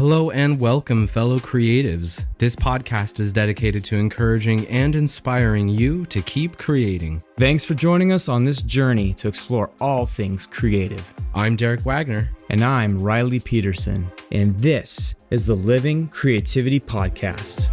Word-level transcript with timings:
Hello 0.00 0.30
and 0.30 0.60
welcome, 0.60 1.08
fellow 1.08 1.40
creatives. 1.40 2.24
This 2.38 2.54
podcast 2.54 3.18
is 3.18 3.32
dedicated 3.32 3.84
to 3.86 3.96
encouraging 3.96 4.64
and 4.68 4.94
inspiring 4.94 5.68
you 5.68 6.06
to 6.06 6.22
keep 6.22 6.56
creating. 6.56 7.20
Thanks 7.36 7.64
for 7.64 7.74
joining 7.74 8.12
us 8.12 8.28
on 8.28 8.44
this 8.44 8.62
journey 8.62 9.12
to 9.14 9.26
explore 9.26 9.70
all 9.80 10.06
things 10.06 10.46
creative. 10.46 11.12
I'm 11.34 11.56
Derek 11.56 11.80
Wagner. 11.80 12.30
And 12.48 12.64
I'm 12.64 12.96
Riley 12.96 13.40
Peterson. 13.40 14.08
And 14.30 14.56
this 14.60 15.16
is 15.30 15.46
the 15.46 15.56
Living 15.56 16.06
Creativity 16.06 16.78
Podcast. 16.78 17.68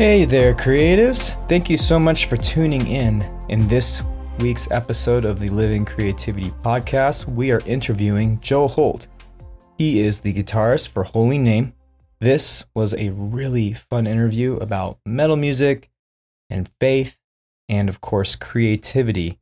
Hey 0.00 0.24
there, 0.24 0.54
creatives. 0.54 1.36
Thank 1.46 1.68
you 1.68 1.76
so 1.76 1.98
much 1.98 2.24
for 2.24 2.38
tuning 2.38 2.86
in. 2.86 3.22
In 3.50 3.68
this 3.68 4.02
week's 4.38 4.70
episode 4.70 5.26
of 5.26 5.38
the 5.38 5.48
Living 5.48 5.84
Creativity 5.84 6.52
Podcast, 6.64 7.28
we 7.28 7.50
are 7.50 7.60
interviewing 7.66 8.40
Joe 8.40 8.66
Holt. 8.66 9.08
He 9.76 10.00
is 10.00 10.22
the 10.22 10.32
guitarist 10.32 10.88
for 10.88 11.04
HolyName. 11.04 11.74
This 12.18 12.64
was 12.74 12.94
a 12.94 13.10
really 13.10 13.74
fun 13.74 14.06
interview 14.06 14.56
about 14.56 14.96
metal 15.04 15.36
music 15.36 15.90
and 16.48 16.70
faith, 16.80 17.18
and 17.68 17.90
of 17.90 18.00
course, 18.00 18.36
creativity. 18.36 19.38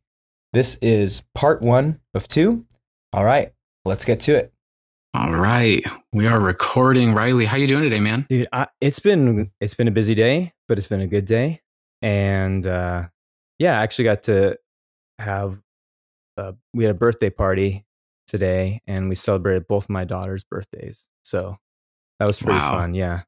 This 0.52 0.76
is 0.82 1.22
part 1.36 1.62
one 1.62 2.00
of 2.14 2.26
two. 2.26 2.66
All 3.12 3.24
right, 3.24 3.52
let's 3.84 4.04
get 4.04 4.18
to 4.22 4.34
it. 4.34 4.52
All 5.14 5.34
right, 5.34 5.82
we 6.12 6.26
are 6.26 6.38
recording. 6.38 7.14
Riley, 7.14 7.46
how 7.46 7.56
you 7.56 7.66
doing 7.66 7.82
today, 7.82 7.98
man? 7.98 8.26
Dude, 8.28 8.46
I, 8.52 8.66
it's 8.80 8.98
been 8.98 9.50
it's 9.58 9.72
been 9.72 9.88
a 9.88 9.90
busy 9.90 10.14
day, 10.14 10.52
but 10.68 10.76
it's 10.76 10.86
been 10.86 11.00
a 11.00 11.06
good 11.06 11.24
day, 11.24 11.62
and 12.02 12.66
uh, 12.66 13.08
yeah, 13.58 13.80
I 13.80 13.82
actually 13.82 14.04
got 14.04 14.24
to 14.24 14.58
have 15.18 15.62
uh, 16.36 16.52
we 16.74 16.84
had 16.84 16.94
a 16.94 16.98
birthday 16.98 17.30
party 17.30 17.86
today, 18.26 18.80
and 18.86 19.08
we 19.08 19.14
celebrated 19.14 19.66
both 19.66 19.88
my 19.88 20.04
daughter's 20.04 20.44
birthdays. 20.44 21.06
So 21.24 21.56
that 22.18 22.28
was 22.28 22.38
pretty 22.38 22.58
wow. 22.58 22.78
fun. 22.80 22.94
Yeah, 22.94 23.22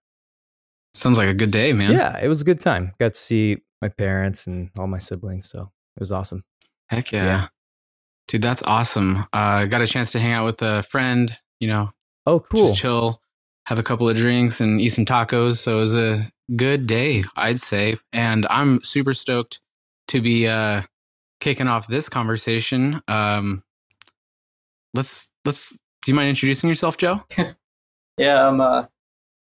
sounds 0.93 1.17
like 1.17 1.29
a 1.29 1.35
good 1.35 1.51
day, 1.51 1.73
man. 1.73 1.93
Yeah, 1.93 2.23
it 2.23 2.29
was 2.29 2.43
a 2.43 2.45
good 2.45 2.61
time. 2.61 2.93
Got 3.01 3.15
to 3.15 3.21
see 3.21 3.57
my 3.81 3.89
parents 3.89 4.47
and 4.47 4.71
all 4.79 4.87
my 4.87 4.99
siblings, 4.99 5.49
so 5.49 5.73
it 5.97 6.01
was 6.01 6.13
awesome. 6.13 6.45
Heck 6.89 7.11
yeah. 7.11 7.25
yeah. 7.25 7.49
Dude, 8.29 8.43
that's 8.43 8.63
awesome. 8.65 9.25
Uh, 9.33 9.65
got 9.65 9.81
a 9.81 9.87
chance 9.87 10.13
to 10.13 10.21
hang 10.21 10.35
out 10.35 10.45
with 10.45 10.61
a 10.61 10.83
friend 10.83 11.37
you 11.61 11.69
know, 11.69 11.93
oh, 12.27 12.41
cool. 12.41 12.67
Just 12.67 12.81
chill, 12.81 13.21
have 13.67 13.79
a 13.79 13.83
couple 13.83 14.09
of 14.09 14.17
drinks 14.17 14.61
and 14.61 14.81
eat 14.81 14.89
some 14.89 15.05
tacos. 15.05 15.59
So 15.59 15.77
it 15.77 15.81
was 15.81 15.97
a 15.97 16.31
good 16.57 16.87
day, 16.87 17.25
I'd 17.37 17.61
say. 17.61 17.97
And 18.13 18.47
I'm 18.51 18.83
super 18.83 19.15
stoked 19.15 19.61
to 20.09 20.21
be 20.21 20.49
uh, 20.49 20.83
kicking 21.39 21.69
off 21.69 21.87
this 21.87 22.09
conversation. 22.09 23.01
Um, 23.07 23.63
let's, 24.95 25.31
let's, 25.45 25.73
do 25.73 26.11
you 26.11 26.15
mind 26.15 26.31
introducing 26.31 26.69
yourself, 26.69 26.97
Joe? 26.97 27.23
yeah, 28.19 28.49
I'm 28.49 28.61
uh, 28.61 28.87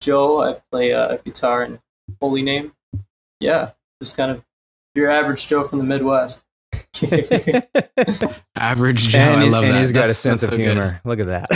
Joe. 0.01 0.43
I 0.43 0.57
play 0.73 0.93
uh, 0.93 1.19
guitar 1.19 1.63
in 1.65 1.79
HolyName. 2.23 2.73
Yeah, 3.41 3.73
just 4.03 4.17
kind 4.17 4.31
of 4.31 4.45
your 4.95 5.11
average 5.11 5.47
Joe 5.47 5.63
from 5.63 5.79
the 5.79 5.85
Midwest. 5.85 6.45
Average 8.57 9.09
Joe. 9.09 9.19
And, 9.19 9.41
I 9.41 9.49
love 9.49 9.65
and 9.65 9.75
that. 9.75 9.79
he's 9.79 9.93
got 9.93 10.01
that's, 10.03 10.13
a 10.13 10.15
sense 10.15 10.43
of 10.43 10.51
so 10.51 10.57
humor. 10.57 11.01
Good. 11.03 11.09
Look 11.09 11.21
at 11.21 11.27
that. 11.27 11.49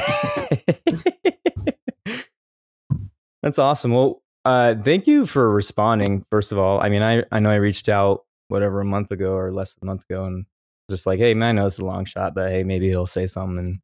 that's 3.42 3.58
awesome. 3.58 3.92
Well, 3.92 4.22
uh, 4.44 4.74
thank 4.74 5.06
you 5.06 5.26
for 5.26 5.50
responding. 5.52 6.24
First 6.30 6.52
of 6.52 6.58
all, 6.58 6.80
I 6.80 6.88
mean, 6.88 7.02
I, 7.02 7.24
I 7.30 7.40
know 7.40 7.50
I 7.50 7.56
reached 7.56 7.88
out 7.88 8.24
whatever 8.48 8.80
a 8.80 8.84
month 8.84 9.10
ago 9.10 9.32
or 9.32 9.52
less 9.52 9.74
than 9.74 9.88
a 9.88 9.90
month 9.90 10.04
ago, 10.08 10.24
and 10.24 10.46
just 10.90 11.06
like, 11.06 11.18
hey, 11.18 11.34
man, 11.34 11.58
I 11.58 11.62
know 11.62 11.66
it's 11.66 11.78
a 11.78 11.84
long 11.84 12.04
shot, 12.04 12.34
but 12.34 12.50
hey, 12.50 12.64
maybe 12.64 12.88
he'll 12.88 13.06
say 13.06 13.26
something. 13.26 13.58
And 13.58 13.78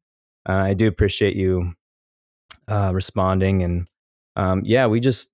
uh, 0.47 0.63
I 0.63 0.73
do 0.73 0.87
appreciate 0.87 1.35
you 1.35 1.73
uh, 2.67 2.91
responding. 2.93 3.63
And 3.63 3.87
um, 4.35 4.61
yeah, 4.65 4.87
we 4.87 4.99
just 4.99 5.31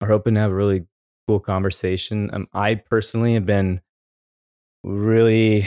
are 0.00 0.08
hoping 0.08 0.34
to 0.34 0.40
have 0.40 0.50
a 0.50 0.54
really 0.54 0.86
cool 1.26 1.40
conversation. 1.40 2.30
Um, 2.32 2.48
I 2.52 2.76
personally 2.76 3.34
have 3.34 3.46
been 3.46 3.80
really 4.82 5.66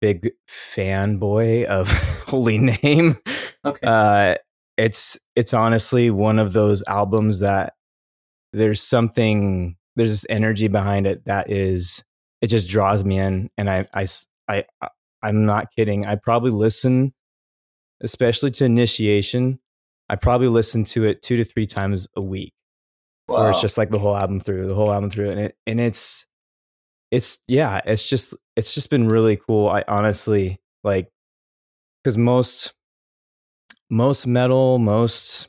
big 0.00 0.30
fanboy 0.48 1.64
of 1.64 1.88
HolyName. 2.26 3.16
Okay. 3.64 3.86
Uh, 3.86 4.34
it's 4.76 5.18
it's 5.34 5.54
honestly 5.54 6.10
one 6.10 6.38
of 6.38 6.52
those 6.52 6.82
albums 6.86 7.40
that 7.40 7.74
there's 8.52 8.82
something 8.82 9.76
there's 9.96 10.10
this 10.10 10.26
energy 10.28 10.68
behind 10.68 11.06
it 11.06 11.24
that 11.24 11.50
is 11.50 12.04
it 12.42 12.48
just 12.48 12.68
draws 12.68 13.04
me 13.04 13.18
in 13.18 13.48
and 13.56 13.70
I 13.70 13.86
I 13.94 14.06
I 14.48 14.64
I'm 15.22 15.46
not 15.46 15.72
kidding. 15.74 16.06
I 16.06 16.16
probably 16.16 16.50
listen 16.50 17.14
especially 18.02 18.50
to 18.50 18.64
initiation. 18.64 19.58
I 20.08 20.16
probably 20.16 20.48
listen 20.48 20.84
to 20.84 21.04
it 21.04 21.22
2 21.22 21.38
to 21.38 21.44
3 21.44 21.66
times 21.66 22.06
a 22.14 22.22
week. 22.22 22.52
Wow. 23.26 23.38
Or 23.38 23.50
it's 23.50 23.60
just 23.60 23.78
like 23.78 23.90
the 23.90 23.98
whole 23.98 24.16
album 24.16 24.38
through, 24.38 24.68
the 24.68 24.74
whole 24.74 24.92
album 24.92 25.10
through 25.10 25.30
and 25.30 25.40
it 25.40 25.56
and 25.66 25.80
it's 25.80 26.26
it's 27.10 27.40
yeah, 27.48 27.80
it's 27.84 28.08
just 28.08 28.34
it's 28.56 28.74
just 28.74 28.90
been 28.90 29.08
really 29.08 29.36
cool. 29.36 29.68
I 29.68 29.84
honestly 29.88 30.58
like 30.82 31.10
because 32.02 32.18
most 32.18 32.74
most 33.90 34.26
metal, 34.26 34.78
most 34.78 35.48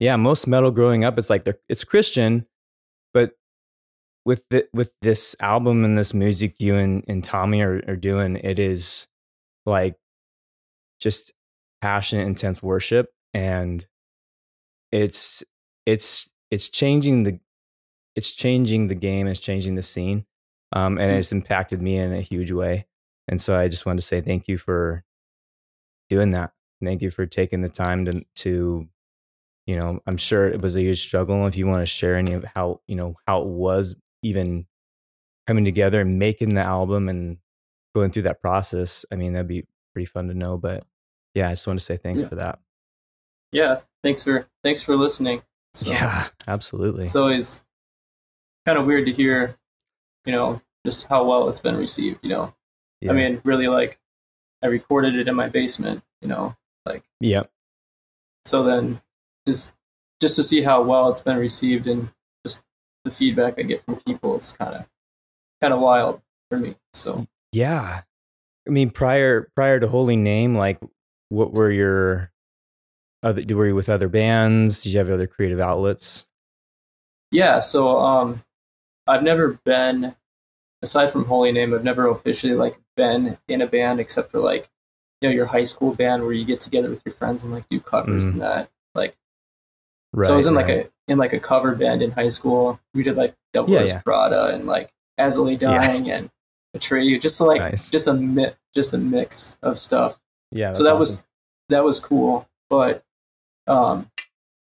yeah, 0.00 0.16
most 0.16 0.46
metal 0.46 0.70
growing 0.70 1.04
up, 1.04 1.18
it's 1.18 1.30
like 1.30 1.44
they're 1.44 1.58
it's 1.68 1.84
Christian, 1.84 2.46
but 3.12 3.32
with 4.24 4.48
the, 4.48 4.66
with 4.72 4.94
this 5.02 5.36
album 5.42 5.84
and 5.84 5.98
this 5.98 6.14
music 6.14 6.56
you 6.58 6.76
and, 6.76 7.04
and 7.06 7.22
Tommy 7.22 7.60
are, 7.60 7.82
are 7.86 7.96
doing, 7.96 8.36
it 8.36 8.58
is 8.58 9.06
like 9.66 9.96
just 11.00 11.34
passionate, 11.82 12.26
intense 12.26 12.62
worship, 12.62 13.10
and 13.34 13.86
it's 14.90 15.44
it's 15.84 16.32
it's 16.50 16.70
changing 16.70 17.24
the 17.24 17.38
it's 18.16 18.32
changing 18.32 18.86
the 18.86 18.94
game, 18.94 19.26
it's 19.26 19.40
changing 19.40 19.74
the 19.74 19.82
scene 19.82 20.24
um, 20.74 20.98
and 20.98 21.10
mm. 21.10 21.18
it's 21.18 21.32
impacted 21.32 21.80
me 21.80 21.96
in 21.96 22.12
a 22.12 22.20
huge 22.20 22.50
way. 22.50 22.86
And 23.28 23.40
so 23.40 23.58
I 23.58 23.68
just 23.68 23.86
wanted 23.86 24.00
to 24.00 24.06
say 24.06 24.20
thank 24.20 24.48
you 24.48 24.58
for 24.58 25.04
doing 26.10 26.32
that. 26.32 26.52
Thank 26.84 27.00
you 27.00 27.10
for 27.10 27.24
taking 27.24 27.62
the 27.62 27.70
time 27.70 28.04
to 28.04 28.24
to 28.36 28.86
you 29.66 29.76
know 29.76 30.00
I'm 30.06 30.18
sure 30.18 30.46
it 30.46 30.60
was 30.60 30.76
a 30.76 30.82
huge 30.82 31.00
struggle. 31.00 31.46
If 31.46 31.56
you 31.56 31.66
want 31.66 31.80
to 31.80 31.86
share 31.86 32.16
any 32.16 32.34
of 32.34 32.44
how 32.44 32.82
you 32.86 32.96
know 32.96 33.16
how 33.26 33.40
it 33.40 33.48
was 33.48 33.96
even 34.22 34.66
coming 35.46 35.64
together 35.64 36.00
and 36.02 36.18
making 36.18 36.54
the 36.54 36.60
album 36.60 37.08
and 37.08 37.38
going 37.94 38.10
through 38.10 38.24
that 38.24 38.42
process, 38.42 39.06
I 39.10 39.14
mean 39.14 39.32
that'd 39.32 39.48
be 39.48 39.64
pretty 39.94 40.04
fun 40.06 40.28
to 40.28 40.34
know. 40.34 40.58
But 40.58 40.84
yeah, 41.32 41.48
I 41.48 41.52
just 41.52 41.66
want 41.66 41.78
to 41.78 41.84
say 41.84 41.96
thanks 41.96 42.20
yeah. 42.20 42.28
for 42.28 42.34
that. 42.34 42.58
Yeah, 43.52 43.80
thanks 44.02 44.22
for 44.24 44.46
thanks 44.62 44.82
for 44.82 44.96
listening. 44.96 45.42
So, 45.72 45.90
yeah, 45.90 46.28
absolutely. 46.46 47.04
It's 47.04 47.16
always 47.16 47.64
kind 48.66 48.78
of 48.78 48.84
weird 48.84 49.06
to 49.06 49.12
hear 49.12 49.56
you 50.26 50.32
know, 50.32 50.60
just 50.84 51.06
how 51.08 51.24
well 51.24 51.48
it's 51.48 51.60
been 51.60 51.76
received, 51.76 52.20
you 52.22 52.30
know. 52.30 52.54
Yeah. 53.00 53.12
I 53.12 53.14
mean, 53.14 53.40
really 53.44 53.68
like 53.68 53.98
I 54.62 54.66
recorded 54.68 55.14
it 55.14 55.28
in 55.28 55.34
my 55.34 55.48
basement, 55.48 56.02
you 56.20 56.28
know, 56.28 56.56
like 56.86 57.02
Yeah. 57.20 57.44
So 58.44 58.62
then 58.62 59.00
just 59.46 59.74
just 60.20 60.36
to 60.36 60.42
see 60.42 60.62
how 60.62 60.82
well 60.82 61.10
it's 61.10 61.20
been 61.20 61.36
received 61.36 61.86
and 61.86 62.10
just 62.46 62.62
the 63.04 63.10
feedback 63.10 63.58
I 63.58 63.62
get 63.62 63.82
from 63.82 63.96
people 63.96 64.36
is 64.36 64.52
kind 64.52 64.74
of 64.74 64.86
kind 65.60 65.74
of 65.74 65.80
wild 65.80 66.22
for 66.50 66.58
me. 66.58 66.76
So 66.92 67.26
Yeah. 67.52 68.02
I 68.66 68.70
mean, 68.70 68.90
prior 68.90 69.50
prior 69.54 69.78
to 69.80 69.86
HolyName, 69.86 70.56
like 70.56 70.78
what 71.28 71.52
were 71.52 71.70
your 71.70 72.32
other 73.22 73.42
were 73.56 73.66
you 73.66 73.74
with 73.74 73.88
other 73.88 74.08
bands? 74.08 74.82
Did 74.82 74.92
you 74.92 74.98
have 74.98 75.10
other 75.10 75.26
creative 75.26 75.60
outlets? 75.60 76.26
Yeah, 77.30 77.58
so 77.58 77.98
um 77.98 78.42
I've 79.06 79.22
never 79.22 79.58
been, 79.64 80.14
aside 80.82 81.10
from 81.10 81.24
HolyName, 81.26 81.74
I've 81.74 81.84
never 81.84 82.08
officially 82.08 82.54
like 82.54 82.78
been 82.96 83.38
in 83.48 83.62
a 83.62 83.66
band 83.66 84.00
except 84.00 84.30
for 84.30 84.40
like, 84.40 84.68
you 85.20 85.28
know, 85.28 85.34
your 85.34 85.46
high 85.46 85.64
school 85.64 85.94
band 85.94 86.22
where 86.22 86.32
you 86.32 86.44
get 86.44 86.60
together 86.60 86.90
with 86.90 87.02
your 87.04 87.14
friends 87.14 87.44
and 87.44 87.52
like 87.52 87.68
do 87.68 87.80
covers 87.80 88.26
mm. 88.26 88.32
and 88.32 88.40
that. 88.42 88.70
Like, 88.94 89.16
right, 90.12 90.26
so 90.26 90.34
I 90.34 90.36
was 90.36 90.46
in 90.46 90.54
right. 90.54 90.66
like 90.66 90.86
a 90.86 90.90
in 91.08 91.18
like 91.18 91.32
a 91.32 91.40
cover 91.40 91.74
band 91.74 92.02
in 92.02 92.10
high 92.10 92.28
school. 92.28 92.80
We 92.94 93.02
did 93.02 93.16
like 93.16 93.34
Double 93.52 93.70
yeah, 93.70 93.84
yeah. 93.86 94.00
Prada 94.00 94.48
and 94.48 94.66
like 94.66 94.90
Lay 95.18 95.56
Dying 95.56 96.06
yeah. 96.06 96.16
and 96.18 96.30
Atreyu, 96.76 97.20
just 97.20 97.40
like 97.40 97.60
nice. 97.60 97.90
just 97.90 98.08
a 98.08 98.14
mi- 98.14 98.52
just 98.74 98.94
a 98.94 98.98
mix 98.98 99.58
of 99.62 99.78
stuff. 99.78 100.20
Yeah. 100.50 100.72
So 100.72 100.82
that 100.82 100.90
awesome. 100.90 100.98
was 100.98 101.24
that 101.68 101.84
was 101.84 102.00
cool, 102.00 102.48
but 102.68 103.04
um, 103.66 104.10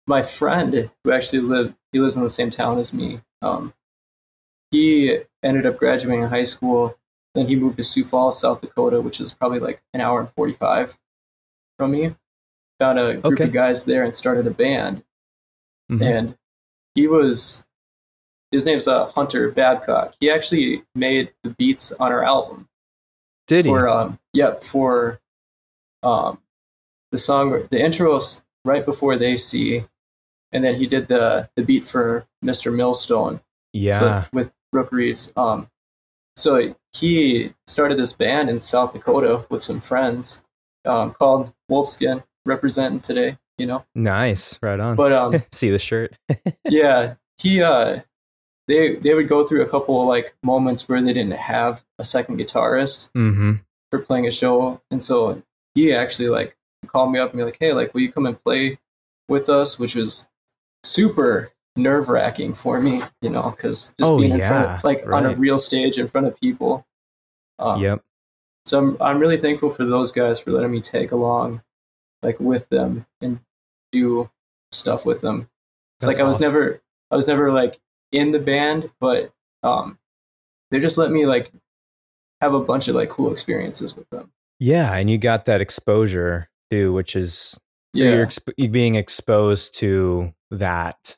my 0.07 0.21
friend 0.21 0.89
who 1.03 1.11
actually 1.11 1.39
lived 1.39 1.75
he 1.91 1.99
lives 1.99 2.17
in 2.17 2.23
the 2.23 2.29
same 2.29 2.49
town 2.49 2.77
as 2.77 2.93
me. 2.93 3.21
Um, 3.41 3.73
he 4.71 5.19
ended 5.43 5.65
up 5.65 5.77
graduating 5.77 6.25
high 6.25 6.43
school. 6.43 6.97
Then 7.33 7.47
he 7.47 7.55
moved 7.55 7.77
to 7.77 7.83
Sioux 7.83 8.03
Falls, 8.03 8.39
South 8.39 8.61
Dakota, 8.61 9.01
which 9.01 9.19
is 9.19 9.33
probably 9.33 9.59
like 9.59 9.81
an 9.93 10.01
hour 10.01 10.19
and 10.19 10.29
45 10.29 10.97
from 11.77 11.91
me. 11.91 12.15
Found 12.79 12.99
a 12.99 13.13
group 13.15 13.33
okay. 13.33 13.43
of 13.45 13.53
guys 13.53 13.85
there 13.85 14.03
and 14.03 14.13
started 14.15 14.47
a 14.47 14.51
band. 14.51 15.03
Mhm. 15.91 16.01
and 16.01 16.37
he 16.95 17.07
was 17.07 17.63
his 18.51 18.65
name's 18.65 18.87
uh, 18.87 19.05
Hunter 19.05 19.51
Babcock. 19.51 20.15
He 20.19 20.31
actually 20.31 20.83
made 20.95 21.33
the 21.43 21.49
beats 21.51 21.91
on 21.91 22.11
our 22.11 22.23
album 22.23 22.67
Did 23.47 23.65
he? 23.65 23.71
for 23.71 23.87
um 23.87 24.19
yep 24.33 24.63
for 24.63 25.19
um 26.01 26.39
the 27.11 27.17
song 27.17 27.67
the 27.69 27.79
intro 27.79 28.19
right 28.63 28.83
before 28.85 29.17
they 29.17 29.37
see 29.37 29.85
and 30.51 30.63
then 30.63 30.75
he 30.75 30.87
did 30.87 31.07
the 31.07 31.49
the 31.55 31.63
beat 31.63 31.83
for 31.83 32.25
Mr. 32.43 32.73
Millstone 32.73 33.41
yeah. 33.75 34.23
so, 34.23 34.29
with 34.33 34.51
Brook 34.71 34.91
Reeves. 34.91 35.31
Um, 35.35 35.69
so 36.35 36.75
he 36.93 37.53
started 37.67 37.97
this 37.97 38.13
band 38.13 38.49
in 38.49 38.59
South 38.59 38.93
Dakota 38.93 39.45
with 39.49 39.61
some 39.61 39.79
friends 39.79 40.45
um, 40.85 41.11
called 41.11 41.53
Wolfskin, 41.69 42.23
representing 42.45 42.99
today. 42.99 43.37
You 43.57 43.67
know, 43.67 43.85
nice. 43.95 44.59
Right 44.61 44.79
on. 44.79 44.95
but 44.95 45.13
um, 45.13 45.35
See 45.51 45.69
the 45.69 45.79
shirt. 45.79 46.17
yeah, 46.69 47.15
he 47.41 47.61
uh, 47.61 48.01
they 48.67 48.95
they 48.95 49.13
would 49.13 49.29
go 49.29 49.47
through 49.47 49.61
a 49.61 49.67
couple 49.67 50.01
of 50.01 50.07
like 50.07 50.35
moments 50.43 50.89
where 50.89 51.01
they 51.01 51.13
didn't 51.13 51.39
have 51.39 51.83
a 51.97 52.03
second 52.03 52.39
guitarist 52.39 53.11
mm-hmm. 53.13 53.53
for 53.91 53.99
playing 53.99 54.27
a 54.27 54.31
show, 54.31 54.81
and 54.91 55.01
so 55.01 55.41
he 55.73 55.93
actually 55.93 56.29
like 56.29 56.57
called 56.87 57.11
me 57.11 57.19
up 57.19 57.31
and 57.31 57.37
be 57.37 57.45
like, 57.45 57.57
"Hey, 57.59 57.71
like, 57.71 57.93
will 57.93 58.01
you 58.01 58.11
come 58.11 58.25
and 58.25 58.41
play 58.43 58.77
with 59.29 59.47
us?" 59.47 59.79
Which 59.79 59.95
was 59.95 60.27
super 60.83 61.51
nerve 61.75 62.09
wracking 62.09 62.53
for 62.53 62.79
me, 62.81 63.01
you 63.21 63.29
know, 63.29 63.51
because 63.51 63.93
just 63.99 64.11
Oh, 64.11 64.17
being 64.17 64.31
in 64.31 64.39
front 64.39 64.69
of 64.69 64.83
like 64.83 65.05
on 65.07 65.25
a 65.25 65.35
real 65.35 65.57
stage 65.57 65.97
in 65.97 66.07
front 66.07 66.27
of 66.27 66.39
people. 66.39 66.85
Um, 67.59 67.81
yep. 67.81 68.01
So 68.65 68.79
I'm 68.79 68.97
I'm 69.01 69.19
really 69.19 69.37
thankful 69.37 69.69
for 69.69 69.85
those 69.85 70.11
guys 70.11 70.39
for 70.39 70.51
letting 70.51 70.71
me 70.71 70.81
take 70.81 71.11
along, 71.11 71.61
like 72.23 72.39
with 72.39 72.69
them 72.69 73.05
and 73.21 73.39
do 73.91 74.29
stuff 74.71 75.05
with 75.05 75.21
them. 75.21 75.49
It's 75.97 76.05
That's 76.05 76.17
like 76.17 76.23
I 76.23 76.27
was 76.27 76.37
awesome. 76.37 76.53
never 76.53 76.81
I 77.11 77.15
was 77.15 77.27
never 77.27 77.51
like 77.51 77.79
in 78.11 78.31
the 78.31 78.39
band, 78.39 78.89
but 78.99 79.31
um, 79.63 79.99
they 80.71 80.79
just 80.79 80.97
let 80.97 81.11
me 81.11 81.25
like 81.25 81.51
have 82.41 82.53
a 82.53 82.59
bunch 82.59 82.87
of 82.87 82.95
like 82.95 83.09
cool 83.09 83.31
experiences 83.31 83.95
with 83.95 84.09
them. 84.09 84.31
Yeah, 84.59 84.93
and 84.93 85.09
you 85.09 85.17
got 85.17 85.45
that 85.45 85.61
exposure 85.61 86.49
too, 86.71 86.93
which 86.93 87.15
is 87.15 87.59
Yeah, 87.93 88.15
you're 88.15 88.25
exp- 88.25 88.71
being 88.71 88.95
exposed 88.95 89.77
to 89.79 90.33
that 90.51 91.17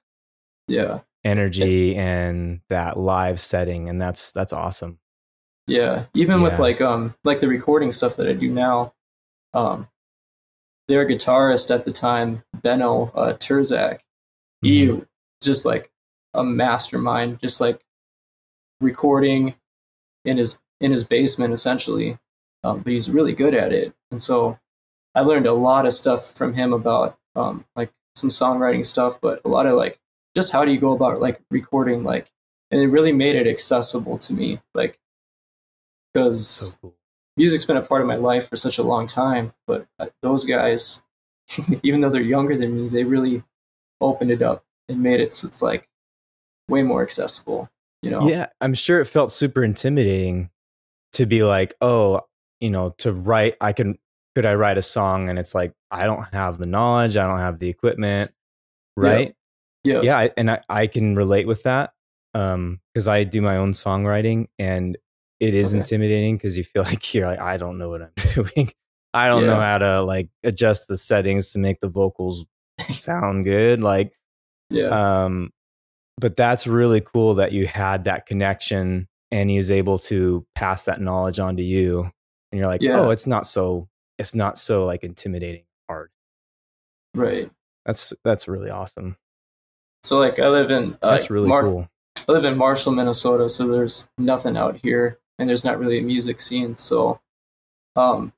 yeah, 0.67 0.99
energy 1.23 1.95
and 1.95 2.61
that 2.69 2.97
live 2.97 3.39
setting, 3.39 3.89
and 3.89 3.99
that's 4.01 4.31
that's 4.31 4.53
awesome. 4.53 4.99
yeah. 5.67 6.05
Even 6.13 6.41
with 6.41 6.59
like 6.59 6.79
um 6.81 7.13
like 7.23 7.39
the 7.41 7.47
recording 7.47 7.91
stuff 7.91 8.15
that 8.17 8.27
I 8.27 8.33
do 8.33 8.51
now, 8.53 8.93
um, 9.53 9.87
their 10.87 11.05
guitarist 11.05 11.73
at 11.73 11.83
the 11.85 11.91
time, 11.91 12.43
Benno 12.61 13.07
uh, 13.15 13.33
Turzak, 13.33 13.99
he 14.61 14.87
Mhm. 14.87 15.07
just 15.43 15.65
like 15.65 15.91
a 16.33 16.43
mastermind, 16.43 17.39
just 17.39 17.59
like 17.59 17.81
recording 18.79 19.55
in 20.25 20.37
his 20.37 20.59
in 20.79 20.91
his 20.91 21.03
basement 21.03 21.53
essentially. 21.53 22.17
Um, 22.63 22.79
but 22.79 22.91
he's 22.93 23.09
really 23.09 23.33
good 23.33 23.53
at 23.53 23.71
it, 23.71 23.93
and 24.11 24.21
so 24.21 24.59
I 25.15 25.21
learned 25.21 25.45
a 25.47 25.53
lot 25.53 25.85
of 25.85 25.93
stuff 25.93 26.33
from 26.33 26.53
him 26.53 26.73
about 26.73 27.17
um, 27.35 27.65
like 27.75 27.91
some 28.15 28.29
songwriting 28.29 28.83
stuff, 28.83 29.19
but 29.21 29.41
a 29.45 29.47
lot 29.47 29.65
of 29.67 29.75
like 29.75 29.99
just 30.37 30.51
how 30.51 30.63
do 30.63 30.71
you 30.71 30.79
go 30.79 30.91
about 30.91 31.19
like 31.19 31.41
recording 31.49 32.03
like, 32.03 32.31
and 32.69 32.79
it 32.79 32.87
really 32.89 33.11
made 33.11 33.35
it 33.35 33.47
accessible 33.47 34.19
to 34.19 34.33
me, 34.33 34.59
like 34.75 34.99
because 36.13 36.47
so 36.47 36.77
cool. 36.79 36.95
music's 37.37 37.65
been 37.65 37.75
a 37.75 37.81
part 37.81 38.01
of 38.01 38.07
my 38.07 38.17
life 38.17 38.47
for 38.47 38.55
such 38.55 38.77
a 38.77 38.83
long 38.83 39.07
time, 39.07 39.51
but 39.65 39.87
uh, 39.97 40.05
those 40.21 40.45
guys, 40.45 41.01
even 41.81 42.01
though 42.01 42.11
they're 42.11 42.21
younger 42.21 42.55
than 42.55 42.75
me, 42.75 42.87
they 42.87 43.03
really 43.03 43.41
opened 43.99 44.29
it 44.29 44.43
up 44.43 44.63
and 44.87 45.01
made 45.01 45.19
it 45.19 45.33
so 45.33 45.47
it's 45.47 45.63
like 45.63 45.89
way 46.69 46.83
more 46.83 47.01
accessible. 47.01 47.67
You 48.03 48.11
know? 48.11 48.29
Yeah, 48.29 48.45
I'm 48.61 48.75
sure 48.75 48.99
it 48.99 49.05
felt 49.05 49.31
super 49.31 49.63
intimidating 49.63 50.51
to 51.13 51.25
be 51.25 51.43
like, 51.43 51.73
oh, 51.81 52.21
you 52.59 52.69
know, 52.69 52.93
to 52.99 53.11
write. 53.11 53.55
I 53.59 53.73
can 53.73 53.97
could 54.35 54.45
I 54.45 54.53
write 54.53 54.77
a 54.77 54.83
song, 54.83 55.29
and 55.29 55.39
it's 55.39 55.55
like 55.55 55.73
I 55.89 56.05
don't 56.05 56.31
have 56.31 56.59
the 56.59 56.67
knowledge, 56.67 57.17
I 57.17 57.27
don't 57.27 57.39
have 57.39 57.57
the 57.57 57.69
equipment, 57.69 58.31
right? 58.95 59.33
Yeah. 59.83 60.01
yeah 60.01 60.17
I, 60.17 60.29
and 60.37 60.51
I, 60.51 60.61
I 60.69 60.87
can 60.87 61.15
relate 61.15 61.47
with 61.47 61.63
that 61.63 61.91
um 62.33 62.79
because 62.93 63.07
i 63.07 63.23
do 63.23 63.41
my 63.41 63.57
own 63.57 63.71
songwriting 63.71 64.47
and 64.59 64.97
it 65.39 65.53
is 65.53 65.69
Okay. 65.73 65.79
intimidating 65.79 66.35
because 66.35 66.57
you 66.57 66.63
feel 66.63 66.83
like 66.91 67.13
you're 67.13 67.27
like 67.27 67.39
i 67.39 67.57
don't 67.57 67.77
know 67.77 67.89
what 67.89 68.01
i'm 68.01 68.11
doing 68.35 68.69
i 69.13 69.27
don't 69.27 69.45
know 69.45 69.55
how 69.59 69.77
to 69.77 70.01
like 70.01 70.29
adjust 70.43 70.87
the 70.87 70.97
settings 70.97 71.51
to 71.53 71.59
make 71.59 71.79
the 71.79 71.87
vocals 71.87 72.45
sound 72.89 73.43
good 73.45 73.81
like 73.81 74.13
Yeah. 74.69 75.23
um 75.25 75.51
but 76.19 76.35
that's 76.35 76.67
really 76.67 76.99
cool 77.01 77.35
that 77.35 77.51
you 77.51 77.65
had 77.67 78.03
that 78.05 78.25
connection 78.25 79.07
and 79.31 79.49
he 79.49 79.57
was 79.57 79.71
able 79.71 79.99
to 79.99 80.45
pass 80.55 80.85
that 80.85 80.99
knowledge 80.99 81.39
on 81.39 81.55
to 81.57 81.63
you 81.63 82.09
and 82.51 82.59
you're 82.59 82.69
like 82.69 82.81
Yeah. 82.81 82.99
oh 82.99 83.11
it's 83.11 83.27
not 83.27 83.47
so 83.47 83.87
it's 84.17 84.35
not 84.35 84.57
so 84.57 84.85
like 84.85 85.03
intimidating 85.03 85.63
hard 85.87 86.09
right. 87.15 87.49
that's 87.85 88.13
that's 88.25 88.47
really 88.47 88.69
awesome 88.69 89.15
So 90.07 90.17
like 90.19 90.39
I 90.39 90.47
live 90.47 90.71
in 90.71 90.97
uh, 91.01 91.11
that's 91.11 91.29
really 91.29 91.49
Mar- 91.49 91.63
cool 91.63 91.89
I 92.29 92.31
live 92.31 92.45
in 92.45 92.57
Marshall, 92.57 92.93
Minnesota, 92.93 93.49
so 93.49 93.67
there's 93.67 94.09
nothing 94.17 94.55
out 94.55 94.77
here, 94.77 95.17
and 95.37 95.49
there's 95.49 95.65
not 95.65 95.79
really 95.79 95.97
a 95.97 96.01
music 96.01 96.39
scene. 96.39 96.75
So, 96.77 97.19
um, 97.95 98.31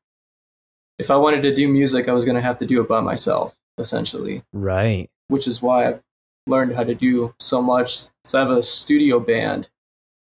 if 0.98 1.10
I 1.12 1.16
wanted 1.16 1.42
to 1.44 1.54
do 1.56 1.68
music, 1.68 2.10
I 2.10 2.14
was 2.14 2.26
gonna 2.26 2.42
have 2.42 2.58
to 2.58 2.66
do 2.66 2.82
it 2.82 2.88
by 2.88 3.02
myself, 3.02 3.56
essentially. 3.78 4.42
right 4.52 5.10
which 5.28 5.46
is 5.46 5.62
why 5.62 5.86
I've 5.88 6.02
learned 6.48 6.74
how 6.74 6.84
to 6.84 6.96
do 6.96 7.36
so 7.40 7.62
much. 7.62 8.08
So 8.24 8.40
I 8.40 8.42
have 8.42 8.50
a 8.50 8.64
studio 8.64 9.20
band 9.20 9.70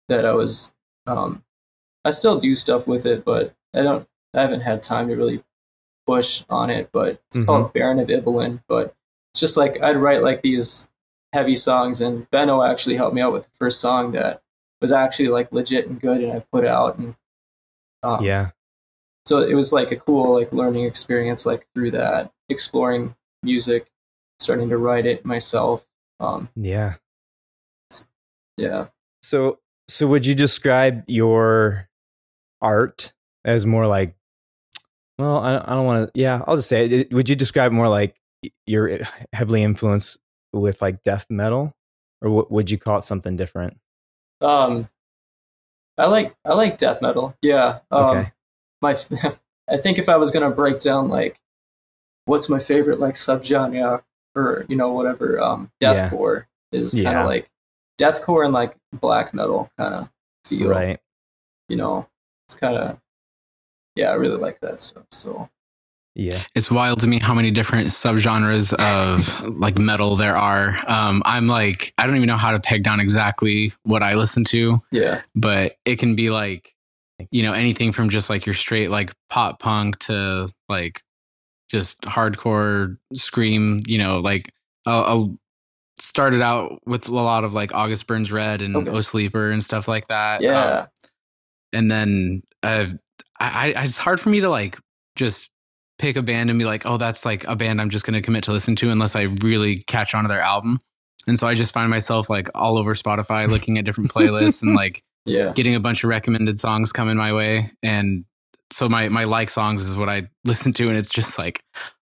that 0.08 0.26
I 0.26 0.32
was, 0.32 0.74
um, 1.06 1.44
I 2.04 2.10
still 2.10 2.40
do 2.40 2.56
stuff 2.56 2.88
with 2.88 3.06
it, 3.06 3.24
but 3.24 3.54
I 3.72 3.82
don't, 3.82 4.04
I 4.34 4.40
haven't 4.40 4.62
had 4.62 4.82
time 4.82 5.06
to 5.06 5.14
really 5.14 5.44
push 6.08 6.42
on 6.50 6.70
it. 6.70 6.90
But 6.92 7.22
it's 7.28 7.38
Mhm. 7.38 7.46
called 7.46 7.72
Baron 7.72 8.00
of 8.00 8.08
Ibelin. 8.08 8.64
But 8.66 8.96
it's 9.32 9.38
just 9.38 9.56
like 9.56 9.80
I'd 9.80 9.96
write 9.96 10.24
like 10.24 10.42
these 10.42 10.88
heavy 11.32 11.56
songs, 11.56 12.00
and 12.00 12.28
Benno 12.30 12.62
actually 12.62 12.96
helped 12.96 13.14
me 13.14 13.20
out 13.20 13.32
with 13.32 13.44
the 13.44 13.50
first 13.58 13.80
song 13.80 14.12
that 14.12 14.42
was 14.80 14.92
actually 14.92 15.28
like 15.28 15.52
legit 15.52 15.86
and 15.86 16.00
good, 16.00 16.20
and 16.20 16.32
I 16.32 16.44
put 16.52 16.64
out. 16.64 16.98
And 16.98 17.14
um, 18.02 18.24
yeah 18.24 18.50
so 19.26 19.42
it 19.42 19.54
was 19.54 19.72
like 19.72 19.92
a 19.92 19.96
cool 19.96 20.34
like 20.34 20.52
learning 20.52 20.86
experience 20.86 21.44
like 21.44 21.66
through 21.74 21.90
that 21.90 22.32
exploring 22.48 23.14
music 23.42 23.86
starting 24.40 24.70
to 24.70 24.78
write 24.78 25.04
it 25.04 25.22
myself 25.24 25.86
um 26.18 26.48
yeah 26.56 26.94
yeah 28.56 28.86
So, 29.22 29.58
so 29.88 30.06
would 30.06 30.26
you 30.26 30.34
describe 30.34 31.04
your 31.06 31.88
art 32.60 33.12
as 33.44 33.66
more 33.66 33.86
like? 33.86 34.14
Well, 35.18 35.38
I, 35.38 35.56
I 35.56 35.74
don't 35.74 35.86
want 35.86 36.06
to. 36.06 36.20
Yeah, 36.20 36.42
I'll 36.46 36.56
just 36.56 36.68
say 36.68 36.86
it. 36.86 37.12
Would 37.12 37.28
you 37.28 37.36
describe 37.36 37.72
more 37.72 37.88
like 37.88 38.16
you're 38.66 39.00
heavily 39.32 39.62
influenced 39.62 40.18
with 40.52 40.80
like 40.82 41.02
death 41.02 41.26
metal, 41.30 41.74
or 42.22 42.30
what 42.30 42.50
would 42.50 42.70
you 42.70 42.78
call 42.78 42.98
it 42.98 43.04
something 43.04 43.36
different? 43.36 43.78
um 44.42 44.88
i 45.98 46.06
like 46.06 46.34
i 46.46 46.54
like 46.54 46.78
death 46.78 47.02
metal 47.02 47.36
yeah 47.42 47.80
um 47.90 48.18
Okay. 48.18 48.32
my 48.80 48.96
i 49.68 49.76
think 49.76 49.98
if 49.98 50.08
i 50.08 50.16
was 50.16 50.30
to 50.48 50.54
break 50.54 50.80
down 50.80 51.08
like 51.10 51.38
what's 52.24 52.48
my 52.48 52.58
favorite 52.58 53.00
like 53.00 53.14
subgenre 53.14 54.02
or 54.34 54.64
you 54.68 54.76
know 54.76 54.94
whatever 54.94 55.38
um 55.40 55.70
Yeah. 55.80 56.08
deathcore 56.08 56.46
is 56.72 56.94
kind 56.94 57.04
Yeah. 57.08 57.20
of 57.20 57.26
like 57.26 57.50
deathcore 57.98 58.44
and 58.46 58.54
like 58.54 58.74
black 58.94 59.34
metal 59.34 59.70
kind 59.76 59.94
of 59.94 60.10
feel 60.46 60.70
Right. 60.70 60.98
you 61.68 61.76
know 61.76 62.08
it's 62.48 62.54
kind 62.54 62.76
of 62.78 62.98
yeah 63.94 64.10
i 64.10 64.14
really 64.14 64.38
like 64.38 64.60
that 64.60 64.80
stuff 64.80 65.04
so 65.10 65.50
Yeah. 66.20 66.42
It's 66.54 66.70
wild 66.70 67.00
to 67.00 67.06
me 67.06 67.18
how 67.18 67.32
many 67.32 67.50
different 67.50 67.88
subgenres 67.88 68.74
of 68.74 69.48
like 69.58 69.78
metal 69.78 70.16
there 70.16 70.36
are. 70.36 70.78
Um, 70.86 71.22
I'm 71.24 71.46
like, 71.46 71.94
I 71.96 72.06
don't 72.06 72.14
even 72.16 72.26
know 72.26 72.36
how 72.36 72.50
to 72.50 72.60
peg 72.60 72.82
down 72.82 73.00
exactly 73.00 73.72
what 73.84 74.02
I 74.02 74.14
listen 74.14 74.44
to, 74.44 74.76
yeah 74.92 75.22
but 75.34 75.76
it 75.86 75.98
can 75.98 76.14
be 76.16 76.28
like, 76.28 76.74
you 77.30 77.42
know, 77.42 77.54
anything 77.54 77.90
from 77.92 78.10
just 78.10 78.28
like 78.28 78.44
your 78.44 78.54
straight 78.54 78.90
like 78.90 79.14
pop 79.30 79.60
punk 79.60 79.98
to 80.00 80.48
like 80.68 81.02
just 81.70 82.02
hardcore 82.02 82.98
scream. 83.14 83.80
You 83.86 83.96
know, 83.98 84.20
like 84.20 84.52
I'll, 84.84 85.04
I'll 85.04 85.38
started 86.00 86.42
out 86.42 86.80
with 86.86 87.08
a 87.08 87.14
lot 87.14 87.44
of 87.44 87.54
like 87.54 87.72
August 87.74 88.06
Burns 88.06 88.30
Red 88.30 88.60
and 88.60 88.76
Okay. 88.76 88.90
O 88.90 89.00
Sleeper 89.00 89.50
and 89.50 89.64
stuff 89.64 89.88
like 89.88 90.06
that. 90.08 90.42
yeah 90.42 90.80
Um, 90.80 90.86
and 91.72 91.90
then 91.90 92.42
uh, 92.62 92.86
I, 93.38 93.72
I, 93.74 93.84
it's 93.84 93.98
hard 93.98 94.20
for 94.20 94.28
me 94.28 94.40
to 94.40 94.50
like 94.50 94.78
just 95.16 95.50
pick 96.00 96.16
a 96.16 96.22
band 96.22 96.50
and 96.50 96.58
be 96.58 96.64
like, 96.64 96.86
oh, 96.86 96.96
that's 96.96 97.24
like 97.24 97.46
a 97.46 97.54
band 97.54 97.80
I'm 97.80 97.90
just 97.90 98.06
going 98.06 98.14
to 98.14 98.22
commit 98.22 98.44
to 98.44 98.52
listen 98.52 98.74
to 98.76 98.90
unless 98.90 99.14
I 99.14 99.22
really 99.42 99.84
catch 99.86 100.14
on 100.14 100.24
to 100.24 100.28
their 100.28 100.40
album. 100.40 100.78
And 101.26 101.38
so 101.38 101.46
I 101.46 101.54
just 101.54 101.74
find 101.74 101.90
myself 101.90 102.30
like 102.30 102.48
all 102.54 102.78
over 102.78 102.94
Spotify 102.94 103.48
looking 103.48 103.78
at 103.78 103.84
different 103.84 104.10
playlists 104.10 104.62
and 104.62 104.74
like 104.76 105.02
yeah 105.26 105.52
getting 105.54 105.74
a 105.74 105.80
bunch 105.80 106.02
of 106.02 106.08
recommended 106.08 106.58
songs 106.58 106.92
coming 106.92 107.16
my 107.16 107.32
way. 107.32 107.70
And 107.82 108.24
so 108.72 108.88
my 108.88 109.08
my 109.08 109.24
like 109.24 109.50
songs 109.50 109.84
is 109.84 109.96
what 109.96 110.08
I 110.08 110.28
listen 110.44 110.72
to, 110.74 110.88
and 110.88 110.96
it's 110.96 111.12
just 111.12 111.38
like 111.38 111.62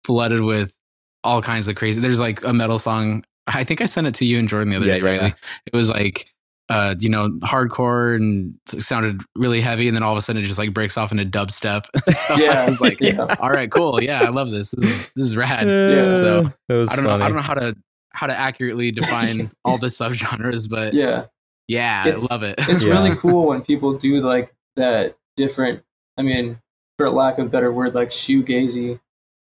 flooded 0.05 0.41
with 0.41 0.77
all 1.23 1.41
kinds 1.41 1.67
of 1.67 1.75
crazy. 1.75 2.01
There's 2.01 2.19
like 2.19 2.43
a 2.43 2.53
metal 2.53 2.79
song 2.79 3.23
I 3.47 3.63
think 3.63 3.81
I 3.81 3.85
sent 3.85 4.07
it 4.07 4.15
to 4.15 4.25
you 4.25 4.39
and 4.39 4.47
Jordan 4.47 4.69
the 4.71 4.75
other 4.77 4.87
Yeah, 4.87 4.95
day, 4.95 5.01
right? 5.01 5.21
Yeah. 5.21 5.31
It 5.65 5.75
was 5.75 5.89
like, 5.89 6.29
uh, 6.69 6.95
you 6.99 7.09
know, 7.09 7.29
hardcore 7.43 8.15
and 8.15 8.55
sounded 8.81 9.21
really 9.35 9.61
heavy, 9.61 9.87
and 9.87 9.95
then 9.95 10.03
all 10.03 10.11
of 10.11 10.17
a 10.17 10.21
sudden 10.21 10.41
it 10.41 10.45
just 10.45 10.59
like 10.59 10.73
breaks 10.73 10.97
off 10.97 11.11
into 11.11 11.23
dubstep. 11.25 11.85
so 12.13 12.35
Yeah, 12.35 12.63
I 12.63 12.65
was 12.65 12.81
like, 12.81 12.99
yeah. 12.99 13.35
all 13.39 13.49
right, 13.49 13.71
cool, 13.71 14.01
yeah, 14.03 14.21
I 14.21 14.29
love 14.29 14.51
this. 14.51 14.71
This 14.71 14.83
is 14.85 15.11
this 15.15 15.25
is 15.27 15.37
rad. 15.37 15.65
Yeah, 15.67 16.13
so 16.13 16.49
was 16.69 16.91
I 16.91 16.95
don't 16.95 17.05
know. 17.05 17.15
I 17.15 17.19
don't 17.19 17.35
know 17.35 17.41
how 17.41 17.53
to 17.53 17.75
how 18.11 18.27
to 18.27 18.37
accurately 18.37 18.91
define 19.01 19.49
all 19.63 19.77
the 19.77 19.87
subgenres, 19.87 20.69
but 20.69 20.93
yeah, 20.93 21.25
Yeah, 21.67 22.03
I 22.05 22.11
love 22.33 22.43
it. 22.43 22.55
it's 22.59 22.83
Yeah. 22.83 22.93
really 22.93 23.15
cool 23.15 23.47
when 23.47 23.61
people 23.61 23.93
do 23.93 24.19
like 24.21 24.53
that 24.75 25.15
different. 25.35 25.83
I 26.17 26.23
mean, 26.23 26.59
for 26.97 27.09
lack 27.09 27.37
of 27.37 27.45
a 27.45 27.49
better 27.49 27.71
word, 27.71 27.93
like 27.95 28.09
shoegazy 28.09 28.99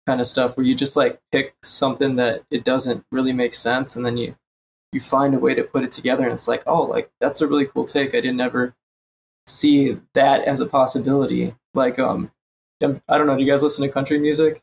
kind 0.06 0.20
of 0.22 0.28
stuff, 0.28 0.58
where 0.58 0.66
you 0.66 0.76
just 0.76 0.96
like 0.98 1.20
pick 1.32 1.56
something 1.64 2.18
that 2.18 2.44
it 2.52 2.64
doesn't 2.66 3.06
really 3.12 3.32
make 3.34 3.54
sense, 3.54 3.96
and 3.96 4.06
then 4.06 4.18
you 4.18 4.36
you 4.92 5.00
find 5.00 5.36
a 5.36 5.40
way 5.40 5.54
to 5.54 5.64
put 5.64 5.84
it 5.84 5.92
together, 5.92 6.24
and 6.24 6.34
it's 6.34 6.48
like, 6.48 6.64
oh, 6.68 6.84
like 6.84 7.10
that's 7.22 7.42
a 7.42 7.48
really 7.48 7.66
cool 7.66 7.86
take. 7.86 8.10
I 8.16 8.22
didn't 8.22 8.42
ever 8.42 8.74
see 9.48 9.98
that 10.14 10.44
as 10.44 10.60
a 10.62 10.66
possibility. 10.66 11.56
Like, 11.74 12.00
um, 12.00 12.32
I'm- 12.82 13.02
don't 13.10 13.28
know. 13.28 13.36
Do 13.36 13.44
you 13.44 13.50
guys 13.52 13.62
listen 13.64 13.86
to 13.86 13.92
country 13.94 14.20
music? 14.20 14.62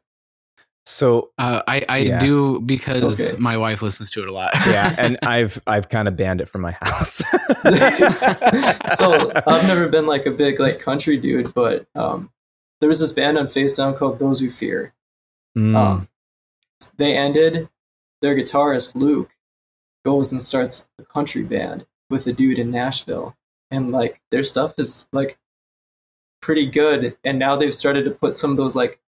so 0.88 1.30
Uh, 1.36 1.62
I 1.66 1.82
I 1.88 1.98
Yeah. 1.98 2.18
do 2.20 2.60
because 2.60 3.28
Okay. 3.30 3.36
my 3.40 3.56
wife 3.56 3.82
listens 3.82 4.08
to 4.10 4.22
it 4.22 4.28
a 4.28 4.32
lot. 4.32 4.52
yeah, 4.68 4.94
and 4.98 5.18
I've 5.22 5.60
I've 5.66 5.88
kind 5.88 6.06
of 6.08 6.16
banned 6.16 6.40
it 6.40 6.48
from 6.48 6.60
my 6.60 6.72
house. 6.80 7.16
so 8.96 9.32
I've 9.46 9.66
never 9.66 9.88
been 9.88 10.06
like 10.06 10.26
a 10.26 10.30
big 10.30 10.60
like 10.60 10.78
country 10.80 11.16
dude, 11.16 11.52
but 11.54 11.86
um, 11.94 12.30
there 12.80 12.88
was 12.88 13.00
this 13.00 13.12
band 13.12 13.38
on 13.38 13.46
Facedown 13.46 13.96
called 13.96 14.18
Those 14.18 14.40
Who 14.40 14.50
Fear. 14.50 14.92
Mm. 15.58 15.76
Um, 15.76 16.08
they 16.96 17.16
ended. 17.16 17.68
Their 18.22 18.34
guitarist 18.34 18.94
Luke 18.94 19.30
goes 20.06 20.30
and 20.30 20.40
starts 20.40 20.88
a 21.00 21.04
country 21.04 21.42
band 21.42 21.84
with 22.08 22.28
a 22.28 22.32
dude 22.32 22.60
in 22.60 22.70
Nashville, 22.70 23.36
and 23.72 23.90
like 23.90 24.20
their 24.30 24.44
stuff 24.44 24.78
is 24.78 25.08
like 25.12 25.36
pretty 26.40 26.64
good. 26.66 27.16
And 27.24 27.40
now 27.40 27.56
they've 27.56 27.74
started 27.74 28.04
to 28.04 28.12
put 28.12 28.36
some 28.36 28.52
of 28.52 28.56
those 28.56 28.76
like 28.76 29.00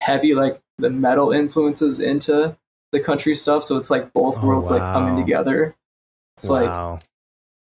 heavy 0.00 0.36
like 0.36 0.60
the 0.78 0.88
metal 0.88 1.32
influences 1.32 1.98
into 1.98 2.56
the 2.92 3.00
country 3.00 3.34
stuff. 3.34 3.64
So 3.64 3.76
it's 3.76 3.90
like 3.90 4.12
both 4.12 4.38
Oh, 4.38 4.46
worlds 4.46 4.70
like 4.70 4.80
coming 4.80 5.16
together. 5.16 5.74
It's 6.36 6.48
like 6.48 6.68
wow. 6.68 7.00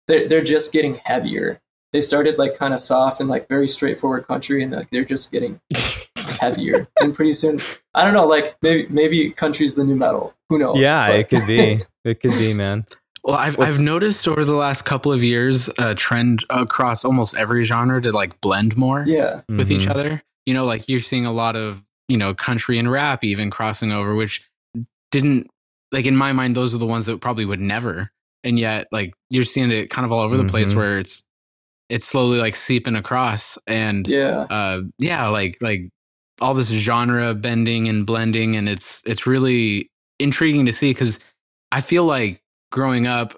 they're 0.07 0.27
they're 0.27 0.43
just 0.43 0.73
getting 0.73 0.95
heavier. 1.05 1.61
They 1.93 2.01
started 2.01 2.37
like 2.37 2.57
kind 2.57 2.73
of 2.73 2.81
soft 2.81 3.21
and 3.21 3.29
like 3.29 3.47
very 3.47 3.69
straightforward 3.69 4.27
country, 4.27 4.61
and 4.63 4.73
like 4.73 4.89
they're 4.89 5.05
just 5.05 5.31
getting 5.31 5.61
heavier. 6.39 6.87
and 6.99 7.13
pretty 7.15 7.33
soon, 7.33 7.59
I 7.93 8.03
don't 8.05 8.13
know, 8.13 8.25
like 8.27 8.55
maybe 8.61 8.87
maybe 8.89 9.29
country's 9.31 9.75
the 9.75 9.83
new 9.83 9.95
metal. 9.95 10.33
Who 10.49 10.59
knows? 10.59 10.77
yeah, 10.79 11.07
But- 11.07 11.15
it 11.19 11.29
could 11.29 11.47
be. 11.47 11.79
It 12.05 12.19
could 12.21 12.33
be, 12.37 12.53
man. 12.53 12.85
Well, 13.23 13.35
I've 13.35 13.57
What's- 13.57 13.77
I've 13.79 13.83
noticed 13.83 14.27
over 14.27 14.45
the 14.45 14.53
last 14.53 14.83
couple 14.83 15.11
of 15.11 15.23
years 15.23 15.71
a 15.79 15.95
trend 15.95 16.45
across 16.51 17.03
almost 17.03 17.35
every 17.35 17.63
genre 17.63 17.99
to 17.99 18.11
like 18.11 18.39
blend 18.41 18.77
more 18.77 19.03
yeah, 19.07 19.41
with 19.49 19.71
each 19.71 19.87
Mhm. 19.87 19.89
other. 19.89 20.23
You 20.45 20.53
know, 20.53 20.65
like 20.65 20.87
you're 20.87 20.99
seeing 20.99 21.25
a 21.25 21.31
lot 21.33 21.55
of 21.55 21.81
you 22.07 22.17
know 22.17 22.35
country 22.35 22.77
and 22.77 22.91
rap 22.91 23.23
even 23.23 23.49
crossing 23.49 23.91
over, 23.91 24.13
which 24.13 24.47
didn't 25.11 25.47
like 25.91 26.05
in 26.05 26.15
my 26.15 26.31
mind 26.33 26.55
those 26.55 26.75
are 26.75 26.77
the 26.77 26.85
ones 26.85 27.07
that 27.07 27.19
probably 27.21 27.45
would 27.45 27.59
never. 27.59 28.11
And 28.43 28.59
yet, 28.59 28.87
like 28.91 29.15
you're 29.31 29.43
seeing 29.45 29.71
it 29.71 29.89
kind 29.89 30.05
of 30.05 30.11
all 30.11 30.19
over 30.19 30.37
the 30.37 30.45
place 30.45 30.73
Mhm. 30.73 30.77
where 30.77 30.99
it's 30.99 31.25
it's 31.89 32.05
slowly 32.05 32.37
like 32.37 32.55
seeping 32.55 32.95
across 32.95 33.57
and 33.65 34.07
yeah, 34.07 34.41
uh 34.49 34.81
yeah 34.99 35.27
like 35.29 35.57
like 35.61 35.89
all 36.41 36.53
this 36.53 36.69
genre 36.69 37.33
bending 37.33 37.87
and 37.87 38.05
blending 38.05 38.55
and 38.55 38.67
it's 38.67 39.01
it's 39.05 39.25
really 39.25 39.89
intriguing 40.19 40.65
to 40.65 40.73
see 40.73 40.91
because 40.91 41.19
i 41.71 41.81
feel 41.81 42.03
like 42.03 42.41
growing 42.71 43.07
up 43.07 43.33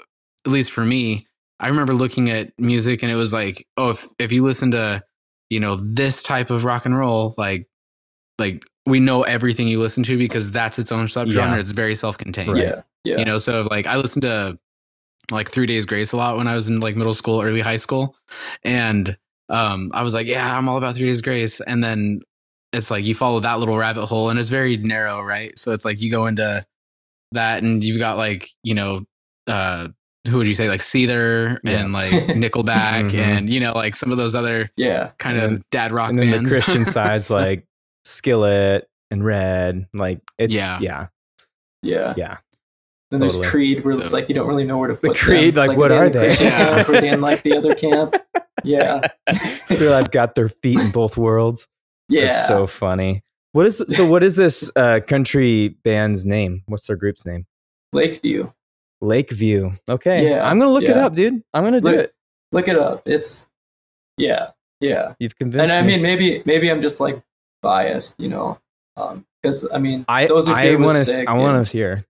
at 0.45 0.51
least 0.51 0.71
for 0.71 0.85
me 0.85 1.27
i 1.59 1.67
remember 1.67 1.93
looking 1.93 2.29
at 2.29 2.51
music 2.57 3.03
and 3.03 3.11
it 3.11 3.15
was 3.15 3.33
like 3.33 3.67
oh 3.77 3.91
if 3.91 4.05
if 4.19 4.31
you 4.31 4.43
listen 4.43 4.71
to 4.71 5.01
you 5.49 5.59
know 5.59 5.75
this 5.75 6.23
type 6.23 6.49
of 6.49 6.65
rock 6.65 6.85
and 6.85 6.97
roll 6.97 7.33
like 7.37 7.67
like 8.39 8.63
we 8.85 8.99
know 8.99 9.23
everything 9.23 9.67
you 9.67 9.79
listen 9.79 10.03
to 10.03 10.17
because 10.17 10.49
that's 10.49 10.79
its 10.79 10.93
own 10.93 11.07
subgenre. 11.07 11.35
Yeah. 11.35 11.57
it's 11.57 11.71
very 11.71 11.93
self-contained. 11.93 12.53
Right. 12.53 12.63
yeah, 12.63 12.81
yeah, 13.03 13.17
you 13.17 13.25
know 13.25 13.37
so 13.37 13.67
like 13.69 13.85
i 13.85 13.95
listened 13.97 14.23
to 14.23 14.57
like 15.29 15.49
three 15.51 15.65
days 15.65 15.85
grace 15.85 16.13
a 16.13 16.17
lot 16.17 16.37
when 16.37 16.47
i 16.47 16.55
was 16.55 16.67
in 16.67 16.79
like 16.79 16.95
middle 16.95 17.13
school 17.13 17.41
early 17.41 17.61
high 17.61 17.77
school. 17.77 18.15
And 18.63 19.17
um 19.49 19.91
i 19.93 20.01
was 20.03 20.13
like 20.13 20.27
yeah 20.27 20.57
i'm 20.57 20.67
all 20.67 20.77
about 20.77 20.95
three 20.95 21.07
days 21.07 21.21
grace. 21.21 21.61
And 21.61 21.83
then 21.83 22.21
it's 22.77 22.89
like 22.91 23.03
you 23.03 23.13
follow 23.15 23.39
that 23.41 23.59
little 23.59 23.77
rabbit 23.77 24.05
hole 24.05 24.29
and 24.29 24.39
it's 24.39 24.49
very 24.49 24.77
narrow 24.77 25.21
right 25.21 25.57
so 25.59 25.73
it's 25.73 25.83
like 25.85 25.99
you 25.99 26.09
go 26.11 26.27
into 26.27 26.65
that 27.33 27.61
and 27.63 27.83
you've 27.83 27.99
got 27.99 28.17
like 28.17 28.49
you 28.63 28.73
know 28.73 29.03
uh 29.47 29.87
who 30.29 30.37
would 30.37 30.47
you 30.47 30.53
say 30.53 30.67
like 30.69 30.81
Seether 30.81 31.57
Yeah. 31.63 31.79
and 31.79 31.93
like 31.93 32.05
Nickelback 32.11 33.09
Mhm. 33.11 33.19
and 33.19 33.49
you 33.49 33.59
know 33.59 33.73
like 33.73 33.95
some 33.95 34.11
of 34.11 34.17
those 34.17 34.35
other 34.35 34.69
yeah, 34.77 35.11
kind 35.19 35.37
And 35.37 35.55
of 35.57 35.69
dad 35.71 35.91
rock 35.91 36.09
And 36.09 36.19
then 36.19 36.31
bands 36.31 36.51
the 36.51 36.55
Christian 36.61 36.85
side's 36.97 37.29
like 37.31 37.65
Skillet 38.05 38.87
and 39.11 39.23
Red. 39.25 39.87
Like 39.93 40.19
it's 40.37 40.53
Yeah. 40.53 40.79
yeah. 40.81 41.07
yeah, 41.81 42.13
Yeah. 42.17 42.37
Then 43.09 43.21
there's 43.21 43.35
totally. 43.35 43.49
Creed, 43.51 43.85
where 43.85 43.93
it's 43.97 44.09
So- 44.09 44.17
like 44.17 44.27
you 44.27 44.35
don't 44.35 44.47
really 44.47 44.67
know 44.67 44.77
where 44.77 44.89
to 44.89 44.95
The 44.95 45.07
put 45.09 45.17
Creed, 45.17 45.55
them. 45.55 45.61
It's 45.61 45.67
like, 45.69 45.77
what 45.77 45.91
are 45.93 46.09
the 46.09 46.19
they? 46.19 46.25
Christian 46.27 46.47
Yeah. 46.47 46.57
camp 46.75 46.89
or 46.89 46.91
they 46.99 47.09
in 47.09 47.21
like 47.21 47.43
the 47.43 47.55
other 47.57 47.73
camp? 47.75 48.13
Yeah, 48.63 49.01
They're 49.69 49.91
like 49.91 50.11
got 50.11 50.33
their 50.35 50.49
feet 50.49 50.79
in 50.79 50.89
both 50.91 51.15
worlds. 51.15 51.67
Yeah. 52.09 52.27
It's 52.27 52.47
so 52.47 52.67
funny. 52.67 53.21
What 53.53 53.65
is 53.65 53.77
so 53.95 54.09
what 54.09 54.23
is 54.23 54.35
this 54.35 54.71
uh 54.75 54.99
country 55.07 55.69
band's 55.83 56.25
name? 56.25 56.63
What's 56.67 56.87
their 56.87 56.95
group's 56.95 57.25
name? 57.25 57.45
Lakeview. 57.93 58.49
Lakeview. 59.01 59.71
Okay. 59.89 60.29
Yeah, 60.29 60.47
I'm 60.47 60.59
gonna 60.59 60.71
look 60.71 60.83
it 60.83 60.97
up, 60.97 61.15
dude. 61.15 61.41
I'm 61.53 61.63
gonna 61.63 61.81
do 61.81 61.91
Look- 61.91 61.99
it. 62.05 62.13
Look 62.51 62.67
it 62.67 62.77
up. 62.77 63.03
It's 63.05 63.47
yeah, 64.17 64.51
yeah. 64.79 65.13
You've 65.19 65.37
convinced 65.37 65.71
and 65.71 65.71
I 65.71 65.81
me. 65.81 65.93
mean, 65.93 66.01
maybe 66.01 66.41
maybe 66.45 66.69
I'm 66.71 66.81
just 66.81 66.99
like 66.99 67.21
biased, 67.61 68.19
you 68.19 68.29
know, 68.29 68.57
because 68.95 69.67
I 69.73 69.79
mean, 69.79 70.05
I 70.07 70.27
those 70.27 70.47
I 70.47 70.75
want 70.75 71.05
to 71.05 71.25
I 71.27 71.33
want 71.33 71.65
to 71.67 71.71
hear. 71.71 72.05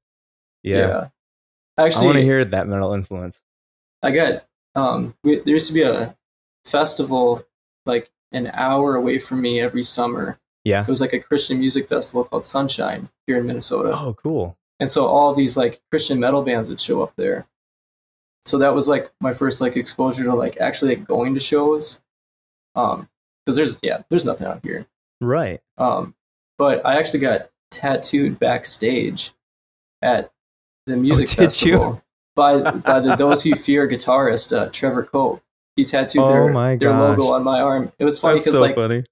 Yeah. 0.64 1.08
I 1.78 1.86
Actually, 1.86 2.04
I 2.04 2.06
want 2.08 2.18
to 2.18 2.24
hear 2.24 2.46
that 2.46 2.68
metal 2.68 2.94
influence. 2.94 3.40
I 4.04 4.12
got 4.12 4.46
um. 4.76 5.16
We, 5.24 5.40
there 5.40 5.54
used 5.54 5.68
to 5.68 5.74
be 5.74 5.82
a 5.84 6.16
festival 6.66 7.42
like 7.86 8.10
an 8.32 8.52
hour 8.54 8.96
away 8.96 9.18
from 9.20 9.42
me 9.42 9.60
every 9.60 9.84
summer. 9.84 10.38
Yeah. 10.64 10.82
It 10.82 10.88
was 10.90 11.02
like 11.02 11.14
a 11.14 11.20
Christian 11.20 11.60
music 11.60 11.88
festival 11.88 12.24
called 12.26 12.44
SonShine 12.44 13.10
here 13.26 13.38
in 13.38 13.46
Minnesota. 13.46 13.92
Oh, 13.94 14.14
cool. 14.16 14.58
and 14.80 14.92
so 14.92 15.06
all 15.08 15.34
these 15.34 15.56
like 15.58 15.82
christian 15.90 16.20
metal 16.20 16.44
bands 16.44 16.70
would 16.70 16.80
show 16.80 17.02
up 17.02 17.16
there 17.16 17.48
so 18.46 18.58
that 18.60 18.74
was 18.76 18.88
like 18.88 19.12
my 19.22 19.34
first 19.34 19.60
like 19.60 19.76
exposure 19.76 20.24
to 20.24 20.34
like 20.36 20.58
actually 20.58 20.96
like 20.96 21.08
going 21.08 21.34
to 21.34 21.40
shows 21.40 22.02
um 22.76 23.10
because 23.46 23.56
there's 23.56 23.80
yeah 23.82 24.04
there's 24.10 24.24
nothing 24.26 24.46
out 24.48 24.60
here 24.64 24.86
Right. 25.20 25.60
um 25.80 26.14
but 26.60 26.86
i 26.86 26.98
actually 27.00 27.22
got 27.22 27.50
tattooed 27.72 28.38
backstage 28.40 29.32
at 30.04 30.32
the 30.86 30.96
music 30.96 31.28
Oh, 31.32 31.32
did 31.32 31.42
you? 31.42 31.46
festival 31.78 32.04
by 32.36 32.60
by 32.82 33.00
the 33.00 33.16
those 33.18 33.44
who 33.44 33.56
fear 33.56 33.88
guitarist 33.88 34.56
uh, 34.56 34.70
trevor 34.72 35.04
cope 35.04 35.42
he 35.78 35.86
tattooed 35.86 36.22
Oh 36.22 36.52
their, 36.52 36.78
their 36.78 36.92
logo 36.92 37.28
on 37.34 37.44
my 37.46 37.62
arm 37.62 37.92
it 38.00 38.04
was 38.04 38.20
funny 38.20 38.40
because 38.40 38.52
so 38.54 38.62
like 38.62 38.76
funny. 38.76 39.04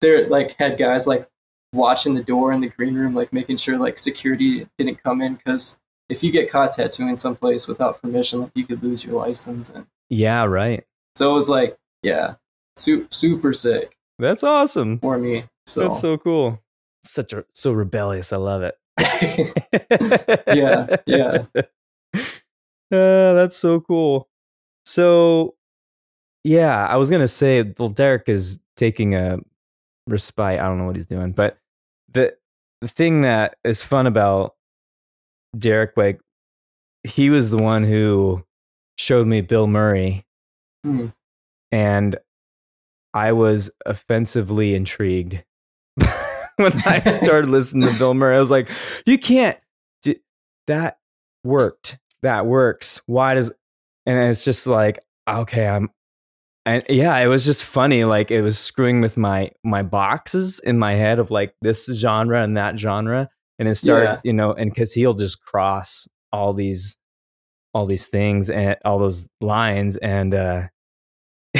they're 0.00 0.26
like 0.28 0.54
had 0.56 0.76
guys 0.78 1.06
like 1.06 1.28
watching 1.72 2.14
the 2.14 2.22
door 2.24 2.50
in 2.52 2.60
the 2.62 2.68
green 2.68 2.94
room, 2.94 3.14
like 3.14 3.30
making 3.32 3.58
sure 3.58 3.78
like 3.78 3.98
security 3.98 4.66
didn't 4.78 5.00
come 5.02 5.20
in 5.22 5.34
because 5.36 5.78
if 6.08 6.24
you 6.24 6.32
get 6.32 6.50
caught 6.50 6.72
tattooing 6.72 7.14
someplace 7.14 7.68
without 7.68 8.00
permission, 8.00 8.40
like 8.40 8.52
you 8.54 8.64
could 8.66 8.82
lose 8.82 9.04
your 9.04 9.14
license. 9.14 9.68
And 9.70 9.86
Yeah, 10.08 10.44
right. 10.46 10.82
so 11.14 11.30
it 11.30 11.34
was 11.34 11.50
like, 11.50 11.76
yeah, 12.02 12.36
su- 12.76 13.06
super 13.10 13.52
sick 13.52 13.94
That's 14.18 14.42
awesome. 14.42 14.98
for 15.00 15.18
me. 15.18 15.42
So, 15.66 15.82
That's 15.82 16.00
so 16.00 16.16
cool. 16.16 16.62
Such 17.04 17.34
a 17.34 17.44
so 17.52 17.72
rebellious. 17.72 18.32
I 18.32 18.38
love 18.38 18.62
it. 18.62 18.74
Yeah, 20.56 20.96
yeah. 21.06 21.44
Uh, 21.54 22.22
that's 22.90 23.56
so 23.58 23.80
cool. 23.80 24.28
So, 24.86 25.54
yeah, 26.44 26.86
I 26.86 26.96
was 26.96 27.10
gonna 27.10 27.28
say, 27.28 27.72
well, 27.78 27.88
Derek 27.88 28.28
is 28.28 28.60
taking 28.76 29.14
a 29.14 29.38
respite. 30.06 30.60
I 30.60 30.66
don't 30.66 30.78
know 30.78 30.84
what 30.84 30.96
he's 30.96 31.06
doing, 31.06 31.32
but 31.32 31.58
the 32.12 32.36
the 32.80 32.88
thing 32.88 33.22
that 33.22 33.56
is 33.64 33.82
fun 33.82 34.06
about 34.06 34.54
Derek, 35.56 35.96
like, 35.96 36.20
he 37.04 37.30
was 37.30 37.50
the 37.50 37.62
one 37.62 37.82
who 37.82 38.44
showed 38.98 39.26
me 39.26 39.42
Bilmuri, 39.42 40.24
Hmm. 40.84 41.06
and 41.72 42.16
I 43.14 43.32
was 43.32 43.70
offensively 43.86 44.74
intrigued 44.74 45.44
when 46.56 46.72
I 46.86 47.00
started 47.00 47.48
listening 47.50 47.88
to 47.88 47.94
Bilmuri. 47.94 48.36
I 48.36 48.40
was 48.40 48.50
like, 48.50 48.68
"You 49.06 49.18
can't." 49.18 49.58
That 50.66 50.98
worked. 51.44 51.98
That 52.22 52.44
works. 52.44 53.00
Why 53.06 53.32
does? 53.34 53.50
And 54.04 54.22
it's 54.22 54.44
just 54.44 54.66
like, 54.66 54.98
okay, 55.28 55.66
I'm. 55.66 55.88
And 56.68 56.84
yeah, 56.88 57.16
it 57.18 57.26
was 57.28 57.44
just 57.44 57.64
funny. 57.64 58.04
Like 58.04 58.30
it 58.30 58.42
was 58.42 58.58
screwing 58.58 59.00
with 59.00 59.16
my 59.16 59.50
my 59.64 59.82
boxes 59.82 60.58
in 60.60 60.78
my 60.78 60.94
head 60.94 61.18
of 61.18 61.30
like 61.30 61.54
this 61.62 61.86
genre 61.86 62.42
and 62.42 62.56
that 62.56 62.78
genre, 62.78 63.28
and 63.58 63.68
it 63.68 63.74
started, 63.76 64.04
Yeah. 64.06 64.20
you 64.24 64.32
know, 64.32 64.52
and 64.52 64.70
because 64.70 64.92
he'll 64.92 65.14
just 65.14 65.42
cross 65.44 66.06
all 66.32 66.52
these 66.52 66.98
all 67.74 67.86
these 67.86 68.08
things 68.08 68.50
and 68.50 68.76
all 68.84 68.98
those 68.98 69.28
lines 69.40 69.96
and 69.98 70.34
uh 70.34 70.62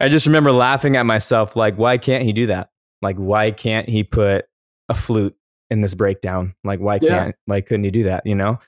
I 0.00 0.08
just 0.08 0.26
remember 0.26 0.52
laughing 0.52 0.96
at 0.96 1.04
myself 1.06 1.56
like 1.56 1.76
why 1.76 1.98
can't 1.98 2.24
he 2.24 2.32
do 2.32 2.46
that? 2.46 2.70
Like 3.02 3.16
why 3.16 3.50
can't 3.50 3.88
he 3.88 4.04
put 4.04 4.46
a 4.88 4.94
flute 4.94 5.36
in 5.70 5.80
this 5.80 5.94
breakdown? 5.94 6.54
Like 6.64 6.80
why 6.80 6.98
Yeah. 7.00 7.24
can't 7.24 7.36
why 7.46 7.60
couldn't 7.60 7.84
he 7.84 7.90
do 7.90 8.04
that, 8.04 8.26
you 8.26 8.34
know? 8.34 8.58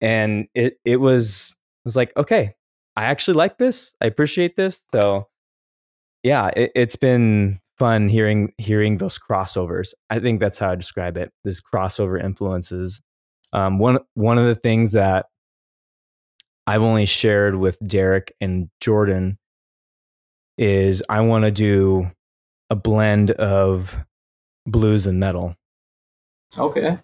And 0.00 0.48
it 0.54 0.78
it 0.84 0.96
was 0.96 1.56
it 1.84 1.86
was 1.88 1.96
like 1.96 2.16
okay, 2.16 2.54
I 2.98 3.04
actually 3.04 3.34
like 3.34 3.58
this. 3.58 3.94
I 4.00 4.06
appreciate 4.06 4.56
this. 4.56 4.82
So 4.92 5.28
yeah, 6.24 6.48
it, 6.56 6.72
it's 6.74 6.96
been 6.96 7.60
fun 7.78 8.08
hearing 8.08 8.52
hearing 8.58 8.98
those 8.98 9.20
crossovers. 9.20 9.94
I 10.10 10.18
think 10.18 10.40
that's 10.40 10.58
how 10.58 10.72
I 10.72 10.74
describe 10.74 11.16
it. 11.16 11.32
This 11.44 11.60
crossover 11.60 12.22
influences. 12.22 13.00
Um, 13.52 13.78
one 13.78 14.00
one 14.14 14.36
of 14.36 14.46
the 14.46 14.56
things 14.56 14.94
that 14.94 15.26
I've 16.66 16.82
only 16.82 17.06
shared 17.06 17.54
with 17.54 17.78
Derek 17.86 18.34
and 18.40 18.68
Jordan 18.82 19.38
is 20.58 21.02
I 21.08 21.20
want 21.20 21.44
to 21.44 21.52
do 21.52 22.08
a 22.68 22.74
blend 22.74 23.30
of 23.30 24.04
blues 24.66 25.06
and 25.06 25.20
metal, 25.20 25.54
Okay. 26.58 26.98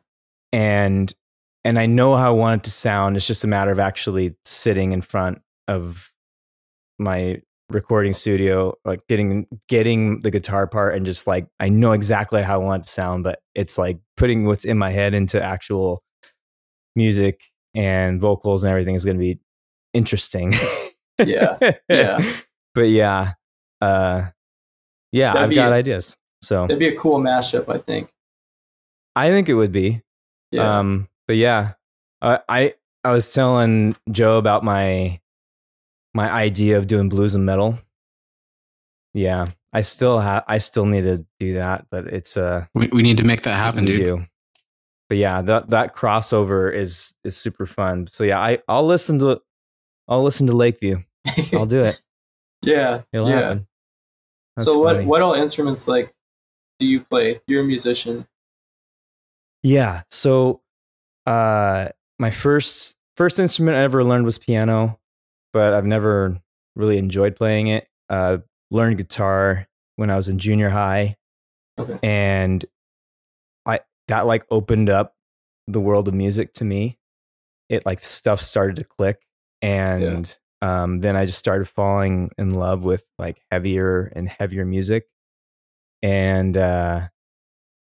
and 0.52 1.12
and 1.64 1.78
I 1.78 1.86
know 1.86 2.16
how 2.16 2.28
I 2.34 2.36
want 2.36 2.60
it 2.60 2.64
to 2.64 2.70
sound. 2.72 3.16
It's 3.16 3.28
just 3.28 3.44
a 3.44 3.46
matter 3.46 3.70
of 3.70 3.78
actually 3.78 4.34
sitting 4.44 4.90
in 4.90 5.00
front 5.00 5.40
of 5.68 6.12
my 6.99 7.40
recording 7.71 8.12
studio, 8.14 8.75
like 8.85 9.00
getting 9.09 9.47
getting 9.68 10.21
the 10.23 10.30
guitar 10.30 10.66
part 10.66 10.94
and 10.94 11.04
just 11.06 11.26
like 11.26 11.47
I 11.61 11.68
know 11.68 11.92
exactly 11.92 12.42
how 12.42 12.54
I 12.54 12.64
want 12.64 12.83
it 12.83 12.87
to 12.87 12.92
sound, 12.92 13.25
but 13.25 13.40
it's 13.54 13.78
like 13.78 13.99
putting 14.16 14.44
what's 14.44 14.64
in 14.64 14.78
my 14.78 14.90
head 14.90 15.14
into 15.14 15.42
actual 15.42 16.02
music 16.97 17.40
and 17.75 18.21
vocals 18.21 18.62
and 18.64 18.71
everything 18.71 18.94
is 18.94 19.04
going 19.04 19.16
to 19.16 19.21
be 19.21 19.38
interesting. 19.92 20.52
Yeah. 21.18 21.59
Yeah. 21.88 22.18
But 22.75 22.88
yeah, 22.88 23.35
uh, 23.80 24.30
yeah, 25.12 25.33
That'd 25.33 25.50
I've 25.50 25.54
got 25.54 25.71
a- 25.71 25.76
ideas. 25.76 26.16
So 26.42 26.62
That'd 26.62 26.80
be 26.80 26.88
a 26.88 26.97
cool 26.99 27.21
mashup, 27.21 27.73
I 27.73 27.78
think. 27.78 28.11
I 29.14 29.28
think 29.28 29.49
it 29.49 29.54
would 29.54 29.71
be. 29.71 30.02
Yeah. 30.50 30.80
Um, 30.80 31.09
but 31.28 31.37
yeah, 31.37 31.75
I 32.21 32.75
I 33.04 33.11
was 33.12 33.33
telling 33.33 33.94
Joe 34.11 34.38
about 34.38 34.64
my 34.64 35.21
my 36.14 36.30
idea 36.30 36.78
of 36.78 36.87
doing 36.87 37.09
blues 37.09 37.35
and 37.35 37.44
metal. 37.44 37.78
Yeah, 39.12 39.47
I 39.73 39.80
still 39.83 40.21
have 40.21 40.44
I 40.49 40.59
still 40.59 40.87
need 40.87 41.02
to 41.02 41.25
do 41.38 41.54
that, 41.54 41.87
but 41.90 42.06
it's 42.06 42.37
uh 42.37 42.66
We, 42.75 42.88
we 42.88 43.02
need 43.02 43.18
to 43.18 43.25
make 43.25 43.42
that 43.42 43.56
happen, 43.56 43.80
we 43.85 43.97
dude. 43.97 44.00
do. 44.00 44.23
But 45.09 45.18
yeah, 45.18 45.42
that 45.42 45.68
that 45.68 45.94
crossover 45.94 46.73
is 46.75 47.16
is 47.25 47.37
super 47.37 47.66
fun. 47.66 48.06
So 48.06 48.25
yeah, 48.25 48.40
I 48.40 48.59
I'll 48.68 48.87
listen 48.87 49.18
to 49.18 49.40
I'll 50.09 50.23
listen 50.23 50.47
to 50.47 50.52
Lakeview. 50.56 50.99
I'll 51.52 51.66
do 51.66 51.80
it. 51.80 52.00
yeah. 52.62 53.02
It'll 53.12 53.28
yeah. 53.28 53.37
happen. 53.37 53.66
That's 54.56 54.66
so 54.66 54.78
what 54.78 54.97
funny. 54.97 55.06
what 55.06 55.23
all 55.23 55.35
instruments 55.35 55.87
like 55.88 56.12
do 56.78 56.87
you 56.87 57.00
play? 57.00 57.40
You're 57.47 57.62
a 57.62 57.66
musician. 57.66 58.26
Yeah. 59.62 60.02
So 60.11 60.62
uh 61.26 61.88
my 62.18 62.30
first 62.30 62.97
first 63.16 63.38
instrument 63.38 63.76
I 63.76 63.80
ever 63.80 64.02
learned 64.04 64.25
was 64.25 64.38
piano, 64.38 64.99
but 65.54 65.73
I've 65.73 65.87
never 65.87 66.37
really 66.76 66.99
enjoyed 66.99 67.37
playing 67.37 67.68
it. 67.68 67.88
Uh 68.11 68.38
learned 68.70 68.99
guitar 68.99 69.66
when 69.96 70.11
I 70.11 70.16
was 70.16 70.28
in 70.28 70.38
junior 70.38 70.68
high 70.68 71.16
Okay. 71.78 71.99
and 72.02 72.64
I 73.66 73.80
that 74.08 74.26
like 74.26 74.44
opened 74.50 74.90
up 74.90 75.14
the 75.66 75.80
world 75.80 76.08
of 76.08 76.14
music 76.14 76.52
to 76.54 76.64
me. 76.66 76.99
It 77.70 77.87
like 77.87 78.00
stuff 78.00 78.40
started 78.42 78.76
to 78.76 78.84
click 78.84 79.23
and 79.62 80.37
um 80.61 81.00
then 81.00 81.16
I 81.16 81.25
just 81.25 81.38
started 81.38 81.66
falling 81.68 82.31
in 82.37 82.50
love 82.50 82.85
with 82.85 83.07
like 83.18 83.40
heavier 83.50 84.12
and 84.14 84.28
heavier 84.28 84.64
music. 84.66 85.07
And 86.02 86.57
uh 86.57 87.09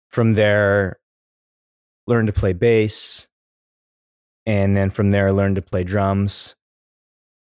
from 0.09 0.33
there 0.33 0.99
learned 2.07 2.27
to 2.27 2.33
play 2.33 2.53
bass 2.53 3.27
and 4.47 4.75
then 4.75 4.89
from 4.89 5.11
there 5.11 5.27
I 5.27 5.31
learned 5.31 5.57
to 5.57 5.61
play 5.61 5.83
drums 5.83 6.55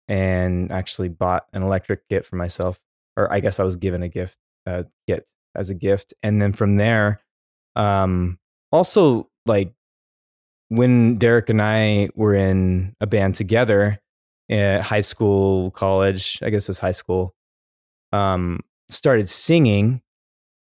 and 0.09 0.71
actually 0.71 1.09
bought 1.09 1.47
an 1.53 1.63
electric 1.63 2.09
kit 2.09 2.25
for 2.25 2.37
myself 2.37 2.81
or 3.17 3.33
I 3.33 3.41
guess 3.41 3.61
I 3.61 3.65
was 3.65 3.77
given 3.77 4.03
a 4.03 4.09
gift 4.09 4.39
uh, 4.67 4.85
kit 5.07 5.29
as 5.55 5.71
a 5.71 5.75
gift 5.75 6.15
and 6.23 6.41
then 6.41 6.53
from 6.53 6.77
there 6.77 7.21
um 7.77 8.39
also 8.73 9.29
like 9.47 9.73
when 10.69 11.17
Derek 11.17 11.49
and 11.49 11.63
I 11.63 12.09
were 12.15 12.35
in 12.35 12.95
a 13.01 13.07
band 13.07 13.35
together 13.35 14.01
at 14.51 14.83
high 14.83 15.01
school 15.01 15.71
college 15.71 16.41
I 16.43 16.51
guess 16.51 16.65
it 16.65 16.71
was 16.71 16.79
high 16.79 16.93
school 16.93 17.35
um 18.13 18.61
started 18.89 19.29
singing 19.29 20.03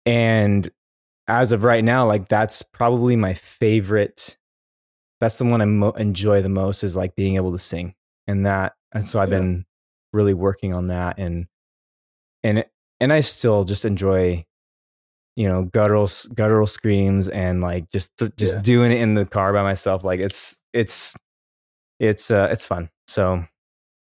and 0.06 0.70
as 1.28 1.52
of 1.52 1.64
right 1.64 1.84
now, 1.84 2.06
like 2.06 2.28
that's 2.28 2.62
probably 2.62 3.16
my 3.16 3.34
favorite. 3.34 4.36
That's 5.20 5.38
the 5.38 5.44
one 5.44 5.60
I 5.60 5.64
mo- 5.64 5.90
enjoy 5.92 6.42
the 6.42 6.48
most 6.48 6.84
is 6.84 6.96
like 6.96 7.16
being 7.16 7.36
able 7.36 7.52
to 7.52 7.58
sing, 7.58 7.94
and 8.26 8.46
that. 8.46 8.74
And 8.96 9.04
so 9.04 9.20
I've 9.20 9.30
Yeah. 9.30 9.38
been 9.38 9.66
really 10.12 10.34
working 10.34 10.74
on 10.74 10.88
that, 10.88 11.18
and 11.18 11.46
and 12.42 12.64
and 13.00 13.12
I 13.12 13.20
still 13.20 13.64
just 13.64 13.84
enjoy, 13.84 14.44
you 15.36 15.48
know, 15.48 15.64
guttural 15.64 16.08
guttural 16.34 16.66
screams 16.66 17.28
and 17.28 17.60
like 17.60 17.90
just 17.90 18.10
just 18.36 18.56
Yeah. 18.56 18.62
doing 18.62 18.92
it 18.92 19.00
in 19.00 19.14
the 19.14 19.26
car 19.26 19.52
by 19.52 19.62
myself. 19.62 20.02
Like 20.04 20.20
it's 20.20 20.56
it's 20.72 21.16
it's 22.00 22.30
uh 22.30 22.48
it's 22.50 22.66
fun. 22.66 22.90
So 23.08 23.44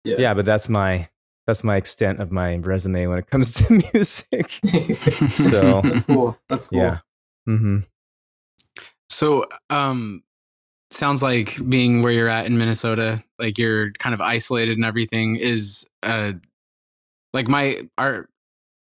Yeah. 0.04 0.16
yeah, 0.18 0.34
but 0.34 0.44
that's 0.44 0.68
my 0.68 1.08
that's 1.46 1.62
my 1.64 1.76
extent 1.76 2.20
of 2.20 2.32
my 2.32 2.56
resume 2.56 3.06
when 3.06 3.18
it 3.18 3.26
comes 3.28 3.54
to 3.66 3.72
music. 3.92 4.50
So 5.30 5.80
That's 5.82 6.02
cool. 6.02 6.38
That's 6.48 6.66
cool. 6.66 6.78
yeah. 6.78 6.98
Mm-hmm. 7.48 7.78
So, 9.08 9.46
um, 9.70 10.24
sounds 10.90 11.22
like 11.22 11.58
being 11.68 12.02
where 12.02 12.12
you're 12.12 12.28
at 12.28 12.46
in 12.46 12.58
Minnesota, 12.58 13.22
like 13.38 13.58
you're 13.58 13.92
kind 13.92 14.14
of 14.14 14.20
isolated 14.20 14.76
and 14.76 14.84
everything 14.84 15.36
is, 15.36 15.88
uh, 16.02 16.32
like 17.32 17.48
my, 17.48 17.80
our, 17.98 18.28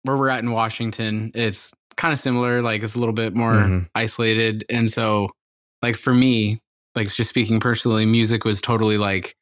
where 0.04 0.18
we're 0.18 0.30
at 0.30 0.40
in 0.44 0.52
Washington, 0.52 1.32
it's 1.34 1.72
kind 1.96 2.12
of 2.12 2.20
similar. 2.20 2.62
Like 2.62 2.84
it's 2.84 2.96
a 2.96 3.00
little 3.00 3.14
bit 3.14 3.34
more 3.36 3.54
Mhm. 3.62 3.88
isolated. 3.96 4.66
And 4.70 4.90
so, 4.90 5.30
like 5.82 5.96
for 5.96 6.14
me, 6.14 6.60
like 6.96 7.08
just 7.14 7.30
speaking 7.30 7.60
personally, 7.60 8.06
music 8.06 8.44
was 8.44 8.60
totally 8.62 8.98
like, 8.98 9.36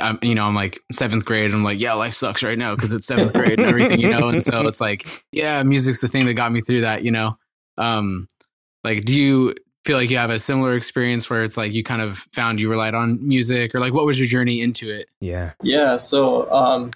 I'm, 0.00 0.18
you 0.22 0.34
know, 0.34 0.44
I'm 0.44 0.54
like 0.54 0.80
seventh 0.92 1.24
grade. 1.24 1.52
I'm 1.52 1.64
like, 1.64 1.80
yeah, 1.80 1.94
life 1.94 2.12
sucks 2.12 2.42
right 2.42 2.58
now 2.58 2.74
because 2.74 2.92
it's 2.92 3.06
seventh 3.06 3.32
grade 3.32 3.58
and 3.58 3.68
everything, 3.68 3.98
you 4.00 4.10
know. 4.10 4.28
And 4.28 4.42
so 4.42 4.66
it's 4.68 4.80
like, 4.80 5.08
yeah, 5.32 5.62
music's 5.62 6.00
the 6.00 6.08
thing 6.08 6.26
that 6.26 6.34
got 6.34 6.52
me 6.52 6.60
through 6.60 6.82
that, 6.82 7.02
you 7.02 7.10
know. 7.10 7.38
Um, 7.78 8.28
like, 8.84 9.04
do 9.04 9.14
you 9.18 9.54
feel 9.88 9.96
like 9.96 10.10
you 10.10 10.18
have 10.18 10.28
a 10.28 10.38
similar 10.38 10.74
experience 10.76 11.30
where 11.30 11.42
it's 11.44 11.56
like 11.56 11.72
you 11.72 11.82
kind 11.82 12.02
of 12.02 12.18
found 12.34 12.60
you 12.60 12.68
relied 12.68 12.94
on 12.94 13.26
music, 13.26 13.74
or 13.74 13.80
like 13.80 13.94
what 13.94 14.04
was 14.04 14.18
your 14.18 14.28
journey 14.28 14.60
into 14.60 14.90
it? 14.90 15.06
Yeah. 15.18 15.54
Yeah, 15.62 15.96
so 15.96 16.50
um 16.52 16.90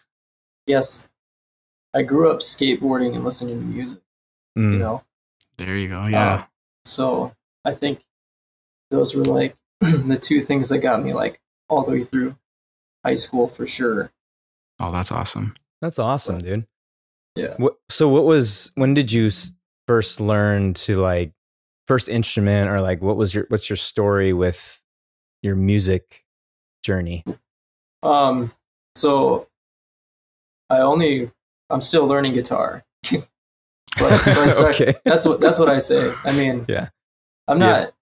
yes, 0.67 1.09
I 1.95 2.03
grew 2.03 2.31
up 2.31 2.41
skateboarding 2.41 3.15
and 3.15 3.25
listening 3.25 3.61
to 3.61 3.65
music, 3.67 4.01
Mm. 4.59 4.73
you 4.75 4.79
know. 4.79 5.01
There 5.57 5.75
you 5.79 5.89
go. 5.89 6.05
Yeah. 6.07 6.35
Uh, 6.35 6.45
so 6.85 7.33
I 7.65 7.73
think 7.73 8.03
those 8.91 9.15
were 9.15 9.25
like 9.25 9.57
the 9.81 10.19
two 10.21 10.43
things 10.43 10.69
that 10.69 10.79
got 10.81 11.03
me 11.03 11.15
like 11.15 11.41
all 11.71 11.83
the 11.83 11.93
way 11.93 12.03
through 12.03 12.37
high 13.05 13.15
school 13.15 13.49
for 13.49 13.67
sure. 13.67 14.13
oh, 14.81 14.93
that's 14.93 15.11
awesome. 15.11 15.55
That's 15.81 15.99
awesome, 15.99 16.39
dude. 16.41 16.67
Yeah. 17.37 17.55
What, 17.57 17.77
so 17.89 18.09
what 18.11 18.25
was 18.25 18.71
when 18.75 18.93
did 18.93 19.11
you 19.13 19.31
first 19.89 20.21
learn 20.21 20.75
to 20.75 20.97
like 20.97 21.33
first 21.87 22.09
instrument 22.09 22.71
or 22.71 22.81
like 22.81 23.03
what 23.03 23.17
was 23.17 23.35
your 23.35 23.47
what's 23.49 23.69
your 23.69 23.77
story 23.77 24.33
with 24.33 24.81
your 25.43 25.57
music 25.57 26.25
journey? 26.83 27.25
Um 28.03 28.51
so 28.95 29.49
I 30.71 30.79
only 30.81 31.31
I'm 31.71 31.81
still 31.81 32.07
learning 32.07 32.35
guitar. 32.35 32.83
but 33.99 34.17
so 34.19 34.47
start, 34.49 34.81
okay. 34.81 34.95
that's 35.05 35.25
what 35.27 35.41
that's 35.41 35.59
what 35.59 35.69
I 35.69 35.79
say. 35.79 36.13
I 36.25 36.33
mean, 36.33 36.65
Yeah. 36.69 36.89
I'm 37.49 37.59
Yeah. 37.61 37.67
not 37.67 37.93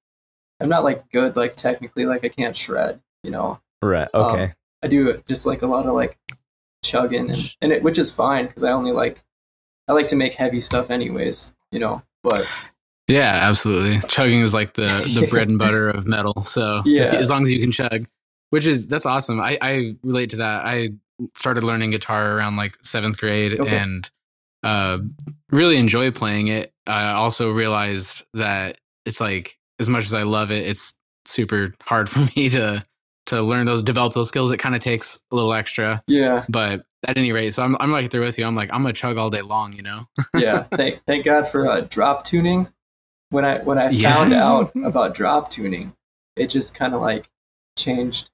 I'm 0.60 0.68
not 0.68 0.84
like 0.84 1.10
good 1.10 1.36
like 1.36 1.56
technically 1.56 2.04
like 2.06 2.24
I 2.24 2.28
can't 2.28 2.56
shred, 2.56 3.00
you 3.22 3.30
know. 3.30 3.60
Right. 3.82 4.08
Um, 4.14 4.26
Okay. 4.26 4.52
I 4.82 4.88
do 4.88 5.22
just 5.26 5.46
like 5.46 5.62
a 5.62 5.66
lot 5.66 5.86
of 5.86 5.92
like 5.94 6.18
chugging 6.82 7.28
and, 7.28 7.54
and 7.60 7.72
it 7.72 7.82
which 7.82 7.98
is 7.98 8.10
fine 8.12 8.46
because 8.46 8.64
I 8.64 8.72
only 8.72 8.92
like 8.92 9.18
I 9.88 9.92
like 9.92 10.08
to 10.08 10.16
make 10.16 10.34
heavy 10.34 10.60
stuff 10.60 10.90
anyways, 10.90 11.54
you 11.72 11.78
know. 11.80 12.02
But 12.22 12.46
Yeah, 13.10 13.32
absolutely. 13.42 14.00
Chugging 14.08 14.40
is 14.40 14.54
like 14.54 14.74
the 14.74 14.86
the 15.20 15.26
bread 15.30 15.50
and 15.50 15.58
butter 15.58 15.88
of 15.90 16.06
metal. 16.06 16.44
So 16.44 16.82
if- 16.84 17.14
as 17.14 17.28
long 17.30 17.42
as 17.42 17.52
you 17.52 17.60
can 17.60 17.72
chug, 17.72 18.04
which 18.50 18.66
is 18.66 18.86
that's 18.88 19.06
awesome. 19.06 19.40
I 19.40 19.58
I 19.60 19.94
relate 20.02 20.30
to 20.30 20.36
that. 20.36 20.64
I 20.66 20.90
started 21.34 21.64
learning 21.64 21.90
guitar 21.90 22.32
around 22.36 22.56
like 22.56 22.78
seventh 22.82 23.18
grade 23.18 23.60
Okay. 23.60 23.76
and 23.76 24.10
uh, 24.62 24.98
really 25.50 25.76
enjoy 25.76 26.10
playing 26.10 26.48
it. 26.48 26.72
I 26.86 27.12
also 27.12 27.50
realized 27.50 28.24
that 28.34 28.78
it's 29.04 29.20
like 29.20 29.58
as 29.78 29.88
much 29.88 30.04
as 30.04 30.14
I 30.14 30.22
love 30.24 30.50
it, 30.50 30.66
it's 30.66 30.98
super 31.26 31.74
hard 31.82 32.08
for 32.10 32.20
me 32.36 32.48
to 32.50 32.82
to 33.26 33.42
learn 33.42 33.64
those, 33.66 33.82
develop 33.84 34.12
those 34.14 34.28
skills, 34.28 34.50
it 34.50 34.56
kind 34.56 34.74
of 34.74 34.80
takes 34.80 35.20
a 35.30 35.36
little 35.36 35.52
extra. 35.52 36.02
Yeah, 36.08 36.44
But 36.48 36.84
at 37.06 37.16
any 37.16 37.32
rate, 37.32 37.54
so 37.54 37.62
I'm 37.62 37.76
I'm 37.78 37.92
right 37.92 38.10
there 38.10 38.20
with 38.22 38.38
you. 38.38 38.44
I'm 38.46 38.56
like 38.56 38.70
I'm 38.72 38.82
gonna 38.82 38.92
chug 38.94 39.18
all 39.18 39.28
day 39.28 39.42
long, 39.42 39.72
you 39.74 39.82
know. 39.82 40.08
yeah. 40.36 40.62
Thank 40.74 41.04
thank 41.06 41.24
God 41.26 41.46
for 41.46 41.68
uh, 41.68 41.82
drop 41.82 42.24
tuning. 42.24 42.66
When 43.30 43.44
I 43.44 43.58
when 43.58 43.78
I 43.78 43.88
found 44.02 44.30
Yes. 44.32 44.42
out 44.44 44.72
about 44.84 45.14
drop 45.14 45.50
tuning, 45.50 45.94
it 46.36 46.48
just 46.48 46.74
kind 46.74 46.94
of 46.94 47.00
like 47.00 47.30
changed 47.78 48.30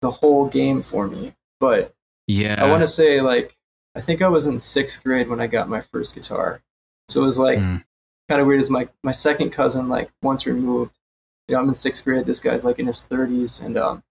the 0.00 0.10
whole 0.10 0.48
game 0.48 0.80
for 0.80 1.08
me. 1.08 1.32
But 1.60 1.94
Yeah. 2.26 2.56
I 2.62 2.68
want 2.70 2.82
to 2.82 2.86
say 2.86 3.20
like 3.20 3.56
I 3.94 4.00
think 4.00 4.22
I 4.22 4.28
was 4.28 4.46
in 4.46 4.58
sixth 4.58 5.02
grade 5.02 5.28
when 5.28 5.40
I 5.40 5.46
got 5.48 5.68
my 5.68 5.80
first 5.80 6.14
guitar, 6.14 6.62
so 7.08 7.20
it 7.22 7.24
was 7.24 7.38
like 7.38 7.58
Mm. 7.58 7.84
kind 8.28 8.40
of 8.40 8.46
weird. 8.46 8.60
As 8.60 8.70
my 8.70 8.88
my 9.02 9.12
second 9.12 9.50
cousin 9.50 9.88
like 9.88 10.10
once 10.22 10.46
removed, 10.46 10.96
you 11.48 11.54
know, 11.54 11.60
I'm 11.60 11.68
in 11.68 11.74
sixth 11.74 12.04
grade. 12.04 12.26
This 12.26 12.40
guy's 12.40 12.64
like 12.64 12.78
in 12.78 12.86
his 12.86 13.04
30s 13.08 13.64
and 13.64 13.76
um, 13.76 14.04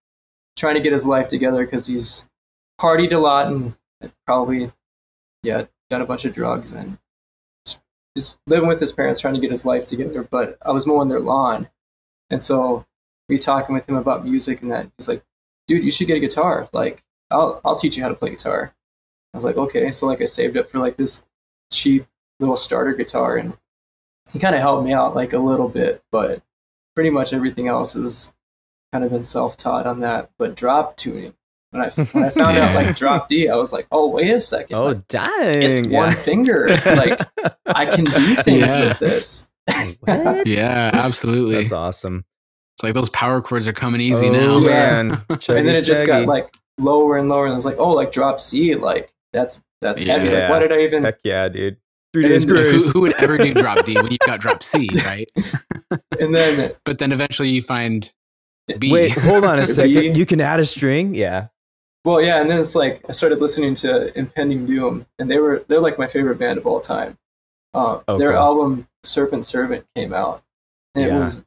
trying 0.58 0.76
to 0.76 0.82
get 0.82 0.92
his 0.92 1.06
life 1.06 1.30
together 1.30 1.64
because 1.64 1.88
he's 1.88 2.28
partied 2.82 3.14
a 3.14 3.18
lot 3.18 3.48
and 3.48 3.74
probably 4.26 4.72
yeah 5.44 5.66
done 5.90 6.02
a 6.02 6.06
bunch 6.06 6.26
of 6.26 6.34
drugs 6.34 6.74
and 6.74 6.98
just 8.18 8.40
living 8.48 8.68
with 8.68 8.80
his 8.80 8.92
parents 8.92 9.22
trying 9.22 9.36
to 9.36 9.40
get 9.40 9.52
his 9.52 9.66
life 9.66 9.86
together. 9.86 10.24
But 10.24 10.58
I 10.66 10.72
was 10.72 10.88
mowing 10.88 11.08
their 11.08 11.20
lawn, 11.20 11.70
and 12.30 12.42
so 12.42 12.86
we 13.30 13.38
talking 13.38 13.76
with 13.76 13.88
him 13.88 13.96
about 13.96 14.26
music 14.26 14.62
and 14.62 14.72
that 14.72 14.90
he's 14.98 15.08
like, 15.08 15.24
dude, 15.68 15.84
you 15.84 15.92
should 15.92 16.08
get 16.08 16.18
a 16.18 16.22
guitar. 16.22 16.68
Like 16.74 17.04
I'll 17.30 17.62
I'll 17.64 17.76
teach 17.76 17.96
you 17.96 18.04
how 18.04 18.10
to 18.10 18.16
play 18.16 18.32
guitar. 18.32 18.74
I 19.34 19.38
was 19.38 19.46
like, 19.46 19.58
okay. 19.58 19.92
So 19.92 20.08
like 20.08 20.22
I 20.22 20.26
saved 20.26 20.58
up 20.58 20.68
for 20.68 20.80
like 20.80 20.98
this 20.98 21.26
cheap 21.72 22.06
little 22.40 22.58
starter 22.58 22.94
guitar 22.94 23.36
and 23.38 23.58
he 24.32 24.40
kind 24.40 24.56
of 24.56 24.62
helped 24.62 24.86
me 24.86 24.94
out 24.94 25.16
like 25.16 25.34
a 25.34 25.40
little 25.40 25.70
bit, 25.70 26.04
but 26.12 26.42
pretty 26.96 27.10
much 27.10 27.34
everything 27.34 27.68
else 27.68 27.94
has 27.94 28.34
kind 28.92 29.04
of 29.04 29.12
been 29.12 29.24
self-taught 29.24 29.86
on 29.88 30.00
that. 30.02 30.32
But 30.38 30.56
drop 30.56 30.98
tuning, 30.98 31.34
when 31.72 31.82
I 31.84 31.90
when 31.90 32.24
I 32.24 32.30
found 32.30 32.58
out 32.58 32.76
like 32.76 32.96
drop 32.96 33.28
D, 33.30 33.50
I 33.50 33.56
was 33.56 33.74
like, 33.74 33.88
oh 33.92 34.08
wait 34.10 34.32
a 34.32 34.40
second, 34.40 34.76
Oh, 34.76 34.86
like, 34.86 35.08
dang! 35.08 35.30
it's 35.62 35.88
one 35.88 36.12
finger. 36.28 36.68
Like 36.86 37.20
I 37.66 37.86
can 37.86 38.06
do 38.06 38.36
things 38.36 38.74
Yeah. 38.74 38.88
with 38.90 39.00
this. 39.00 39.50
What? 40.00 40.48
Yeah, 40.48 40.92
absolutely. 40.94 41.56
That's 41.56 41.72
awesome. 41.74 42.24
It's 42.76 42.84
like 42.84 42.94
those 42.94 43.10
power 43.10 43.42
chords 43.42 43.68
are 43.68 43.74
coming 43.74 44.02
easy 44.02 44.28
oh, 44.30 44.32
now. 44.32 44.60
man. 44.60 45.12
and 45.30 45.40
then 45.68 45.76
it 45.76 45.82
just 45.82 46.06
got 46.08 46.22
Chuggy-chuggy. 46.24 46.28
like 46.28 46.56
lower 46.78 47.18
and 47.18 47.28
lower, 47.28 47.46
and 47.46 47.52
I 47.52 47.56
was 47.56 47.66
like, 47.66 47.78
oh, 47.80 47.92
like 47.92 48.12
drop 48.12 48.40
C, 48.40 48.76
like 48.76 49.12
that's 49.34 49.62
that's 49.82 50.04
heavy. 50.04 50.26
Like 50.30 50.34
Yeah. 50.38 50.50
why 50.50 50.60
did 50.60 50.72
I 50.72 50.80
even? 50.82 51.04
Heck 51.04 51.20
yeah, 51.24 51.50
dude. 51.50 51.78
Three 52.14 52.28
days 52.30 52.46
then- 52.46 52.56
who, 52.56 52.80
who 52.80 53.02
would 53.02 53.14
ever 53.22 53.38
do 53.38 53.54
drop 53.54 53.84
D 53.86 53.96
when 53.96 54.10
you've 54.12 54.20
got 54.26 54.40
drop 54.40 54.64
C, 54.64 54.90
right? 55.06 55.30
And 56.20 56.34
then 56.34 56.72
But 56.86 57.00
then 57.00 57.12
eventually 57.12 57.50
you 57.50 57.62
find 57.62 58.10
B. 58.80 58.92
Wait, 58.92 59.12
hold 59.12 59.44
on 59.44 59.60
a 59.60 59.66
second. 59.66 60.16
You 60.16 60.26
can 60.26 60.40
add 60.40 60.60
a 60.60 60.66
string? 60.66 61.14
Yeah. 61.14 61.48
Well, 62.06 62.22
yeah, 62.22 62.40
and 62.40 62.50
then 62.50 62.60
it's 62.60 62.76
like 62.76 63.02
I 63.10 63.12
started 63.12 63.40
listening 63.40 63.74
to 63.76 64.18
Impending 64.18 64.66
Doom, 64.66 65.06
and 65.20 65.30
they 65.30 65.40
were 65.40 65.64
they're 65.68 65.82
like 65.82 66.00
my 66.00 66.08
favorite 66.08 66.40
band 66.40 66.58
of 66.58 66.66
all 66.66 66.80
time. 66.80 67.18
Uh, 67.74 68.00
Oh, 68.08 68.18
their 68.18 68.34
album 68.34 68.88
Serpent 69.04 69.44
Servant 69.46 69.86
came 69.96 70.14
out, 70.14 70.44
and 70.96 71.06
Yeah. 71.06 71.18
it 71.18 71.20
was 71.20 71.44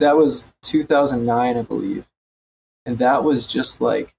that 0.00 0.16
was 0.16 0.52
2009, 0.62 1.56
I 1.56 1.62
believe, 1.62 2.08
and 2.86 2.98
that 2.98 3.22
was 3.22 3.46
just 3.46 3.80
like 3.80 4.14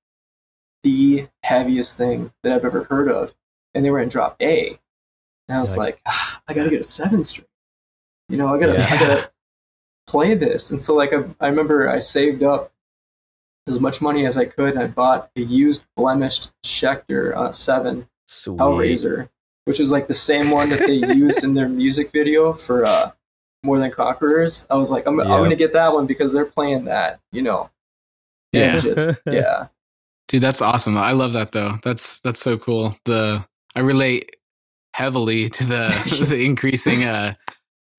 the 0.84 1.28
heaviest 1.44 1.98
thing 1.98 2.32
that 2.44 2.54
I've 2.54 2.66
ever 2.66 2.84
heard 2.86 3.10
of. 3.10 3.34
And 3.74 3.84
they 3.86 3.92
were 3.92 4.00
in 4.00 4.10
drop 4.10 4.36
A, 4.42 4.80
and 5.48 5.58
I 5.58 5.60
was 5.60 5.76
You're 5.76 5.86
like, 5.86 6.02
ah, 6.06 6.42
I 6.48 6.54
gotta 6.54 6.70
get 6.70 6.82
a 6.82 6.84
seven 6.86 7.24
string. 7.24 7.48
You 8.30 8.38
know, 8.38 8.54
I 8.54 8.60
gotta 8.60 8.82
I 8.82 8.98
gotta 8.98 9.32
play 10.08 10.36
this. 10.36 10.72
And 10.72 10.82
so 10.82 10.96
like 10.96 11.12
I, 11.14 11.24
I 11.42 11.48
remember 11.48 11.90
I 11.90 12.00
saved 12.00 12.44
up 12.44 12.72
as 13.72 13.80
much 13.80 14.02
money 14.02 14.26
as 14.26 14.38
I 14.38 14.46
could, 14.46 14.76
and 14.76 14.84
I 14.84 14.88
bought 14.88 15.30
a 15.36 15.42
used 15.42 15.86
blemished 15.98 16.52
Schecter 16.64 17.36
uh, 17.36 17.52
Seven 17.52 18.08
Sweet. 18.28 18.60
Hellraiser, 18.60 19.30
which 19.66 19.80
was 19.80 19.92
like 19.92 20.08
the 20.08 20.14
same 20.14 20.52
one 20.52 20.70
that 20.70 20.80
they 20.88 20.96
used 21.16 21.44
in 21.44 21.54
their 21.54 21.70
music 21.70 22.12
video 22.12 22.54
for 22.54 22.86
uh, 22.86 23.12
More 23.64 23.80
Than 23.80 23.92
Conquerors. 23.92 24.68
I 24.70 24.76
was 24.76 24.92
like, 24.92 25.08
I'm, 25.08 25.20
I'm 25.20 25.28
gonna 25.28 25.56
get 25.56 25.74
that 25.74 25.94
one 25.94 26.06
because 26.06 26.34
they're 26.34 26.46
playing 26.46 26.86
that, 26.86 27.20
you 27.32 27.42
know. 27.42 27.70
Yeah. 28.52 28.80
just 28.80 29.10
yeah, 29.26 29.68
Dude, 30.28 30.42
that's 30.42 30.62
awesome. 30.62 30.98
I 30.98 31.12
love 31.12 31.34
that 31.34 31.52
though. 31.52 31.80
That's 31.84 32.20
that's 32.22 32.40
so 32.40 32.58
cool. 32.58 32.96
The 33.06 33.46
I 33.76 33.80
relate 33.82 34.38
heavily 34.94 35.50
to 35.50 35.66
the 35.66 36.26
the 36.30 36.44
increasing 36.44 37.04
uh 37.04 37.34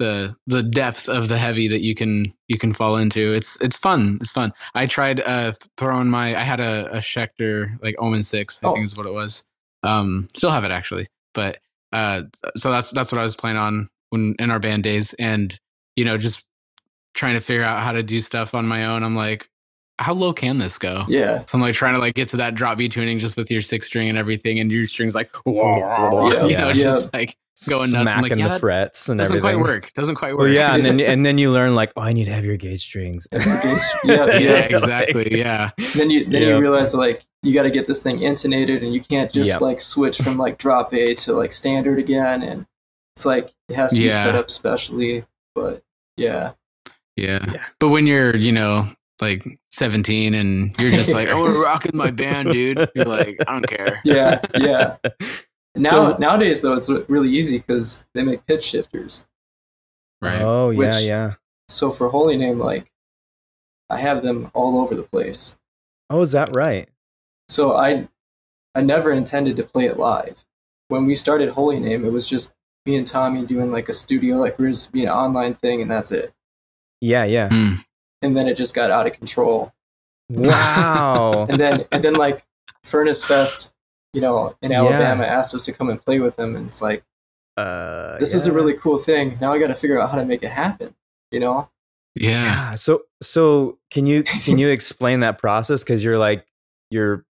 the 0.02 0.36
the 0.46 0.62
depth 0.62 1.08
of 1.08 1.28
the 1.28 1.38
heavy 1.38 1.68
that 1.68 1.80
you 1.80 1.94
can 1.94 2.24
you 2.48 2.58
can 2.58 2.72
fall 2.74 2.96
into. 2.96 3.32
It's 3.32 3.60
it's 3.60 3.76
fun. 3.78 4.18
It's 4.20 4.32
fun. 4.32 4.52
I 4.74 4.86
tried 4.86 5.20
uh 5.20 5.52
throwing 5.78 6.08
my 6.10 6.34
I 6.38 6.42
had 6.42 6.60
a, 6.60 6.96
a 6.96 6.98
Schecter 6.98 7.80
like 7.82 7.94
Omen 7.98 8.22
6, 8.22 8.60
I 8.62 8.68
Oh. 8.68 8.74
think 8.74 8.84
is 8.84 8.96
what 8.96 9.06
it 9.06 9.12
was. 9.14 9.46
Um 9.82 10.28
still 10.34 10.50
have 10.50 10.64
it 10.64 10.70
actually. 10.70 11.06
But 11.34 11.58
uh 11.92 12.22
so 12.56 12.70
that's 12.70 12.90
that's 12.90 13.12
what 13.12 13.18
I 13.20 13.22
was 13.22 13.36
playing 13.36 13.56
on 13.58 13.88
when 14.10 14.34
in 14.38 14.50
our 14.50 14.58
band 14.58 14.82
days 14.82 15.14
and 15.14 15.58
you 15.96 16.04
know 16.04 16.18
just 16.18 16.46
trying 17.14 17.34
to 17.34 17.40
figure 17.40 17.64
out 17.64 17.82
how 17.82 17.92
to 17.92 18.02
do 18.02 18.20
stuff 18.20 18.54
on 18.54 18.66
my 18.66 18.86
own. 18.86 19.02
I'm 19.02 19.14
like 19.16 19.48
how 19.98 20.14
low 20.14 20.32
can 20.32 20.58
this 20.58 20.78
go? 20.78 21.04
yeah, 21.08 21.44
So 21.46 21.56
I'm 21.58 21.62
like 21.62 21.74
trying 21.74 21.94
to 21.94 22.00
like 22.00 22.14
get 22.14 22.28
to 22.28 22.38
that 22.38 22.54
drop 22.54 22.78
B 22.78 22.88
tuning 22.88 23.18
just 23.18 23.36
with 23.36 23.50
your 23.50 23.62
six 23.62 23.86
string 23.86 24.08
and 24.08 24.18
everything, 24.18 24.58
and 24.58 24.70
your 24.72 24.86
strings 24.86 25.14
like, 25.14 25.30
Yeah. 25.46 26.26
you 26.46 26.56
know, 26.56 26.68
Yeah. 26.68 26.72
just 26.72 27.12
like 27.12 27.36
going 27.68 27.92
nuts. 27.92 28.10
I'm 28.12 28.20
Smacking 28.20 28.30
like, 28.30 28.38
yeah, 28.38 28.48
the 28.54 28.58
frets 28.58 29.08
and 29.08 29.18
doesn't 29.18 29.36
everything. 29.36 29.58
quite 29.60 29.68
work. 29.70 29.92
Doesn't 29.94 30.16
quite 30.16 30.32
work. 30.32 30.40
Well, 30.46 30.48
yeah, 30.48 30.74
and 30.74 30.84
then 30.84 31.00
and 31.12 31.24
then 31.24 31.38
you 31.38 31.50
learn 31.52 31.74
like, 31.74 31.92
oh, 31.96 32.00
I 32.02 32.12
need 32.12 32.24
to 32.24 32.32
have 32.32 32.44
your 32.44 32.56
gauge 32.56 32.82
strings. 32.82 33.28
yeah, 33.32 33.38
yeah, 34.04 34.26
yeah. 34.38 34.50
exactly. 34.60 35.38
Yeah, 35.38 35.70
Then 35.96 36.10
you 36.10 36.24
then 36.24 36.42
Yep. 36.42 36.50
you 36.50 36.58
realize 36.60 36.94
like 36.94 37.24
you 37.44 37.52
got 37.54 37.64
to 37.64 37.70
get 37.70 37.86
this 37.86 38.02
thing 38.02 38.22
intonated, 38.22 38.82
and 38.82 38.92
you 38.94 39.00
can't 39.00 39.30
just 39.32 39.50
Yep. 39.50 39.60
like 39.60 39.80
switch 39.80 40.18
from 40.18 40.38
like 40.38 40.58
drop 40.58 40.92
A 40.94 41.14
to 41.14 41.32
like 41.34 41.52
standard 41.52 41.98
again, 41.98 42.42
and 42.42 42.66
it's 43.14 43.26
like 43.26 43.52
it 43.68 43.76
has 43.76 43.92
to 43.92 43.98
be 44.02 44.10
set 44.10 44.34
up 44.34 44.50
specially. 44.50 45.24
But 45.54 45.82
yeah, 46.16 46.52
yeah, 47.16 47.46
Yeah. 47.52 47.64
But 47.78 47.90
when 47.90 48.06
you're, 48.06 48.34
you 48.36 48.52
know, 48.52 48.88
like 49.22 49.58
17 49.70 50.34
and 50.34 50.78
you're 50.78 50.90
just 50.90 51.14
like, 51.14 51.28
oh, 51.28 51.40
we're 51.40 51.64
rocking 51.64 51.96
my 51.96 52.10
band, 52.10 52.50
dude. 52.52 52.78
You're 52.94 53.06
like, 53.06 53.36
I 53.46 53.52
don't 53.52 53.66
care. 53.66 53.98
yeah, 54.04 54.40
yeah. 54.54 54.96
Now 55.74 55.88
So- 55.90 56.16
nowadays 56.18 56.60
though, 56.60 56.74
it's 56.74 56.90
really 57.08 57.30
easy 57.30 57.56
because 57.58 58.06
they 58.12 58.22
make 58.22 58.44
pitch 58.46 58.64
shifters. 58.64 59.26
Right. 60.20 60.42
Oh 60.42 60.68
yeah, 60.70 60.78
Which- 60.78 61.04
yeah. 61.04 61.34
So 61.68 61.90
for 61.90 62.10
HolyName, 62.10 62.58
like 62.58 62.92
I 63.88 63.96
have 63.98 64.22
them 64.22 64.50
all 64.52 64.78
over 64.82 64.94
the 64.94 65.02
place. 65.04 65.58
Oh, 66.10 66.20
is 66.20 66.32
that 66.32 66.54
right? 66.54 66.88
So 67.48 67.74
I 67.74 68.06
I 68.74 68.82
never 68.82 69.12
intended 69.12 69.56
to 69.56 69.64
play 69.64 69.86
it 69.86 69.96
live. 69.96 70.44
When 70.88 71.06
we 71.06 71.14
started 71.14 71.48
HolyName, 71.50 72.04
it 72.04 72.10
was 72.12 72.28
just 72.28 72.52
me 72.84 72.96
and 72.96 73.06
Tommy 73.06 73.46
doing 73.46 73.70
like 73.72 73.88
a 73.88 73.92
studio, 73.94 74.36
like 74.36 74.58
we 74.58 74.66
are 74.66 74.70
just 74.70 74.92
be 74.92 75.04
an 75.04 75.08
online 75.10 75.54
thing, 75.54 75.80
and 75.80 75.90
that's 75.90 76.12
it. 76.12 76.34
Yeah, 77.00 77.24
yeah. 77.24 77.48
Hmm. 77.48 77.74
And 78.22 78.36
then 78.36 78.48
it 78.48 78.56
just 78.56 78.74
got 78.74 78.90
out 78.90 79.06
of 79.06 79.12
control. 79.12 79.72
Wow. 80.30 81.46
And 81.50 81.60
then 81.60 81.84
and 81.92 82.02
then 82.02 82.14
like 82.14 82.44
Furnace 82.84 83.24
Fest, 83.24 83.74
you 84.12 84.20
know, 84.20 84.54
in 84.62 84.70
Yeah. 84.70 84.80
Alabama 84.82 85.24
asked 85.24 85.54
us 85.54 85.64
to 85.66 85.72
come 85.72 85.90
and 85.90 86.00
play 86.00 86.18
with 86.20 86.36
them, 86.36 86.56
and 86.56 86.66
it's 86.66 86.80
like 86.80 87.02
uh, 87.56 88.18
this 88.18 88.34
is 88.34 88.46
a 88.46 88.52
really 88.52 88.74
cool 88.74 88.96
thing. 88.96 89.36
Now 89.40 89.52
I 89.52 89.58
got 89.58 89.66
to 89.68 89.74
figure 89.74 90.00
out 90.00 90.10
how 90.10 90.16
to 90.16 90.24
make 90.24 90.42
it 90.42 90.50
happen. 90.50 90.94
You 91.30 91.40
know? 91.40 91.68
Yeah. 92.14 92.44
Yeah. 92.44 92.74
So 92.76 93.02
so 93.20 93.78
can 93.90 94.06
you 94.06 94.22
can 94.22 94.58
you 94.58 94.68
explain 94.78 95.20
that 95.20 95.38
process? 95.38 95.82
Because 95.82 96.04
you're 96.04 96.18
like 96.18 96.46
you're 96.90 97.24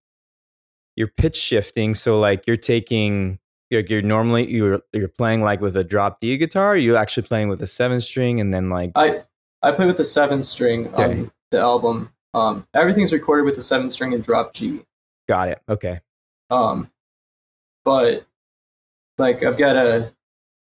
you're 0.95 1.07
pitch 1.07 1.37
shifting. 1.37 1.93
So 1.93 2.19
like 2.19 2.45
you're 2.47 2.57
taking 2.57 3.39
you're, 3.69 3.81
you're 3.81 4.01
normally 4.01 4.49
you're 4.51 4.81
you're 4.93 5.07
playing 5.07 5.41
like 5.41 5.59
with 5.59 5.75
a 5.75 5.83
drop 5.83 6.19
D 6.19 6.37
guitar. 6.37 6.73
Or 6.73 6.75
you're 6.77 6.97
actually 6.97 7.23
playing 7.23 7.49
with 7.49 7.61
a 7.61 7.67
seven 7.67 7.99
string, 7.99 8.39
and 8.39 8.53
then 8.53 8.69
like 8.69 8.91
I 8.95 9.23
I 9.63 9.71
play 9.71 9.85
with 9.85 9.97
the 9.97 10.03
seven 10.03 10.43
string 10.43 10.93
on 10.93 11.03
Okay. 11.03 11.29
the 11.51 11.59
album. 11.59 12.11
Um, 12.33 12.65
everything's 12.73 13.13
recorded 13.13 13.45
with 13.45 13.55
the 13.55 13.61
seven 13.61 13.89
string 13.89 14.13
and 14.13 14.23
drop 14.23 14.53
G. 14.53 14.81
got 15.27 15.47
it. 15.49 15.61
Okay. 15.69 15.99
Um, 16.49 16.89
but 17.85 18.25
like 19.17 19.43
I've 19.43 19.57
got 19.57 19.75
a 19.75 20.11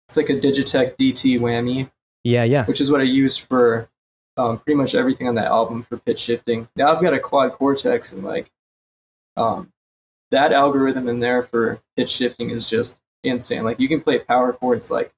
it's 0.08 0.18
like 0.18 0.30
a 0.30 0.34
Digitech 0.40 0.98
DT 0.98 1.40
whammy, 1.40 1.90
Yeah, 2.24 2.44
yeah. 2.44 2.66
which 2.66 2.82
is 2.82 2.92
what 2.92 3.00
I 3.02 3.06
use 3.06 3.38
for 3.38 3.90
um, 4.38 4.60
pretty 4.60 4.76
much 4.76 4.94
everything 4.96 5.28
on 5.28 5.36
that 5.36 5.46
album 5.48 5.82
for 5.82 5.98
pitch 5.98 6.20
shifting. 6.20 6.68
Now 6.76 6.94
I've 6.94 7.02
got 7.02 7.14
a 7.14 7.20
quad 7.20 7.52
cortex 7.54 8.12
and 8.14 8.24
like 8.24 8.52
um, 9.38 9.72
that 10.32 10.52
algorithm 10.52 11.08
in 11.08 11.20
there 11.22 11.42
for 11.42 11.82
pitch 11.96 12.10
shifting 12.10 12.50
is 12.50 12.70
just 12.70 13.02
insane. 13.24 13.64
Like 13.64 13.80
you 13.80 13.88
can 13.88 14.02
play 14.02 14.20
power 14.20 14.52
chords 14.54 14.92
like 14.92 15.14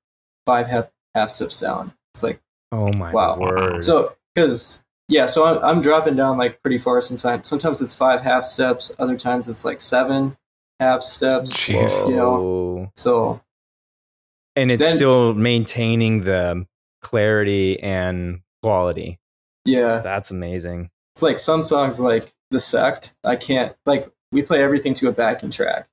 five 0.45 0.67
half 0.67 0.89
half 1.15 1.29
steps 1.31 1.59
down. 1.59 1.93
It's 2.13 2.21
like 2.23 2.39
Oh 2.73 2.91
my 2.93 3.11
Wow. 3.13 3.37
word. 3.37 3.83
so 3.83 4.13
because 4.33 4.83
yeah, 5.07 5.25
so 5.27 5.45
I'm, 5.45 5.63
I'm 5.63 5.81
dropping 5.81 6.15
down 6.15 6.37
like 6.37 6.59
pretty 6.63 6.77
far 6.79 7.01
sometimes. 7.01 7.47
Sometimes 7.47 7.81
it's 7.81 7.93
five 7.93 8.21
half 8.21 8.45
steps. 8.45 8.91
Other 8.97 9.15
times 9.15 9.47
it's 9.47 9.63
like 9.63 9.79
seven 9.79 10.35
half 10.79 11.03
steps. 11.03 11.53
Jeez. 11.65 12.09
You 12.09 12.15
know, 12.15 12.91
so 12.95 13.41
and 14.55 14.71
it's 14.71 14.85
then- 14.87 14.95
still 14.95 15.33
maintaining 15.35 16.23
the 16.23 16.65
clarity 17.01 17.79
and 17.81 18.41
quality. 18.63 19.19
yeah, 19.65 19.99
That's 19.99 20.31
amazing. 20.31 20.89
it's 21.15 21.21
like 21.21 21.37
some 21.37 21.61
songs 21.63 21.99
like 21.99 22.33
the 22.49 22.59
sect, 22.59 23.13
I 23.23 23.35
can't 23.35 23.75
like 23.85 24.07
we 24.31 24.41
play 24.41 24.63
everything 24.63 24.93
to 24.95 25.09
a 25.09 25.11
backing 25.11 25.51
track, 25.51 25.87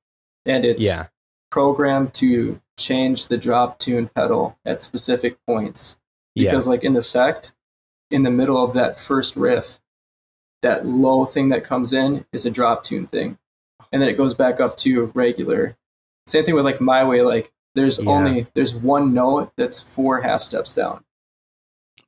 and 0.46 0.64
it's 0.64 0.82
Yeah. 0.82 1.04
programmed 1.50 2.14
to 2.14 2.60
change 2.78 3.26
the 3.26 3.36
drop 3.36 3.78
tune 3.80 4.08
pedal 4.14 4.56
at 4.64 4.80
specific 4.80 5.36
points 5.46 5.98
Yeah. 6.34 6.50
because 6.50 6.66
like 6.68 6.84
in 6.84 6.92
the 6.94 7.02
sect 7.02 7.54
in 8.10 8.22
the 8.22 8.30
middle 8.30 8.62
of 8.62 8.74
that 8.74 8.98
first 8.98 9.36
riff 9.36 9.80
that 10.62 10.84
low 10.86 11.24
thing 11.24 11.48
that 11.50 11.64
comes 11.64 11.92
in 11.92 12.24
is 12.32 12.44
a 12.46 12.50
drop 12.50 12.84
tune 12.84 13.06
thing 13.06 13.38
and 13.92 14.00
then 14.02 14.08
it 14.08 14.14
goes 14.16 14.34
back 14.34 14.60
up 14.60 14.76
to 14.78 15.06
regular 15.14 15.76
same 16.26 16.44
thing 16.44 16.54
with 16.54 16.64
like 16.64 16.80
my 16.80 17.02
way 17.04 17.22
like 17.22 17.52
there's 17.74 18.02
Yeah. 18.02 18.10
only 18.10 18.46
there's 18.54 18.74
one 18.74 19.14
note 19.14 19.52
that's 19.56 19.80
four 19.80 20.20
half 20.20 20.42
steps 20.42 20.72
down 20.74 21.04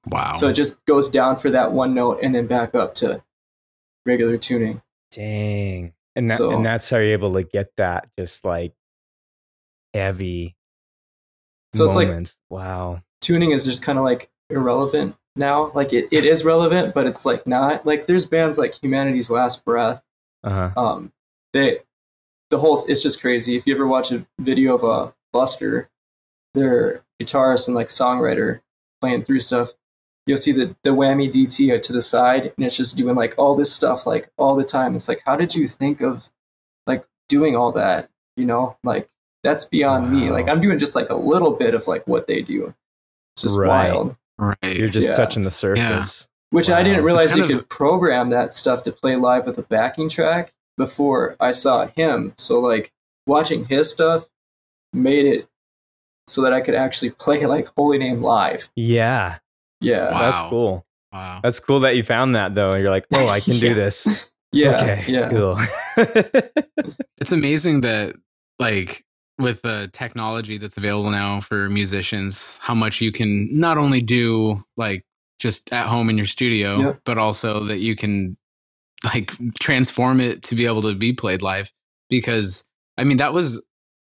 Wow. 0.08 0.32
so 0.32 0.48
it 0.48 0.54
just 0.54 0.84
goes 0.86 1.08
down 1.08 1.36
for 1.36 1.50
that 1.50 1.72
one 1.72 1.94
note 1.94 2.18
and 2.22 2.34
then 2.34 2.46
back 2.46 2.74
up 2.74 2.94
to 2.96 3.22
regular 4.06 4.36
tuning 4.36 4.82
Dang. 5.12 5.92
And 6.16 6.28
that, 6.28 6.38
So- 6.38 6.50
and 6.50 6.64
that's 6.64 6.88
how 6.90 6.96
you're 6.98 7.12
able 7.12 7.32
to 7.34 7.42
get 7.42 7.74
that 7.76 8.08
just 8.18 8.44
like 8.44 8.72
heavy 9.94 10.56
so 11.74 11.84
it's 11.84 11.96
like 11.96 12.08
wow. 12.50 13.00
Tuning 13.22 13.52
is 13.52 13.64
just 13.64 13.82
kind 13.82 13.98
of 13.98 14.04
like 14.04 14.28
irrelevant 14.50 15.16
now. 15.36 15.72
Like 15.74 15.94
it, 15.94 16.08
it 16.10 16.26
is 16.26 16.44
relevant 16.44 16.92
but 16.92 17.06
it's 17.06 17.24
like 17.24 17.46
not. 17.46 17.86
Like 17.86 18.06
there's 18.06 18.26
bands 18.26 18.58
like 18.58 18.74
humanity's 18.82 19.30
last 19.30 19.64
breath. 19.64 20.04
Uh-huh. 20.44 20.72
um 20.76 21.12
they 21.52 21.78
the 22.50 22.58
whole 22.58 22.84
it's 22.86 23.02
just 23.02 23.22
crazy. 23.22 23.56
If 23.56 23.66
you 23.66 23.74
ever 23.74 23.86
watch 23.86 24.12
a 24.12 24.26
video 24.38 24.74
of 24.74 24.84
a 24.84 25.14
buster 25.32 25.88
their 26.54 27.02
guitarist 27.20 27.68
and 27.68 27.74
like 27.74 27.88
songwriter 27.88 28.60
playing 29.00 29.22
through 29.22 29.40
stuff 29.40 29.70
you'll 30.26 30.36
see 30.36 30.52
the 30.52 30.76
the 30.82 30.90
whammy 30.90 31.30
dt 31.30 31.80
to 31.82 31.92
the 31.92 32.02
side 32.02 32.52
and 32.56 32.66
it's 32.66 32.76
just 32.76 32.96
doing 32.96 33.16
like 33.16 33.34
all 33.38 33.56
this 33.56 33.72
stuff 33.72 34.06
like 34.06 34.30
all 34.36 34.54
the 34.54 34.64
time. 34.64 34.94
It's 34.94 35.08
like 35.08 35.22
how 35.24 35.36
did 35.36 35.54
you 35.54 35.66
think 35.66 36.00
of 36.02 36.30
like 36.86 37.04
doing 37.28 37.56
all 37.56 37.72
that? 37.72 38.10
You 38.36 38.44
know? 38.44 38.76
Like 38.84 39.08
that's 39.42 39.64
beyond 39.64 40.12
me. 40.12 40.30
Like 40.30 40.48
i'm 40.48 40.60
doing 40.60 40.78
just 40.78 40.96
like 40.96 41.10
a 41.10 41.16
little 41.16 41.54
bit 41.56 41.74
of 41.74 41.86
like 41.88 42.06
what 42.06 42.26
they 42.26 42.42
do 42.42 42.74
just 43.42 43.58
Right. 43.58 43.92
wild 43.92 44.16
right. 44.38 44.76
You're 44.76 44.88
just 44.88 45.08
Yeah. 45.08 45.14
touching 45.14 45.44
the 45.44 45.50
surface. 45.50 46.28
which 46.50 46.68
I 46.70 46.82
didn't 46.82 47.04
realize 47.04 47.28
kind 47.34 47.38
you 47.38 47.44
of- 47.44 47.50
could 47.62 47.68
program 47.70 48.30
that 48.30 48.52
stuff 48.54 48.82
to 48.84 48.92
play 48.92 49.16
live 49.16 49.46
with 49.46 49.56
a 49.58 49.62
backing 49.62 50.08
track 50.08 50.52
before 50.76 51.34
I 51.40 51.50
saw 51.50 51.86
him. 51.86 52.34
So 52.38 52.60
like 52.60 52.92
watching 53.26 53.64
his 53.66 53.90
stuff 53.90 54.26
made 54.92 55.24
it 55.26 55.48
so 56.26 56.42
that 56.42 56.52
I 56.52 56.60
could 56.60 56.74
actually 56.74 57.10
play 57.18 57.46
like 57.46 57.66
HolyName 57.74 58.20
live. 58.20 58.68
Yeah. 58.76 59.38
Yeah. 59.80 60.10
Wow. 60.12 60.18
That's 60.18 60.40
cool. 60.50 60.86
wow. 61.12 61.40
That's 61.42 61.58
cool 61.60 61.80
that 61.80 61.96
you 61.96 62.02
found 62.02 62.34
that 62.36 62.54
though. 62.54 62.74
You're 62.76 62.90
like, 62.90 63.06
oh, 63.14 63.28
I 63.28 63.40
can 63.40 63.54
do 63.58 63.74
this. 63.82 64.30
Yeah. 64.54 64.76
okay. 64.82 65.04
Yeah. 65.08 65.30
Cool. 65.30 65.56
it's 67.18 67.32
amazing 67.32 67.80
that 67.82 68.14
like 68.58 69.02
with 69.38 69.62
the 69.62 69.88
technology 69.92 70.58
that's 70.58 70.76
available 70.76 71.10
now 71.10 71.40
for 71.40 71.68
musicians 71.68 72.58
how 72.62 72.74
much 72.74 73.00
you 73.00 73.10
can 73.10 73.48
not 73.58 73.78
only 73.78 74.00
do 74.00 74.62
like 74.76 75.04
just 75.38 75.72
at 75.72 75.86
home 75.86 76.08
in 76.10 76.16
your 76.16 76.26
studio 76.26 76.78
Yep. 76.78 77.00
but 77.04 77.18
also 77.18 77.64
that 77.64 77.78
you 77.78 77.96
can 77.96 78.36
like 79.04 79.32
transform 79.58 80.20
it 80.20 80.42
to 80.44 80.54
be 80.54 80.66
able 80.66 80.82
to 80.82 80.94
be 80.94 81.12
played 81.12 81.42
live 81.42 81.72
because 82.08 82.64
i 82.98 83.04
mean 83.04 83.16
that 83.16 83.32
was 83.32 83.62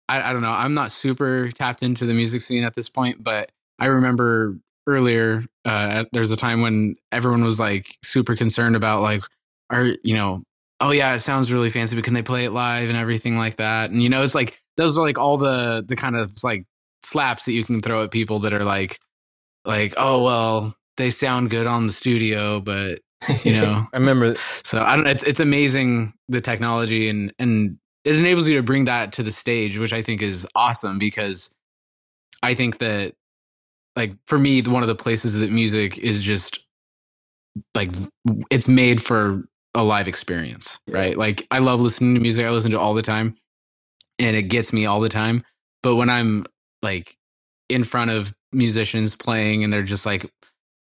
I, 0.08 0.30
I 0.30 0.32
don't 0.32 0.42
know 0.42 0.50
i'm 0.50 0.74
not 0.74 0.92
super 0.92 1.50
tapped 1.50 1.82
into 1.82 2.04
the 2.06 2.14
music 2.14 2.42
scene 2.42 2.64
at 2.64 2.74
this 2.74 2.90
point 2.90 3.22
but 3.22 3.50
i 3.78 3.86
remember 3.86 4.58
earlier 4.86 5.44
uh 5.64 6.04
there's 6.12 6.30
a 6.30 6.36
time 6.36 6.60
when 6.60 6.96
everyone 7.12 7.42
was 7.44 7.58
like 7.58 7.96
super 8.02 8.36
concerned 8.36 8.76
about 8.76 9.00
like 9.00 9.24
are 9.70 9.84
you 10.02 10.14
know 10.14 10.42
oh 10.80 10.90
yeah, 10.90 11.14
it 11.14 11.20
sounds 11.20 11.52
really 11.52 11.70
fancy, 11.70 11.96
but 11.96 12.04
can 12.04 12.14
they 12.14 12.22
play 12.22 12.44
it 12.44 12.50
live 12.50 12.88
and 12.88 12.98
everything 12.98 13.38
like 13.38 13.56
that? 13.56 13.90
And 13.90 14.02
you 14.02 14.08
know, 14.08 14.22
it's 14.22 14.34
like 14.34 14.60
those 14.76 14.96
are 14.98 15.02
like 15.02 15.18
all 15.18 15.36
the 15.36 15.84
the 15.86 15.96
kind 15.96 16.16
of 16.16 16.32
like 16.42 16.64
slaps 17.04 17.44
that 17.44 17.52
you 17.52 17.64
can 17.64 17.80
throw 17.80 18.02
at 18.02 18.10
people 18.10 18.40
that 18.40 18.52
are 18.52 18.64
like 18.64 18.98
like 19.64 19.94
oh 19.96 20.22
well 20.22 20.74
they 20.96 21.10
sound 21.10 21.50
good 21.50 21.66
on 21.66 21.86
the 21.86 21.92
studio, 21.92 22.60
but 22.60 23.00
you 23.42 23.52
know, 23.60 23.86
I 23.92 23.96
remember 23.98 24.34
so 24.62 24.80
I 24.80 24.96
don't. 24.96 25.06
It's 25.06 25.22
it's 25.24 25.40
amazing 25.40 26.12
the 26.28 26.40
technology 26.40 27.08
and 27.08 27.32
and 27.38 27.78
it 28.04 28.16
enables 28.16 28.48
you 28.48 28.56
to 28.56 28.62
bring 28.62 28.84
that 28.84 29.12
to 29.14 29.22
the 29.22 29.32
stage, 29.32 29.78
which 29.78 29.92
I 29.92 30.02
think 30.02 30.20
is 30.22 30.46
awesome 30.54 30.98
because 30.98 31.50
I 32.42 32.54
think 32.54 32.78
that 32.78 33.14
like 33.96 34.14
for 34.26 34.38
me, 34.38 34.60
one 34.62 34.82
of 34.82 34.88
the 34.88 34.94
places 34.94 35.38
that 35.38 35.50
music 35.50 35.98
is 35.98 36.22
just 36.22 36.66
like 37.74 37.90
it's 38.50 38.68
made 38.68 39.02
for 39.02 39.44
a 39.74 39.82
live 39.82 40.06
experience, 40.06 40.78
Yeah. 40.86 40.96
right? 40.98 41.16
Like 41.16 41.46
I 41.50 41.58
love 41.60 41.80
listening 41.80 42.14
to 42.14 42.20
music. 42.20 42.44
I 42.46 42.50
listen 42.50 42.70
to 42.72 42.76
it 42.76 42.80
all 42.80 42.94
the 42.94 43.02
time, 43.02 43.36
and 44.18 44.36
it 44.36 44.44
gets 44.44 44.72
me 44.72 44.86
all 44.86 45.00
the 45.00 45.08
time. 45.08 45.40
But 45.82 45.96
when 45.96 46.10
I'm 46.10 46.46
like 46.82 47.16
in 47.68 47.84
front 47.84 48.10
of 48.10 48.34
musicians 48.52 49.16
playing 49.16 49.64
and 49.64 49.72
they're 49.72 49.82
just 49.82 50.06
like 50.06 50.30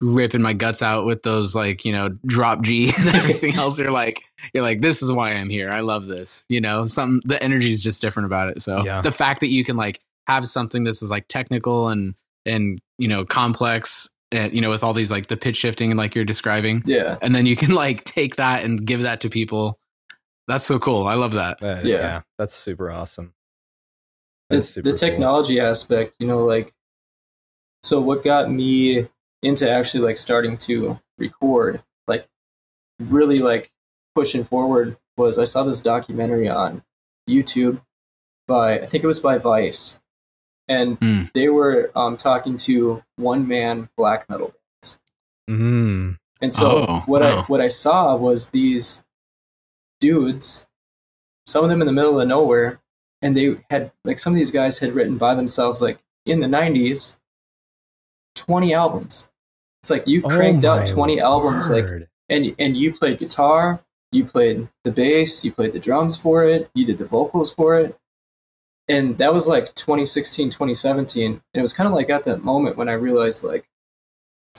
ripping 0.01 0.41
my 0.41 0.51
guts 0.51 0.81
out 0.81 1.05
with 1.05 1.23
those 1.23 1.55
like 1.55 1.85
you 1.85 1.93
know 1.93 2.09
drop 2.25 2.61
G 2.61 2.91
and 2.99 3.15
everything 3.15 3.55
else, 3.55 3.79
you're 3.79 3.91
like 3.91 4.21
you're 4.53 4.63
like 4.63 4.81
this 4.81 5.01
is 5.01 5.11
why 5.11 5.31
I'm 5.31 5.49
here. 5.49 5.69
I 5.69 5.81
love 5.81 6.05
this. 6.05 6.45
You 6.49 6.61
know, 6.61 6.85
some 6.85 7.21
the 7.25 7.41
energy 7.41 7.69
is 7.69 7.83
just 7.83 8.01
different 8.01 8.25
about 8.25 8.51
it. 8.51 8.61
So 8.61 8.83
Yeah. 8.83 9.01
the 9.01 9.11
fact 9.11 9.39
that 9.41 9.47
you 9.47 9.63
can 9.63 9.77
like 9.77 9.99
have 10.27 10.47
something 10.47 10.83
this 10.83 11.01
is 11.01 11.11
like 11.11 11.27
technical 11.27 11.89
and 11.89 12.15
and 12.45 12.79
you 12.97 13.07
know 13.07 13.25
complex 13.25 14.09
and 14.31 14.53
you 14.53 14.61
know 14.61 14.69
with 14.69 14.83
all 14.83 14.93
these 14.93 15.11
like 15.11 15.27
the 15.27 15.37
pitch 15.37 15.57
shifting 15.57 15.91
and 15.91 15.97
like 15.97 16.15
you're 16.15 16.25
describing 16.25 16.81
yeah. 16.85 17.17
and 17.21 17.35
then 17.35 17.45
you 17.45 17.55
can 17.55 17.73
like 17.73 18.03
take 18.03 18.35
that 18.37 18.63
and 18.63 18.85
give 18.85 19.01
that 19.01 19.19
to 19.21 19.29
people 19.29 19.79
that's 20.47 20.65
so 20.65 20.79
cool 20.79 21.07
i 21.07 21.13
love 21.15 21.33
that 21.33 21.61
uh, 21.63 21.81
Yeah. 21.83 21.97
yeah. 21.97 22.21
that's 22.37 22.53
super 22.53 22.91
awesome. 22.91 23.33
the, 24.49 24.61
super 24.63 24.83
the 24.85 24.91
cool. 24.91 24.97
technology 24.97 25.59
aspect 25.59 26.15
you 26.19 26.27
know 26.27 26.43
like 26.45 26.73
so 27.83 27.99
what 27.99 28.23
got 28.23 28.51
me 28.51 29.07
into 29.41 29.69
actually 29.69 30.03
like 30.03 30.17
starting 30.17 30.57
to 30.57 30.99
record 31.17 31.81
like 32.07 32.25
really 32.99 33.37
like 33.37 33.71
pushing 34.15 34.43
forward 34.43 34.97
was 35.17 35.37
i 35.39 35.43
saw 35.43 35.63
this 35.63 35.81
documentary 35.81 36.47
on 36.47 36.83
youtube 37.29 37.81
by 38.47 38.79
i 38.79 38.85
think 38.85 39.03
it 39.03 39.07
was 39.07 39.19
by 39.19 39.37
vice 39.37 40.01
and 40.67 40.97
Hmm. 40.99 41.23
they 41.33 41.49
were 41.49 41.91
um, 41.95 42.15
talking 42.15 42.55
to 42.57 43.03
one 43.17 43.47
man 43.47 43.89
black 43.97 44.29
metal 44.29 44.47
bands 44.53 44.99
Mm. 45.49 46.17
and 46.41 46.53
so 46.53 46.85
Oh, 46.87 46.99
what 47.05 47.21
I 47.21 47.41
what 47.43 47.59
I 47.59 47.67
saw 47.67 48.15
was 48.15 48.51
these 48.51 49.03
dudes, 50.03 50.67
some 51.47 51.63
of 51.63 51.69
them 51.69 51.81
in 51.81 51.87
the 51.87 51.93
middle 51.93 52.19
of 52.19 52.27
nowhere, 52.27 52.81
and 53.21 53.37
they 53.37 53.55
had 53.69 53.91
like 54.03 54.19
some 54.19 54.33
of 54.33 54.37
these 54.37 54.51
guys 54.51 54.79
had 54.79 54.91
written 54.93 55.17
by 55.17 55.33
themselves 55.33 55.81
like 55.81 55.99
in 56.25 56.41
the 56.41 56.47
'90s, 56.47 57.19
twenty 58.35 58.73
albums. 58.73 59.31
It's 59.81 59.89
like 59.89 60.05
you 60.05 60.21
oh 60.25 60.29
cranked 60.29 60.65
Oh 60.65 60.71
out 60.71 60.79
my 60.79 60.85
twenty 60.85 61.21
albums, 61.21 61.71
like 61.71 61.85
and 62.29 62.53
and 62.59 62.75
you 62.75 62.93
played 62.93 63.17
guitar, 63.17 63.81
you 64.11 64.25
played 64.25 64.67
the 64.83 64.91
bass, 64.91 65.45
you 65.45 65.53
played 65.53 65.71
the 65.71 65.79
drums 65.79 66.17
for 66.17 66.43
it, 66.43 66.69
you 66.75 66.85
did 66.85 66.97
the 66.97 67.05
vocals 67.05 67.53
for 67.53 67.79
it. 67.79 67.97
And 68.89 69.17
that 69.19 69.33
was 69.33 69.47
like 69.47 69.73
2016, 69.75 70.49
2017. 70.49 71.31
And 71.31 71.41
it 71.53 71.61
was 71.61 71.71
kind 71.71 71.87
of 71.87 71.93
like 71.93 72.09
at 72.09 72.25
that 72.25 72.43
moment 72.43 72.75
when 72.75 72.89
I 72.89 72.93
realized 72.93 73.45
like, 73.45 73.63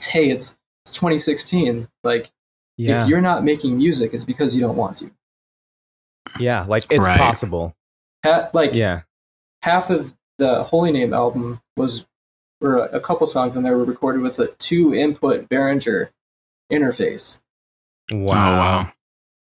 hey, 0.01 0.31
it's 0.31 0.57
it's 0.83 0.93
2016. 0.93 1.87
Like 2.03 2.31
yeah, 2.77 3.03
if 3.03 3.09
you're 3.09 3.21
not 3.21 3.43
making 3.43 3.77
music, 3.77 4.15
it's 4.15 4.23
because 4.23 4.55
you 4.55 4.61
don't 4.61 4.75
want 4.75 4.97
to. 4.97 5.11
Yeah, 6.39 6.65
like 6.67 6.83
it's 6.89 7.05
Right. 7.05 7.19
possible. 7.19 7.75
Ha- 8.25 8.49
like 8.53 8.73
Yeah, 8.73 9.01
half 9.61 9.89
of 9.89 10.15
the 10.37 10.63
HolyName 10.63 11.13
album 11.15 11.61
was, 11.77 12.05
or 12.61 12.77
a 12.85 12.99
couple 12.99 13.25
songs 13.27 13.55
in 13.55 13.63
there 13.63 13.77
were 13.77 13.85
recorded 13.85 14.21
with 14.21 14.39
a 14.39 14.47
two 14.59 14.93
input 14.93 15.47
Behringer 15.49 16.09
interface 16.71 17.39
wow, 18.11 18.21
oh 18.53 18.57
wow 18.57 18.91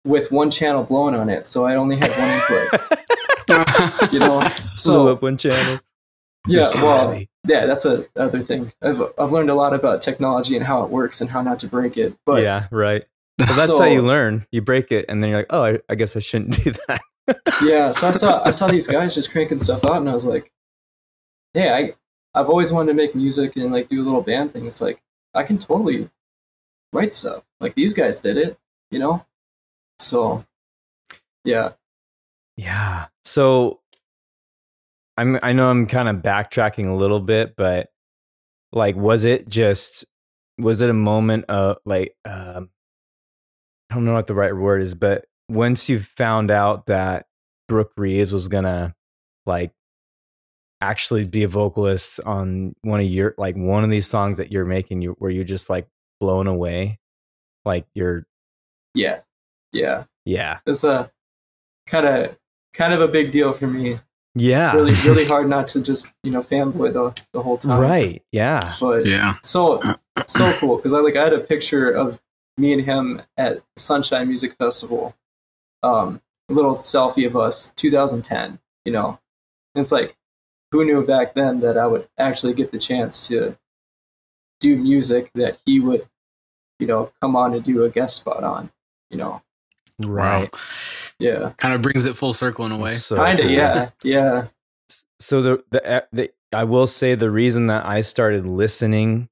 with 0.06 0.32
one 0.32 0.50
channel 0.50 0.84
blown 0.84 1.13
on 1.13 1.30
it. 1.30 1.46
So 1.46 1.65
I 1.65 1.76
only 1.76 1.98
had 1.98 2.10
one 2.12 2.30
input. 2.30 4.12
you 4.13 4.20
know, 4.20 4.39
Blew 4.39 4.78
so 4.78 5.08
up 5.10 5.22
one 5.22 5.38
channel. 5.38 5.80
yeah, 6.48 6.70
well, 6.82 7.10
Silly. 7.12 7.30
yeah, 7.48 7.65
that's 7.65 7.86
a 7.86 8.06
other 8.15 8.39
thing. 8.39 8.72
I've 8.82 9.02
I've 9.18 9.32
learned 9.32 9.50
a 9.50 9.56
lot 9.56 9.74
about 9.74 10.02
technology 10.02 10.56
and 10.56 10.65
how 10.65 10.84
it 10.84 10.89
works 10.89 11.20
and 11.22 11.30
how 11.30 11.42
not 11.42 11.60
to 11.60 11.68
break 11.68 11.98
it. 11.98 12.15
But 12.26 12.42
yeah, 12.44 12.68
right. 12.72 13.04
Well, 13.39 13.56
that's 13.56 13.78
how 13.78 13.86
you 13.86 14.02
learn. 14.02 14.45
You 14.52 14.62
break 14.62 14.91
it, 14.91 15.06
and 15.10 15.21
then 15.21 15.30
you're 15.30 15.39
like, 15.39 15.47
oh, 15.52 15.63
I, 15.63 15.80
I 15.89 15.95
guess 15.95 16.15
I 16.15 16.19
shouldn't 16.19 16.54
do 16.63 16.71
that. 16.88 17.02
yeah, 17.63 17.91
so 17.91 18.08
I 18.08 18.12
saw 18.12 18.43
I 18.43 18.49
saw 18.52 18.67
these 18.67 18.88
guys 18.88 19.15
just 19.15 19.32
cranking 19.32 19.60
stuff 19.60 19.84
out, 19.86 19.97
and 19.97 20.10
I 20.10 20.13
was 20.13 20.25
like, 20.25 20.52
"Hey, 21.54 21.69
I 21.71 21.93
I've 22.39 22.49
always 22.49 22.71
wanted 22.71 22.88
to 22.89 22.93
make 22.95 23.15
music 23.15 23.56
and 23.56 23.71
like 23.71 23.89
do 23.89 24.02
a 24.02 24.06
little 24.06 24.21
band 24.21 24.52
thing. 24.54 24.65
It's 24.65 24.82
like 24.82 25.02
I 25.34 25.43
can 25.43 25.58
totally 25.58 26.10
write 26.93 27.13
stuff. 27.13 27.45
Like 27.60 27.75
these 27.75 27.93
guys 27.93 28.19
did 28.19 28.38
it, 28.38 28.58
you 28.91 28.99
know." 28.99 29.25
So, 29.99 30.45
yeah, 31.43 31.73
Yeah. 32.58 33.08
So 33.25 33.82
I'm 35.17 35.38
I 35.43 35.52
know 35.54 35.69
I'm 35.69 35.86
kind 35.88 36.08
of 36.10 36.17
backtracking 36.17 36.88
a 36.89 36.95
little 36.95 37.19
bit, 37.19 37.56
but 37.56 37.89
like 38.71 38.95
was 38.95 39.25
it 39.25 39.47
just 39.49 40.06
was 40.58 40.82
it 40.82 40.89
a 40.89 40.93
moment 40.93 41.45
of 41.45 41.78
like 41.86 42.15
um 42.25 42.69
I 43.89 43.95
don't 43.95 44.06
know 44.06 44.13
what 44.13 44.28
the 44.28 44.36
right 44.36 44.56
word 44.56 44.82
is, 44.82 44.93
but 44.95 45.25
once 45.49 45.89
you 45.89 45.99
found 45.99 46.52
out 46.52 46.86
that 46.88 47.25
Brook 47.67 47.91
Reeves 47.97 48.32
was 48.32 48.47
gonna 48.47 48.95
like 49.45 49.71
actually 50.82 51.25
be 51.25 51.43
a 51.43 51.47
vocalist 51.47 52.19
on 52.25 52.75
one 52.84 52.99
of 52.99 53.06
your 53.08 53.34
like 53.38 53.56
one 53.56 53.84
of 53.84 53.89
these 53.89 54.08
songs 54.08 54.38
that 54.38 54.52
you're 54.52 54.65
making, 54.65 55.02
you 55.02 55.15
were 55.19 55.30
you 55.30 55.43
just 55.43 55.69
like 55.69 55.88
blown 56.19 56.47
away? 56.47 56.99
Like 57.65 57.86
you're 57.93 58.25
Yeah, 58.93 59.21
yeah. 59.73 60.06
yeah 60.25 60.60
It's 60.65 60.84
a 60.84 61.12
kind 61.88 62.06
of 62.08 62.38
kind 62.73 62.93
of 62.93 63.02
a 63.02 63.08
big 63.08 63.32
deal 63.32 63.54
for 63.54 63.67
me. 63.67 63.97
yeah 64.36 64.73
Really, 64.73 64.93
really 65.08 65.25
hard 65.34 65.49
not 65.49 65.67
to 65.69 65.82
just 65.82 66.12
you 66.23 66.32
know 66.32 66.41
fanboy 66.41 66.93
the 66.93 67.19
the 67.34 67.41
whole 67.41 67.58
time. 67.58 67.80
right 67.82 68.23
yeah 68.32 68.75
But 68.80 69.06
Yeah. 69.06 69.36
so 69.41 69.82
so 70.28 70.54
cool 70.60 70.78
because 70.78 70.93
I 70.93 70.99
like 70.99 71.15
I 71.15 71.23
had 71.23 71.34
a 71.34 71.39
picture 71.39 71.89
of 71.89 72.19
me 72.60 72.74
and 72.74 72.82
him 72.82 73.22
at 73.38 73.62
SonShine 73.78 74.28
Music 74.28 74.54
Festival. 74.54 75.15
Um, 75.82 76.22
a 76.50 76.54
little 76.54 76.76
selfie 76.76 77.26
of 77.26 77.36
us, 77.36 77.74
2010. 77.74 78.60
You 78.86 78.91
know, 78.91 79.19
and 79.76 79.82
it's 79.82 79.91
like, 79.91 80.15
who 80.72 80.86
knew 80.86 81.06
back 81.06 81.34
then 81.34 81.60
that 81.62 81.78
I 81.78 81.88
would 81.88 82.08
actually 82.17 82.54
get 82.54 82.72
the 82.72 82.80
chance 82.80 83.28
to 83.28 83.58
do 84.60 84.78
music 84.78 85.32
that 85.36 85.58
he 85.65 85.80
would, 85.80 86.08
you 86.80 86.88
know, 86.88 87.12
come 87.22 87.36
on 87.36 87.54
and 87.54 87.63
do 87.63 87.84
a 87.84 87.89
guest 87.89 88.17
spot 88.17 88.43
on. 88.43 88.72
You 89.10 89.17
know, 89.17 89.41
right 90.06 90.54
yeah, 91.19 91.52
Kind 91.58 91.76
of 91.76 91.82
brings 91.82 92.06
it 92.06 92.15
full 92.15 92.34
circle 92.34 92.65
in 92.65 92.72
a 92.72 92.78
way. 92.78 92.93
So 92.93 93.17
kind 93.17 93.39
of, 93.39 93.45
cool. 93.45 93.54
yeah, 93.54 93.89
yeah, 94.04 94.45
so 95.19 95.41
the, 95.41 95.63
the 95.69 96.08
the 96.12 96.32
I 96.54 96.63
will 96.63 96.88
say 96.88 97.15
the 97.15 97.30
reason 97.30 97.67
that 97.67 97.86
I 97.86 98.02
started 98.02 98.45
listening, 98.45 99.30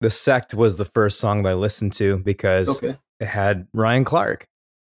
the 0.00 0.10
sect 0.10 0.54
was 0.54 0.78
the 0.78 0.84
first 0.84 1.18
song 1.18 1.42
that 1.42 1.50
I 1.50 1.54
listened 1.54 1.92
to 1.94 2.18
because 2.18 2.82
okay, 2.82 2.98
it 3.20 3.26
had 3.26 3.66
Ryan 3.74 4.04
Clark. 4.04 4.46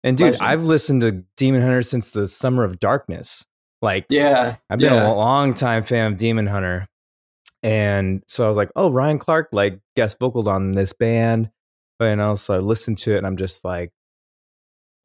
And 0.04 0.16
dude, 0.16 0.32
Legend. 0.32 0.42
I've 0.48 0.62
listened 0.62 1.00
to 1.02 1.24
Demon 1.36 1.62
Hunter 1.62 1.82
since 1.82 2.12
the 2.12 2.28
Summer 2.28 2.64
of 2.64 2.78
Darkness. 2.78 3.46
Like 3.82 4.06
yeah, 4.08 4.56
I've 4.68 4.78
been 4.78 4.92
yeah. 4.92 5.08
a 5.08 5.14
long 5.14 5.54
time 5.54 5.82
fan 5.82 6.12
of 6.12 6.18
Demon 6.18 6.46
Hunter. 6.46 6.86
And 7.62 8.22
so 8.26 8.44
I 8.44 8.48
was 8.48 8.56
like, 8.56 8.70
oh, 8.76 8.90
Ryan 8.90 9.18
Clark 9.18 9.48
like 9.52 9.80
guest 9.96 10.18
vocaled 10.18 10.46
on 10.46 10.72
this 10.72 10.92
band. 10.92 11.50
And 12.00 12.20
also 12.20 12.54
I 12.54 12.58
listened 12.58 12.98
to 12.98 13.14
it 13.14 13.18
and 13.18 13.26
I'm 13.26 13.36
just 13.36 13.64
like, 13.64 13.90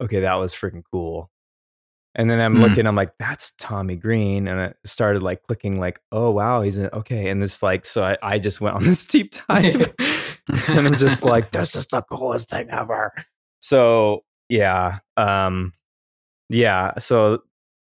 okay, 0.00 0.20
that 0.20 0.34
was 0.34 0.54
freaking 0.54 0.82
cool. 0.92 1.30
And 2.16 2.30
then 2.30 2.40
I'm 2.40 2.54
Hmm. 2.56 2.60
looking, 2.62 2.86
I'm 2.86 2.94
like, 2.94 3.12
that's 3.18 3.52
Tommy 3.58 3.96
Green. 3.96 4.46
And 4.46 4.60
I 4.60 4.74
started 4.84 5.22
like 5.22 5.42
clicking, 5.42 5.78
like, 5.80 6.00
oh 6.12 6.30
wow, 6.30 6.62
he's 6.62 6.78
in 6.78 6.88
okay. 6.92 7.28
And 7.28 7.42
this 7.42 7.62
like, 7.62 7.84
so 7.84 8.04
I, 8.04 8.16
I 8.22 8.38
just 8.38 8.60
went 8.60 8.76
on 8.76 8.82
this 8.84 9.04
deep 9.04 9.32
dive. 9.48 9.94
and 10.68 10.86
I'm 10.86 10.96
just 10.96 11.24
like, 11.24 11.50
this 11.52 11.74
is 11.74 11.86
the 11.86 12.02
coolest 12.02 12.50
thing 12.50 12.68
ever. 12.70 13.12
So 13.60 14.24
yeah. 14.48 14.98
Um 15.16 15.72
yeah. 16.48 16.92
So 16.98 17.42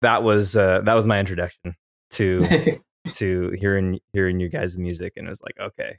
that 0.03 0.23
was 0.23 0.57
uh 0.57 0.81
that 0.83 0.95
was 0.95 1.07
my 1.07 1.19
introduction 1.21 1.77
to 2.13 2.79
to 3.15 3.51
hearing 3.59 4.01
hearing 4.13 4.41
you 4.41 4.49
guys' 4.49 4.77
music 4.77 5.15
and 5.17 5.27
it 5.27 5.31
was 5.31 5.43
like, 5.43 5.57
okay, 5.59 5.93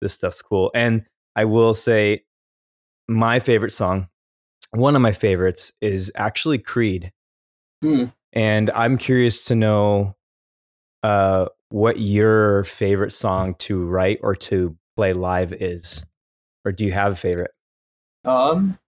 this 0.00 0.14
stuff's 0.14 0.42
cool. 0.42 0.70
And 0.74 1.04
I 1.36 1.44
will 1.44 1.74
say 1.74 2.24
my 3.08 3.38
favorite 3.38 3.70
song, 3.72 4.08
one 4.72 4.96
of 4.96 5.02
my 5.02 5.12
favorites 5.12 5.72
is 5.80 6.10
actually 6.16 6.58
Creed. 6.58 7.12
Hmm. 7.82 8.04
And 8.32 8.70
I'm 8.70 8.98
curious 8.98 9.44
to 9.46 9.54
know 9.54 10.16
uh 11.02 11.46
what 11.68 11.98
your 11.98 12.64
favorite 12.64 13.12
song 13.12 13.54
to 13.54 13.84
write 13.84 14.20
or 14.22 14.34
to 14.36 14.76
play 14.96 15.12
live 15.12 15.52
is. 15.52 16.06
Or 16.64 16.72
do 16.72 16.84
you 16.84 16.92
have 16.92 17.12
a 17.12 17.16
favorite? 17.16 17.50
um, 18.24 18.78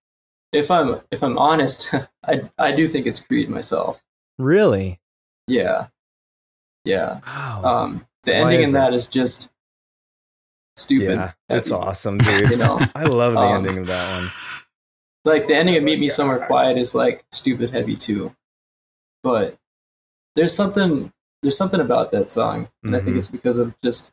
if 0.52 0.70
I'm 0.70 1.00
if 1.10 1.22
I'm 1.22 1.38
honest, 1.38 1.94
I 2.26 2.42
I 2.58 2.72
do 2.72 2.88
think 2.88 3.06
it's 3.06 3.20
Creed 3.20 3.48
myself. 3.48 4.02
Really? 4.38 5.00
Yeah, 5.46 5.88
yeah. 6.84 7.20
Wow. 7.26 7.62
Um, 7.64 8.06
the 8.24 8.32
Why 8.32 8.38
ending 8.38 8.62
in 8.62 8.72
that? 8.72 8.90
that 8.90 8.94
is 8.94 9.06
just 9.06 9.50
stupid. 10.76 11.14
yeah, 11.14 11.32
that's 11.48 11.70
awesome, 11.72 12.18
dude. 12.18 12.50
You 12.50 12.56
know, 12.56 12.80
I 12.94 13.04
love 13.04 13.34
the 13.34 13.40
Um, 13.40 13.56
ending 13.66 13.78
of 13.78 13.86
that 13.86 14.10
one. 14.22 14.30
like 15.24 15.46
the 15.46 15.54
ending 15.54 15.76
of 15.76 15.84
Meet 15.84 16.00
Me 16.00 16.08
Somewhere 16.08 16.44
Quiet 16.46 16.76
is 16.78 16.94
like 16.94 17.24
stupid 17.32 17.70
heavy 17.70 17.96
too, 17.96 18.34
but 19.22 19.56
there's 20.36 20.54
something 20.54 21.12
there's 21.42 21.56
something 21.56 21.80
about 21.80 22.10
that 22.12 22.28
song, 22.30 22.68
and 22.82 22.96
I 22.96 23.00
think 23.00 23.14
Mhm. 23.14 23.18
it's 23.18 23.28
because 23.28 23.58
of 23.58 23.78
just 23.80 24.12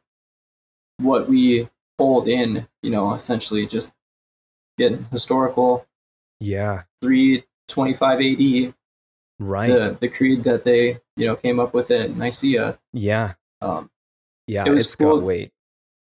what 0.98 1.28
we 1.30 1.70
hold 2.00 2.28
in. 2.28 2.68
You 2.84 2.92
know, 2.92 3.14
essentially 3.14 3.66
just 3.66 3.94
getting 4.78 5.06
historical 5.12 5.88
Yeah, 6.40 6.84
three 7.02 7.46
twenty 7.68 7.94
five 7.94 8.20
AD, 8.22 8.74
right. 9.40 9.72
the 9.72 9.98
the 10.00 10.08
creed 10.10 10.44
that 10.44 10.64
they 10.64 11.00
you 11.18 11.26
know 11.28 11.36
came 11.36 11.60
up 11.60 11.74
with 11.74 11.90
at 11.92 12.16
Nicaea. 12.16 12.78
yeah, 12.94 13.34
Um, 13.62 13.90
yeah. 14.48 14.66
It 14.66 14.72
was 14.72 14.86
it's 14.86 14.96
cool. 14.96 15.18
got 15.18 15.26
weight. 15.26 15.52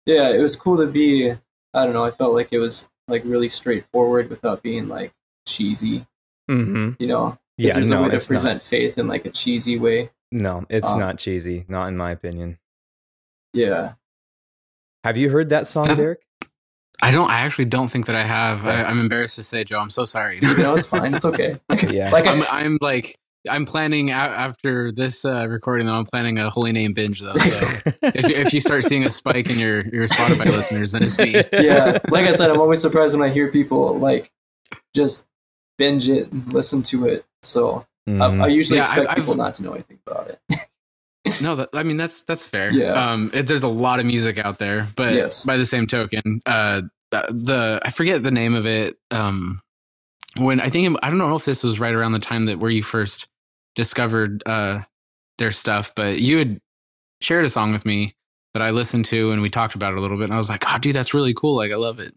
yeah, 0.06 0.30
it 0.32 0.40
was 0.42 0.56
cool 0.56 0.78
to 0.78 0.88
be. 0.88 1.32
I 1.32 1.84
don't 1.84 1.94
know. 1.94 2.04
I 2.06 2.12
felt 2.12 2.34
like 2.34 2.50
it 2.52 2.60
was 2.60 2.90
like 3.08 3.24
really 3.26 3.50
straightforward 3.50 4.30
without 4.30 4.64
being 4.64 4.88
like 4.88 5.14
cheesy. 5.48 6.06
Mm-hmm. 6.50 6.92
You 7.02 7.08
know, 7.08 7.38
Yeah, 7.58 7.74
there's 7.74 7.90
no, 7.90 8.00
a 8.00 8.04
way 8.04 8.10
to 8.10 8.16
it's 8.16 8.28
present 8.28 8.62
faith 8.62 8.98
in 8.98 9.08
like 9.08 9.26
a 9.26 9.30
cheesy 9.32 9.78
way. 9.80 10.10
not. 10.32 10.62
No, 10.62 10.66
it's 10.70 10.92
Um, 10.92 11.00
not 11.00 11.18
cheesy. 11.20 11.66
Not 11.70 11.88
in 11.88 11.96
my 11.98 12.12
opinion. 12.12 12.58
Yeah, 13.54 13.94
Have 15.06 15.16
you 15.18 15.30
heard 15.30 15.50
that 15.50 15.68
song, 15.68 15.84
That's- 15.84 16.00
Derek? 16.00 16.22
I 17.02 17.12
don't. 17.12 17.30
I 17.30 17.40
actually 17.42 17.66
don't 17.66 17.90
think 17.90 18.06
that 18.08 18.16
I 18.16 18.24
have. 18.24 18.66
I, 18.66 18.84
I'm 18.84 19.00
embarrassed 19.00 19.36
to 19.36 19.44
say, 19.44 19.64
Joe. 19.66 19.80
I'm 19.80 19.90
so 19.90 20.06
sorry. 20.06 20.40
no, 20.42 20.74
it's 20.76 20.86
fine. 20.96 21.14
It's 21.14 21.26
okay. 21.26 21.58
Yeah. 21.90 22.10
like 22.12 22.26
I'm, 22.26 22.42
I, 22.44 22.48
I'm 22.64 22.78
like. 22.82 23.18
I'm 23.48 23.66
planning 23.66 24.10
a- 24.10 24.14
after 24.14 24.92
this 24.92 25.24
uh, 25.24 25.46
recording. 25.48 25.86
Though 25.88 25.94
I'm 25.94 26.06
planning 26.06 26.40
a 26.40 26.50
HolyName 26.50 26.96
binge 26.96 27.20
though. 27.20 27.36
So 27.36 27.92
if 28.02 28.26
if 28.30 28.54
you 28.54 28.62
start 28.62 28.86
seeing 28.86 29.04
a 29.06 29.10
spike 29.12 29.50
in 29.52 29.60
your 29.60 29.86
your 29.94 30.08
Spotify 30.08 30.46
listeners, 30.56 30.94
then 30.94 31.04
it's 31.04 31.20
me. 31.20 31.34
yeah, 31.54 32.00
like 32.10 32.26
I 32.26 32.32
said, 32.32 32.50
I'm 32.50 32.60
always 32.60 32.82
surprised 32.82 33.16
when 33.16 33.30
I 33.30 33.32
hear 33.32 33.52
people 33.52 34.00
like 34.00 34.32
just 34.96 35.26
binge 35.78 36.10
it 36.10 36.32
and 36.32 36.52
listen 36.54 36.82
to 36.84 37.06
it. 37.08 37.24
So 37.46 37.86
Mhm. 38.08 38.42
I, 38.42 38.46
I 38.46 38.48
usually 38.48 38.78
Yeah, 38.78 38.84
expect 38.84 39.10
I've- 39.10 39.22
people 39.22 39.36
not 39.36 39.54
to 39.56 39.64
know 39.64 39.74
anything 39.74 40.00
about 40.06 40.30
it. 40.30 40.40
No, 41.42 41.56
that, 41.56 41.70
I 41.74 41.82
mean 41.84 41.98
that's 41.98 42.22
that's 42.22 42.48
fair. 42.48 42.72
Yeah. 42.72 42.92
Um, 42.94 43.32
it, 43.34 43.48
there's 43.48 43.64
a 43.64 43.68
lot 43.68 44.00
of 44.00 44.06
music 44.06 44.38
out 44.38 44.60
there, 44.60 44.90
but 44.96 45.14
Yes. 45.14 45.44
by 45.44 45.58
the 45.58 45.66
same 45.66 45.88
token, 45.88 46.42
uh, 46.46 46.84
the 47.12 47.80
I 47.84 47.90
forget 47.90 48.22
the 48.22 48.30
name 48.32 48.54
of 48.54 48.66
it. 48.68 48.98
Um, 49.10 49.60
when 50.38 50.60
I 50.62 50.70
think 50.70 50.98
I 51.02 51.10
don't 51.10 51.18
know 51.18 51.36
if 51.36 51.46
this 51.46 51.64
was 51.64 51.80
right 51.80 51.94
around 51.96 52.12
the 52.12 52.20
time 52.20 52.44
that 52.46 52.60
where 52.60 52.70
you 52.70 52.84
first 52.84 53.28
discovered 53.76 54.44
uh 54.46 54.82
their 55.40 55.52
stuff, 55.52 55.94
but 55.96 56.20
you 56.20 56.38
had 56.38 56.62
shared 57.22 57.44
a 57.46 57.50
song 57.50 57.72
with 57.72 57.86
me 57.86 58.16
that 58.54 58.62
I 58.62 58.70
listened 58.70 59.06
to 59.06 59.32
and 59.32 59.42
we 59.42 59.50
talked 59.50 59.74
about 59.76 59.94
it 59.94 59.98
a 59.98 60.02
little 60.02 60.18
bit, 60.18 60.26
and 60.26 60.34
I 60.34 60.38
was 60.38 60.50
like, 60.50 60.64
"Oh, 60.68 60.78
dude, 60.78 60.96
that's 60.96 61.14
really 61.16 61.34
cool! 61.34 61.56
Like, 61.56 61.72
I 61.72 61.76
love 61.76 62.00
it." 62.00 62.14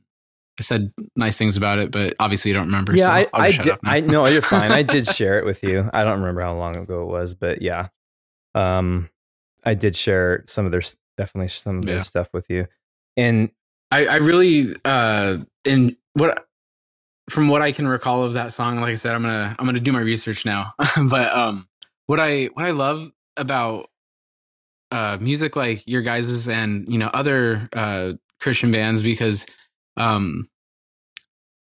I 0.59 0.63
said 0.63 0.93
nice 1.17 1.39
things 1.39 1.57
about 1.57 1.79
it, 1.79 1.91
but 1.91 2.15
obviously 2.19 2.51
you 2.51 2.57
don't 2.57 2.67
remember. 2.67 2.97
yeah, 2.97 3.05
so 3.05 3.11
I, 3.13 3.27
I'll 3.33 3.43
I 3.43 3.51
shut 3.51 3.65
did. 3.65 3.79
I 3.85 4.01
no, 4.01 4.27
you're 4.27 4.43
fine. 4.43 4.73
I 4.73 4.83
did 4.83 5.07
share 5.07 5.39
it 5.39 5.45
with 5.45 5.63
you. 5.63 5.89
I 5.93 6.05
don't 6.05 6.19
remember 6.21 6.41
how 6.41 6.55
long 6.57 6.77
ago 6.77 7.03
it 7.03 7.07
was, 7.07 7.35
but 7.35 7.63
yeah, 7.63 7.89
um, 8.55 9.09
I 9.65 9.75
did 9.75 9.95
share 9.97 10.45
some 10.47 10.67
of 10.67 10.73
their 10.73 10.83
definitely 11.17 11.49
some 11.49 11.79
of 11.79 11.87
their 11.87 11.97
Yeah. 11.97 12.03
stuff 12.03 12.31
with 12.33 12.47
you, 12.51 12.67
and 13.17 13.51
I, 13.91 14.07
I 14.07 14.17
really 14.17 14.75
uh 14.85 15.39
in 15.65 15.97
what 16.15 16.45
from 17.31 17.49
what 17.49 17.63
I 17.63 17.73
can 17.73 17.87
recall 17.87 18.25
of 18.25 18.33
that 18.33 18.53
song, 18.53 18.77
like 18.81 18.91
I 18.91 18.95
said, 18.97 19.15
I'm 19.15 19.23
gonna 19.23 19.55
I'm 19.59 19.67
gonna 19.67 19.81
do 19.81 19.93
my 19.93 20.01
research 20.01 20.45
now. 20.45 20.75
but 21.11 21.33
um 21.37 21.69
what 22.07 22.19
I 22.21 22.47
what 22.47 22.65
I 22.65 22.71
love 22.73 23.11
about 23.37 23.91
uh 24.91 25.19
music 25.21 25.55
like 25.55 25.87
your 25.87 26.03
guys's 26.03 26.49
and 26.49 26.91
you 26.91 26.99
know 26.99 27.09
other 27.13 27.69
uh 27.75 28.13
Christian 28.41 28.71
bands 28.71 29.03
because 29.03 29.47
um 29.99 30.49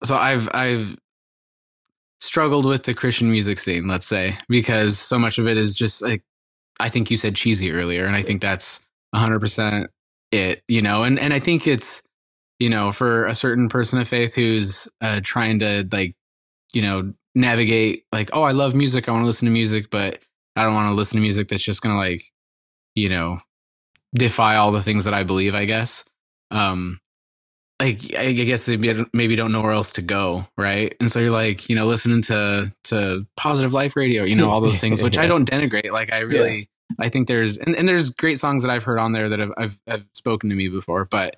so 0.05 0.16
I've 0.16 0.49
I've 0.55 0.97
struggled 2.20 2.66
with 2.66 2.85
the 2.85 2.95
Christian 2.95 3.31
music 3.31 3.59
scene, 3.59 3.89
let's 3.89 4.07
say, 4.07 4.39
because 4.49 4.99
so 4.99 5.18
much 5.18 5.39
of 5.39 5.47
it 5.49 5.57
is 5.57 5.75
just 5.75 6.03
like 6.03 6.23
I 6.81 6.89
think 6.89 7.11
you 7.11 7.16
said 7.16 7.37
cheesy 7.37 7.73
earlier, 7.73 8.07
and 8.07 8.16
I 8.16 8.23
think 8.23 8.41
that's 8.41 8.87
hundred 9.14 9.41
percent 9.41 9.91
it, 10.31 10.62
you 10.68 10.83
know, 10.83 11.03
and 11.05 11.18
and 11.18 11.33
I 11.35 11.39
think 11.41 11.66
it's 11.66 12.03
you 12.59 12.70
know 12.70 12.93
for 12.93 13.27
a 13.27 13.35
certain 13.35 13.68
person 13.68 14.01
of 14.01 14.09
faith 14.09 14.35
who's 14.35 14.89
uh, 15.01 15.20
trying 15.23 15.59
to 15.61 15.87
like 15.93 16.16
you 16.73 16.83
know 16.83 17.12
navigate 17.35 18.05
like 18.12 18.31
oh 18.33 18.43
I 18.43 18.53
love 18.53 18.75
music, 18.75 19.09
I 19.09 19.12
want 19.12 19.23
to 19.23 19.27
listen 19.27 19.47
to 19.47 19.53
music, 19.53 19.91
but 19.91 20.20
I 20.57 20.64
don't 20.64 20.75
want 20.75 20.89
to 20.89 20.95
listen 20.95 21.16
to 21.16 21.23
music 21.23 21.49
that's 21.49 21.62
just 21.62 21.83
gonna 21.83 21.99
like 21.99 22.33
you 22.95 23.09
know 23.09 23.41
defy 24.14 24.57
all 24.57 24.73
the 24.73 24.83
things 24.83 25.05
that 25.05 25.14
I 25.14 25.25
believe. 25.25 25.55
I 25.55 25.64
guess. 25.66 26.05
Um, 26.51 27.01
like 27.83 28.16
I 28.16 28.33
guess 28.33 28.66
they 28.66 28.76
maybe 29.12 29.35
don't 29.35 29.51
know 29.51 29.61
where 29.61 29.72
else 29.72 29.93
to 29.95 30.03
go, 30.03 30.47
right? 30.57 30.95
And 31.01 31.11
so 31.11 31.18
you're 31.18 31.33
like, 31.33 31.68
you 31.68 31.74
know, 31.74 31.87
listening 31.87 32.22
to 32.22 32.72
to 32.85 33.26
positive 33.37 33.72
life 33.72 33.97
radio, 33.97 34.22
you 34.22 34.37
know, 34.37 34.49
all 34.51 34.61
those 34.61 34.78
things, 34.78 35.03
which 35.03 35.18
I 35.18 35.26
don't 35.26 35.49
denigrate. 35.51 35.91
Like 35.91 36.12
I 36.12 36.20
really, 36.20 36.70
I 37.01 37.09
think 37.09 37.26
there's 37.26 37.59
and, 37.59 37.74
and 37.74 37.89
there's 37.89 38.11
great 38.11 38.39
songs 38.39 38.62
that 38.62 38.70
I've 38.70 38.85
heard 38.85 39.01
on 39.01 39.11
there 39.12 39.28
that 39.30 39.41
have 39.41 39.53
I've, 39.57 39.80
have 39.89 40.05
spoken 40.12 40.51
to 40.51 40.57
me 40.57 40.68
before, 40.68 41.07
but 41.07 41.37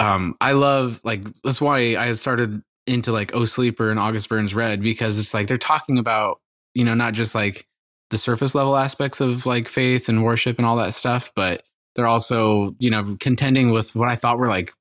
um, 0.00 0.34
I 0.40 0.52
love 0.52 1.00
like 1.04 1.22
that's 1.44 1.60
why 1.60 1.96
I 1.96 2.12
started 2.12 2.62
into 2.88 3.12
like 3.12 3.32
Oh 3.32 3.44
Sleeper 3.44 3.90
and 3.90 4.00
August 4.00 4.28
Burns 4.28 4.56
Red 4.56 4.82
because 4.82 5.20
it's 5.20 5.32
like 5.32 5.46
they're 5.46 5.58
talking 5.58 5.98
about, 5.98 6.40
you 6.74 6.84
know, 6.84 6.94
not 6.94 7.14
just 7.14 7.36
like 7.36 7.68
the 8.10 8.18
surface 8.18 8.56
level 8.56 8.76
aspects 8.76 9.20
of 9.20 9.46
like 9.46 9.68
faith 9.68 10.08
and 10.08 10.24
worship 10.24 10.58
and 10.58 10.66
all 10.66 10.76
that 10.78 10.92
stuff, 10.92 11.30
but 11.36 11.62
they're 11.94 12.06
also, 12.06 12.74
you 12.80 12.90
know, 12.90 13.16
contending 13.20 13.70
with 13.70 13.94
what 13.94 14.08
I 14.08 14.16
thought 14.16 14.38
were 14.38 14.48
like 14.48 14.72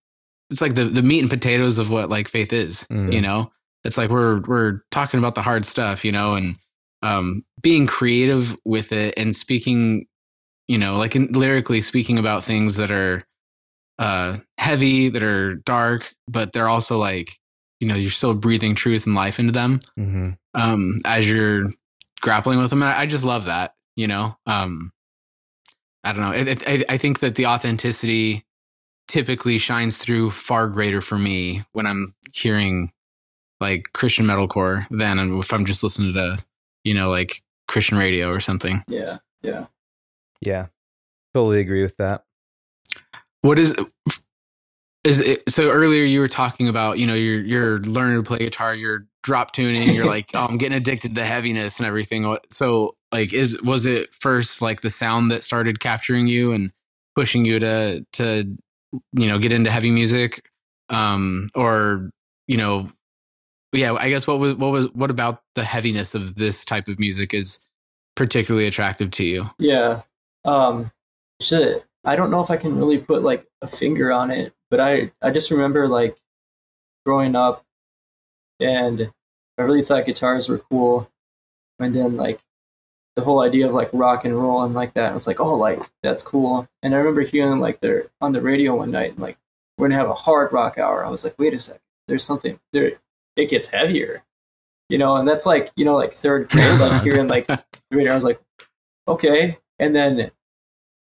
it's 0.51 0.61
like 0.61 0.75
the, 0.75 0.85
the 0.85 1.01
meat 1.01 1.21
and 1.21 1.29
potatoes 1.29 1.79
of 1.79 1.89
what 1.89 2.09
like 2.09 2.27
faith 2.27 2.51
is, 2.53 2.85
Mm. 2.91 3.13
you 3.13 3.21
know? 3.21 3.51
It's 3.83 3.97
like 3.97 4.09
we're 4.11 4.41
we're 4.41 4.81
talking 4.91 5.17
about 5.19 5.33
the 5.35 5.41
hard 5.41 5.65
stuff, 5.65 6.05
you 6.05 6.11
know, 6.11 6.35
and 6.35 6.55
um 7.01 7.43
being 7.61 7.87
creative 7.87 8.55
with 8.63 8.91
it 8.91 9.15
and 9.17 9.35
speaking, 9.35 10.05
you 10.67 10.77
know, 10.77 10.97
like 10.97 11.15
in, 11.15 11.31
lyrically 11.31 11.81
speaking 11.81 12.19
about 12.19 12.43
things 12.43 12.75
that 12.77 12.91
are 12.91 13.23
uh 13.97 14.37
heavy, 14.57 15.09
that 15.09 15.23
are 15.23 15.55
dark, 15.55 16.13
but 16.27 16.53
they're 16.53 16.69
also 16.69 16.97
like, 16.99 17.39
you 17.79 17.87
know, 17.87 17.95
you're 17.95 18.11
still 18.11 18.33
breathing 18.35 18.75
truth 18.75 19.05
and 19.07 19.15
life 19.15 19.39
into 19.39 19.51
them 19.51 19.79
hmm 19.95 20.31
um 20.53 20.99
as 21.05 21.29
you're 21.31 21.71
grappling 22.21 22.59
with 22.59 22.69
them 22.69 22.83
and 22.83 22.91
I, 22.91 23.01
I 23.01 23.05
just 23.07 23.23
love 23.23 23.45
that 23.45 23.73
you 23.95 24.05
know 24.05 24.35
um 24.45 24.91
i 26.03 26.11
don't 26.13 26.21
know 26.21 26.33
it, 26.33 26.47
it, 26.47 26.67
I, 26.67 26.93
I 26.93 26.97
think 26.97 27.19
that 27.21 27.35
the 27.35 27.45
authenticity 27.47 28.43
typically 29.11 29.57
shines 29.57 29.97
through 29.97 30.29
far 30.31 30.69
greater 30.69 31.01
for 31.01 31.19
me 31.19 31.65
when 31.73 31.85
i'm 31.85 32.15
hearing 32.33 32.91
like 33.59 33.87
christian 33.93 34.25
metalcore 34.25 34.87
than 34.89 35.19
if 35.37 35.51
i'm 35.51 35.65
just 35.65 35.83
listening 35.83 36.13
to 36.13 36.37
you 36.85 36.93
know 36.93 37.09
like 37.11 37.41
christian 37.67 37.97
radio 37.97 38.29
or 38.29 38.39
something 38.39 38.81
Yeah, 38.87 39.17
yeah. 39.41 39.65
Yeah, 40.41 40.67
totally 41.33 41.59
agree 41.59 41.81
with 41.83 41.97
that. 41.97 42.23
what 43.41 43.59
is 43.59 43.75
is 45.03 45.19
it, 45.19 45.49
so 45.49 45.69
earlier 45.69 46.03
you 46.03 46.21
were 46.21 46.27
talking 46.29 46.69
about 46.69 46.97
you 46.97 47.05
know 47.05 47.13
you're 47.13 47.41
you're 47.41 47.79
learning 47.81 48.23
to 48.23 48.27
play 48.27 48.39
guitar 48.39 48.73
you're 48.73 49.07
drop 49.23 49.51
tuning 49.51 49.93
you're 49.93 50.05
like 50.17 50.31
oh 50.33 50.45
i'm 50.49 50.57
getting 50.57 50.77
addicted 50.77 51.15
to 51.15 51.25
heaviness 51.25 51.79
and 51.79 51.85
everything 51.85 52.37
so 52.49 52.95
like 53.11 53.33
is 53.33 53.61
was 53.61 53.85
it 53.85 54.13
first 54.13 54.61
like 54.61 54.81
the 54.81 54.89
sound 54.89 55.31
that 55.31 55.43
started 55.43 55.79
capturing 55.81 56.27
you 56.27 56.53
and 56.53 56.71
pushing 57.13 57.43
you 57.43 57.59
to 57.59 58.05
to 58.13 58.57
you 59.13 59.27
know 59.27 59.37
get 59.39 59.51
into 59.51 59.71
heavy 59.71 59.91
music 59.91 60.43
um 60.89 61.47
or 61.55 62.09
you 62.47 62.57
know 62.57 62.87
yeah 63.73 63.93
i 63.93 64.09
guess 64.09 64.27
what 64.27 64.39
was 64.39 64.55
what 64.55 64.71
was 64.71 64.87
what 64.93 65.09
about 65.09 65.41
the 65.55 65.63
heaviness 65.63 66.13
of 66.15 66.35
this 66.35 66.65
type 66.65 66.87
of 66.87 66.99
music 66.99 67.33
is 67.33 67.59
particularly 68.15 68.67
attractive 68.67 69.09
to 69.11 69.23
you 69.23 69.49
Yeah. 69.59 70.01
Um 70.43 70.91
shit. 71.41 71.85
I 72.03 72.15
don't 72.15 72.31
know 72.31 72.41
if 72.41 72.49
I 72.49 72.57
can 72.57 72.77
really 72.77 72.97
put 72.97 73.21
like 73.23 73.45
a 73.61 73.67
finger 73.67 74.11
on 74.11 74.31
it, 74.31 74.53
but 74.69 74.79
I 74.79 75.11
I 75.21 75.31
just 75.31 75.51
remember 75.51 75.87
like 75.87 76.17
growing 77.05 77.35
up 77.35 77.63
and 78.59 79.11
I 79.57 79.61
really 79.61 79.81
thought 79.81 80.05
guitars 80.05 80.49
were 80.49 80.59
cool. 80.59 81.09
And 81.79 81.93
then 81.95 82.17
like 82.17 82.39
the 83.15 83.21
whole 83.21 83.41
idea 83.41 83.67
of 83.67 83.73
like 83.73 83.89
rock 83.93 84.25
and 84.25 84.35
roll 84.35 84.63
and 84.63 84.73
like 84.73 84.93
that, 84.93 85.09
I 85.09 85.13
was 85.13 85.27
like, 85.27 85.39
oh 85.39 85.55
like 85.55 85.79
that's 86.03 86.23
cool. 86.23 86.67
And 86.81 86.93
I 86.93 86.97
remember 86.97 87.21
hearing 87.21 87.59
like 87.59 87.79
they're 87.79 88.07
on 88.21 88.31
the 88.31 88.41
radio 88.41 88.75
one 88.75 88.91
night 88.91 89.11
and 89.11 89.19
like 89.19 89.37
we're 89.77 89.87
gonna 89.87 89.99
have 89.99 90.09
a 90.09 90.13
hard 90.13 90.53
rock 90.53 90.77
hour. 90.77 91.05
I 91.05 91.09
was 91.09 91.23
like, 91.23 91.37
wait 91.37 91.53
a 91.53 91.59
second, 91.59 91.81
there's 92.07 92.23
something 92.23 92.59
there 92.73 92.93
it 93.35 93.49
gets 93.49 93.69
heavier. 93.69 94.23
You 94.89 94.97
know, 94.97 95.15
and 95.15 95.27
that's 95.27 95.45
like, 95.45 95.71
you 95.77 95.85
know, 95.85 95.95
like 95.95 96.11
third 96.11 96.49
grade, 96.49 96.79
like 96.79 97.01
hearing 97.03 97.27
like 97.27 97.47
the 97.47 97.63
radio, 97.91 98.11
I 98.11 98.15
was 98.15 98.25
like, 98.25 98.41
okay. 99.07 99.57
And 99.79 99.95
then 99.95 100.31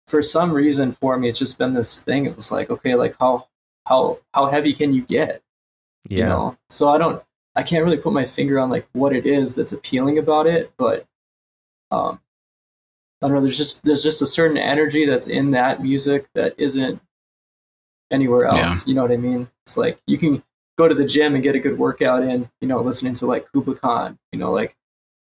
for 0.07 0.23
some 0.23 0.53
reason 0.53 0.93
for 0.93 1.19
me, 1.19 1.29
it's 1.29 1.39
just 1.39 1.59
been 1.59 1.75
this 1.75 2.01
thing. 2.01 2.27
It 2.27 2.37
was 2.37 2.53
like, 2.53 2.71
okay, 2.71 2.95
like 2.95 3.17
how 3.19 3.49
how 3.87 4.21
how 4.33 4.47
heavy 4.47 4.73
can 4.73 4.95
you 4.95 5.03
get? 5.03 5.43
Yeah, 6.09 6.19
You 6.19 6.25
know? 6.25 6.57
So 6.71 6.89
I 6.89 6.99
don't 6.99 7.23
I 7.57 7.63
can't 7.63 7.85
really 7.85 7.97
put 7.97 8.13
my 8.13 8.25
finger 8.25 8.59
on 8.59 8.71
like 8.71 8.87
what 8.93 9.13
it 9.13 9.27
is 9.27 9.55
that's 9.55 9.73
appealing 9.73 10.19
about 10.19 10.47
it, 10.47 10.73
but 10.77 11.07
um 11.95 12.21
I 13.23 13.29
don't 13.29 13.37
know, 13.37 13.41
there's 13.43 13.57
just 13.57 13.85
there's 13.85 14.03
just 14.03 14.21
a 14.23 14.27
certain 14.27 14.59
energy 14.59 15.07
that's 15.07 15.29
in 15.29 15.53
that 15.53 15.83
music 15.83 16.27
that 16.35 16.55
isn't 16.59 17.01
anywhere 18.11 18.45
Yeah. 18.45 18.51
else. 18.51 18.87
You 18.87 18.95
know 18.95 19.03
what 19.03 19.13
I 19.13 19.17
mean? 19.17 19.49
It's 19.65 19.77
like 19.77 19.99
you 20.07 20.19
can 20.19 20.43
go 20.77 20.89
to 20.89 20.95
the 20.95 21.05
gym 21.07 21.35
and 21.35 21.43
get 21.43 21.57
a 21.57 21.61
good 21.61 21.79
workout 21.79 22.23
in, 22.23 22.51
you 22.61 22.69
know, 22.69 22.81
listening 22.81 23.15
to 23.15 23.27
like 23.27 23.51
Kublai 23.53 23.75
Khan, 23.77 24.19
you 24.33 24.39
know, 24.39 24.53
like 24.53 24.77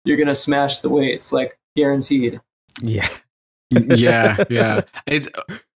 you're 0.05 0.17
gonna 0.17 0.35
smash 0.35 0.79
the 0.79 0.89
weights, 0.89 1.33
like 1.33 1.57
guaranteed. 1.75 2.39
yeah, 2.81 3.07
yeah 3.69 4.37
yeah 4.49 4.81
it's 5.05 5.27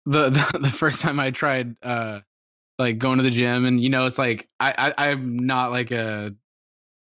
the, 0.05 0.29
the 0.29 0.59
the 0.59 0.69
first 0.69 1.01
time 1.01 1.19
i 1.19 1.31
tried 1.31 1.75
uh 1.83 2.19
like 2.77 2.97
going 2.97 3.17
to 3.17 3.23
the 3.23 3.29
gym 3.29 3.65
and 3.65 3.81
you 3.81 3.89
know 3.89 4.05
it's 4.05 4.17
like 4.19 4.47
i, 4.59 4.93
I 4.97 5.09
i'm 5.09 5.39
not 5.39 5.71
like 5.71 5.91
a 5.91 6.33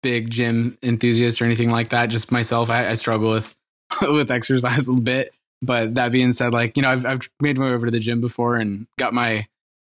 big 0.01 0.29
gym 0.29 0.77
enthusiast 0.81 1.41
or 1.41 1.45
anything 1.45 1.69
like 1.69 1.89
that 1.89 2.07
just 2.07 2.31
myself 2.31 2.69
i, 2.69 2.87
I 2.89 2.93
struggle 2.93 3.29
with 3.31 3.55
with 4.01 4.31
exercise 4.31 4.87
a 4.87 4.91
little 4.91 5.03
bit 5.03 5.31
but 5.61 5.95
that 5.95 6.11
being 6.11 6.31
said 6.31 6.53
like 6.53 6.75
you 6.77 6.83
know 6.83 6.89
I've, 6.89 7.05
I've 7.05 7.29
made 7.41 7.57
my 7.57 7.65
way 7.65 7.71
over 7.73 7.85
to 7.87 7.91
the 7.91 7.99
gym 7.99 8.21
before 8.21 8.55
and 8.55 8.87
got 8.97 9.13
my 9.13 9.47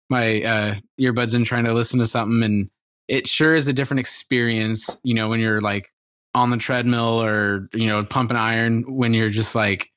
my 0.08 0.42
uh 0.42 0.74
earbuds 1.00 1.34
in 1.34 1.44
trying 1.44 1.64
to 1.64 1.74
listen 1.74 1.98
to 1.98 2.06
something 2.06 2.42
and 2.42 2.70
it 3.08 3.28
sure 3.28 3.54
is 3.54 3.68
a 3.68 3.72
different 3.72 4.00
experience 4.00 4.98
you 5.02 5.14
know 5.14 5.28
when 5.28 5.40
you're 5.40 5.60
like 5.60 5.92
on 6.34 6.50
the 6.50 6.56
treadmill 6.56 7.20
or 7.22 7.68
you 7.74 7.88
know 7.88 8.04
pumping 8.04 8.36
iron 8.36 8.82
when 8.96 9.12
you're 9.14 9.28
just 9.28 9.54
like 9.54 9.90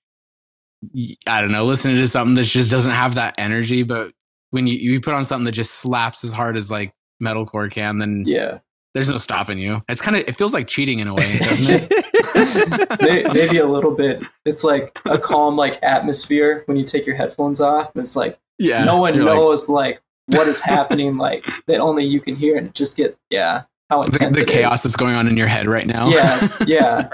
I 1.28 1.40
don't 1.40 1.54
know, 1.54 1.64
listening 1.64 1.96
to 1.96 2.08
something 2.08 2.36
that 2.36 2.44
just 2.44 2.70
doesn't 2.70 2.92
have 2.92 3.16
that 3.16 3.36
energy. 3.38 3.84
But 3.84 4.12
when 4.50 4.68
you, 4.68 4.76
you 4.76 5.00
put 5.00 5.14
on 5.14 5.24
something 5.24 5.46
that 5.46 5.54
just 5.54 5.76
slaps 5.76 6.26
as 6.26 6.34
hard 6.34 6.58
as 6.58 6.70
like 6.70 6.94
metalcore 7.24 7.72
can, 7.72 8.00
then 8.00 8.24
Yeah. 8.28 8.60
there's 8.94 9.08
no 9.10 9.16
stopping 9.16 9.60
you. 9.60 9.82
It's 9.88 10.02
kind 10.02 10.18
of 10.18 10.28
it 10.28 10.36
feels 10.36 10.54
like 10.54 10.68
cheating 10.68 11.00
in 11.00 11.08
a 11.08 11.14
way, 11.14 11.38
doesn't 11.38 11.90
it? 11.90 12.06
May- 13.02 13.24
maybe 13.34 13.58
a 13.58 13.66
little 13.68 13.94
bit. 13.96 14.24
It's 14.46 14.64
like 14.64 14.98
a 15.06 15.18
calm 15.18 15.56
like 15.56 15.82
atmosphere 15.84 16.64
when 16.66 16.78
you 16.78 16.84
take 16.84 17.06
your 17.06 17.16
headphones 17.16 17.62
off. 17.62 17.94
But 17.94 18.02
it's 18.02 18.16
like 18.16 18.40
yeah, 18.60 18.84
no 18.84 18.98
one 18.98 19.16
you're 19.16 19.24
like, 19.24 19.36
knows 19.36 19.70
like, 19.70 20.02
what 20.28 20.48
is 20.48 20.60
happening, 20.62 21.18
like 21.18 21.46
that 21.68 21.80
only 21.80 22.06
you 22.06 22.20
can 22.22 22.36
hear, 22.36 22.58
and 22.58 22.74
just 22.74 22.96
get 22.98 23.18
yeah 23.30 23.64
how 23.90 24.02
the, 24.02 24.08
intense 24.08 24.38
the 24.38 24.44
it 24.44 24.48
chaos 24.48 24.76
is. 24.76 24.84
that's 24.84 24.96
going 24.96 25.16
on 25.16 25.28
in 25.28 25.38
your 25.38 25.48
head 25.48 25.68
right 25.68 25.86
now. 25.88 26.10
Yeah, 26.10 26.36
it's- 26.44 26.58
yeah. 26.68 27.10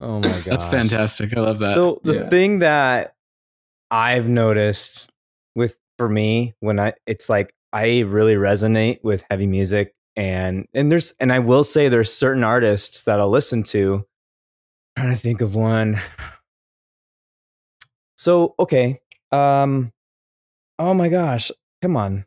oh 0.00 0.18
my 0.20 0.28
god, 0.28 0.42
that's 0.46 0.66
fantastic. 0.68 1.36
I 1.36 1.40
love 1.40 1.58
that. 1.58 1.74
So 1.74 2.00
the 2.04 2.14
Yeah. 2.14 2.28
thing 2.28 2.60
that 2.60 3.14
I've 3.90 4.28
noticed 4.28 5.10
with 5.54 5.78
for 5.98 6.08
me 6.08 6.54
when 6.60 6.80
I 6.80 6.94
it's 7.06 7.28
like 7.28 7.54
I 7.72 8.00
really 8.00 8.34
resonate 8.34 9.02
with 9.04 9.24
heavy 9.30 9.46
music 9.46 9.94
and 10.16 10.66
and 10.74 10.90
there's 10.92 11.14
and 11.20 11.32
I 11.32 11.38
will 11.40 11.64
say 11.64 11.88
there's 11.88 12.12
certain 12.12 12.44
artists 12.44 13.02
that 13.04 13.18
I'll 13.20 13.30
listen 13.30 13.62
to. 13.64 14.06
I'm 14.96 15.02
trying 15.04 15.14
to 15.14 15.20
think 15.20 15.40
of 15.40 15.54
one. 15.54 15.96
So 18.16 18.54
okay, 18.58 19.00
um, 19.32 19.92
oh 20.78 20.94
my 20.94 21.08
gosh, 21.08 21.50
come 21.82 21.96
on, 21.96 22.24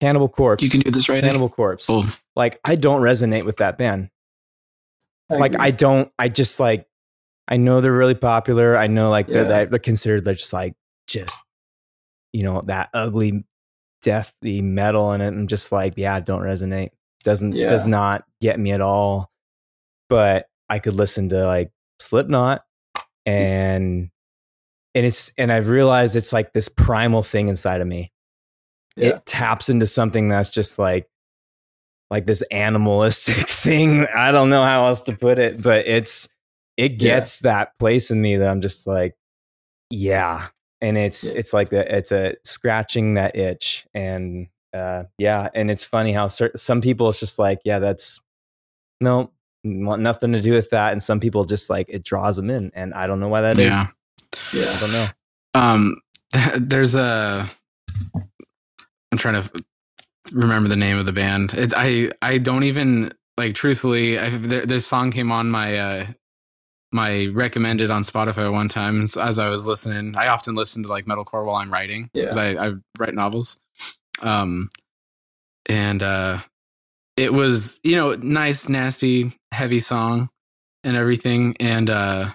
Cannibal 0.00 0.28
Corpse. 0.28 0.62
you 0.64 0.70
can 0.70 0.80
do 0.80 0.90
this 0.90 1.08
right. 1.08 1.22
Cannibal 1.22 1.48
Corpse. 1.48 1.86
Cool. 1.86 2.04
Like 2.36 2.58
I 2.64 2.74
don't 2.74 3.00
resonate 3.02 3.44
with 3.44 3.58
that 3.58 3.78
band 3.78 4.10
like 5.28 5.54
agree. 5.54 5.66
I 5.66 5.70
don't 5.70 6.12
I 6.18 6.28
just 6.28 6.58
like 6.58 6.86
I 7.46 7.56
know 7.56 7.80
they're 7.80 7.92
really 7.96 8.14
popular. 8.14 8.76
I 8.76 8.86
know 8.88 9.10
like 9.10 9.26
they're, 9.28 9.42
Yeah. 9.42 9.48
they're 9.48 9.66
they're 9.66 9.78
considered 9.78 10.24
they're 10.24 10.34
just 10.34 10.52
like 10.52 10.74
just 11.06 11.42
you 12.32 12.42
know 12.42 12.62
that 12.62 12.90
ugly 12.94 13.44
deathy 14.04 14.62
metal 14.62 15.12
and 15.12 15.22
it. 15.22 15.26
I'm 15.26 15.46
just 15.46 15.72
like 15.72 15.94
yeah, 15.96 16.16
it 16.18 16.26
don't 16.26 16.42
resonate. 16.42 16.90
Doesn't 17.24 17.52
does 17.52 17.86
not 17.86 18.24
get 18.40 18.58
me 18.58 18.72
at 18.72 18.80
all. 18.80 19.30
But 20.08 20.46
I 20.68 20.78
could 20.78 20.94
listen 20.94 21.28
to 21.30 21.46
like 21.46 21.70
Slipknot 22.00 22.62
mm. 22.96 23.02
and 23.26 24.10
and 24.94 25.06
it's 25.06 25.32
and 25.38 25.52
I've 25.52 25.68
realized 25.68 26.16
it's 26.16 26.32
like 26.32 26.52
this 26.52 26.68
primal 26.68 27.22
thing 27.22 27.48
inside 27.48 27.80
of 27.80 27.86
me 27.86 28.10
yeah. 28.96 29.08
it 29.10 29.26
taps 29.26 29.68
into 29.68 29.86
something 29.86 30.28
that's 30.28 30.48
just 30.48 30.78
like 30.78 31.08
like 32.10 32.26
this 32.26 32.42
animalistic 32.50 33.36
thing. 33.48 34.06
I 34.14 34.32
don't 34.32 34.50
know 34.50 34.64
how 34.64 34.86
else 34.86 35.02
to 35.02 35.16
put 35.16 35.38
it, 35.38 35.62
but 35.62 35.86
it's 35.86 36.28
it 36.76 36.92
Yeah. 36.92 36.96
gets 36.98 37.40
that 37.40 37.78
place 37.78 38.10
in 38.10 38.20
me 38.20 38.36
that 38.36 38.48
I'm 38.50 38.60
just 38.60 38.86
like, 38.86 39.14
yeah. 39.90 40.48
And 40.80 40.96
it's 40.96 41.30
Yeah. 41.30 41.38
it's 41.38 41.52
like 41.52 41.72
a, 41.72 41.96
it's 41.96 42.12
a 42.12 42.36
scratching 42.44 43.14
that 43.14 43.36
itch, 43.36 43.86
and 43.94 44.48
uh, 44.72 45.04
yeah. 45.18 45.48
And 45.54 45.70
it's 45.70 45.84
funny 45.84 46.12
how 46.12 46.28
some 46.28 46.80
people 46.80 47.08
it's 47.08 47.20
just 47.20 47.38
like, 47.38 47.60
yeah, 47.64 47.78
that's 47.80 48.22
no, 49.00 49.30
want 49.64 50.02
nothing 50.02 50.32
to 50.32 50.40
do 50.40 50.52
with 50.52 50.70
that, 50.70 50.92
and 50.92 51.02
some 51.02 51.20
people 51.20 51.44
just 51.44 51.68
like 51.70 51.88
it 51.88 52.04
draws 52.04 52.36
them 52.36 52.50
in, 52.50 52.70
and 52.74 52.94
I 52.94 53.06
don't 53.06 53.20
know 53.20 53.28
why 53.28 53.42
that 53.42 53.58
is. 53.58 53.72
Yeah. 53.72 53.84
I 54.52 54.56
yeah. 54.56 54.80
don't 54.80 54.92
know. 54.92 55.06
Um, 55.54 55.96
there's 56.58 56.94
a. 56.94 57.46
I'm 59.12 59.18
trying 59.18 59.42
to 59.42 59.50
remember 60.32 60.68
the 60.68 60.76
name 60.76 60.98
of 60.98 61.06
the 61.06 61.12
band. 61.12 61.52
It, 61.54 61.72
I 61.76 62.12
I 62.22 62.38
don't 62.38 62.62
even 62.62 63.12
like 63.36 63.54
truthfully. 63.54 64.18
I, 64.18 64.30
there, 64.30 64.64
this 64.64 64.86
song 64.86 65.10
came 65.10 65.32
on 65.32 65.50
my 65.50 65.78
uh 65.78 66.06
my 66.92 67.26
recommended 67.26 67.90
on 67.90 68.02
Spotify 68.02 68.50
one 68.52 68.68
time 68.68 69.04
as 69.04 69.38
I 69.38 69.48
was 69.48 69.66
listening. 69.66 70.16
I 70.16 70.28
often 70.28 70.54
listen 70.54 70.82
to 70.82 70.88
like 70.88 71.06
metalcore 71.06 71.44
while 71.44 71.56
I'm 71.56 71.72
writing 71.72 72.10
because 72.12 72.36
I, 72.36 72.68
I 72.68 72.72
write 72.98 73.14
novels. 73.14 73.60
Um, 74.22 74.70
and 75.68 76.02
uh, 76.02 76.38
it 77.16 77.32
was 77.32 77.80
you 77.84 77.96
know 77.96 78.14
nice, 78.14 78.68
nasty, 78.68 79.32
heavy 79.52 79.80
song 79.80 80.30
and 80.84 80.96
everything, 80.96 81.54
and 81.60 81.88
uh, 81.88 82.30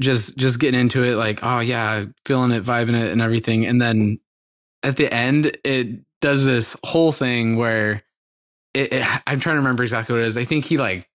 just 0.00 0.36
just 0.36 0.60
getting 0.60 0.80
into 0.80 1.04
it, 1.04 1.16
like 1.16 1.40
oh 1.42 1.60
yeah, 1.60 2.06
feeling 2.26 2.50
it, 2.50 2.64
vibing 2.64 3.00
it, 3.00 3.12
and 3.12 3.20
everything, 3.20 3.66
and 3.66 3.80
then 3.80 4.18
at 4.82 4.96
the 4.96 5.12
end 5.12 5.56
it 5.64 6.00
does 6.20 6.44
this 6.44 6.76
whole 6.84 7.12
thing 7.12 7.56
where 7.56 8.02
it, 8.74 8.92
it, 8.92 9.06
I'm 9.26 9.38
trying 9.40 9.54
to 9.54 9.60
remember 9.60 9.82
exactly 9.82 10.14
what 10.14 10.22
it 10.22 10.26
is. 10.26 10.36
I 10.36 10.44
think 10.44 10.64
he 10.64 10.78
like 10.78 11.08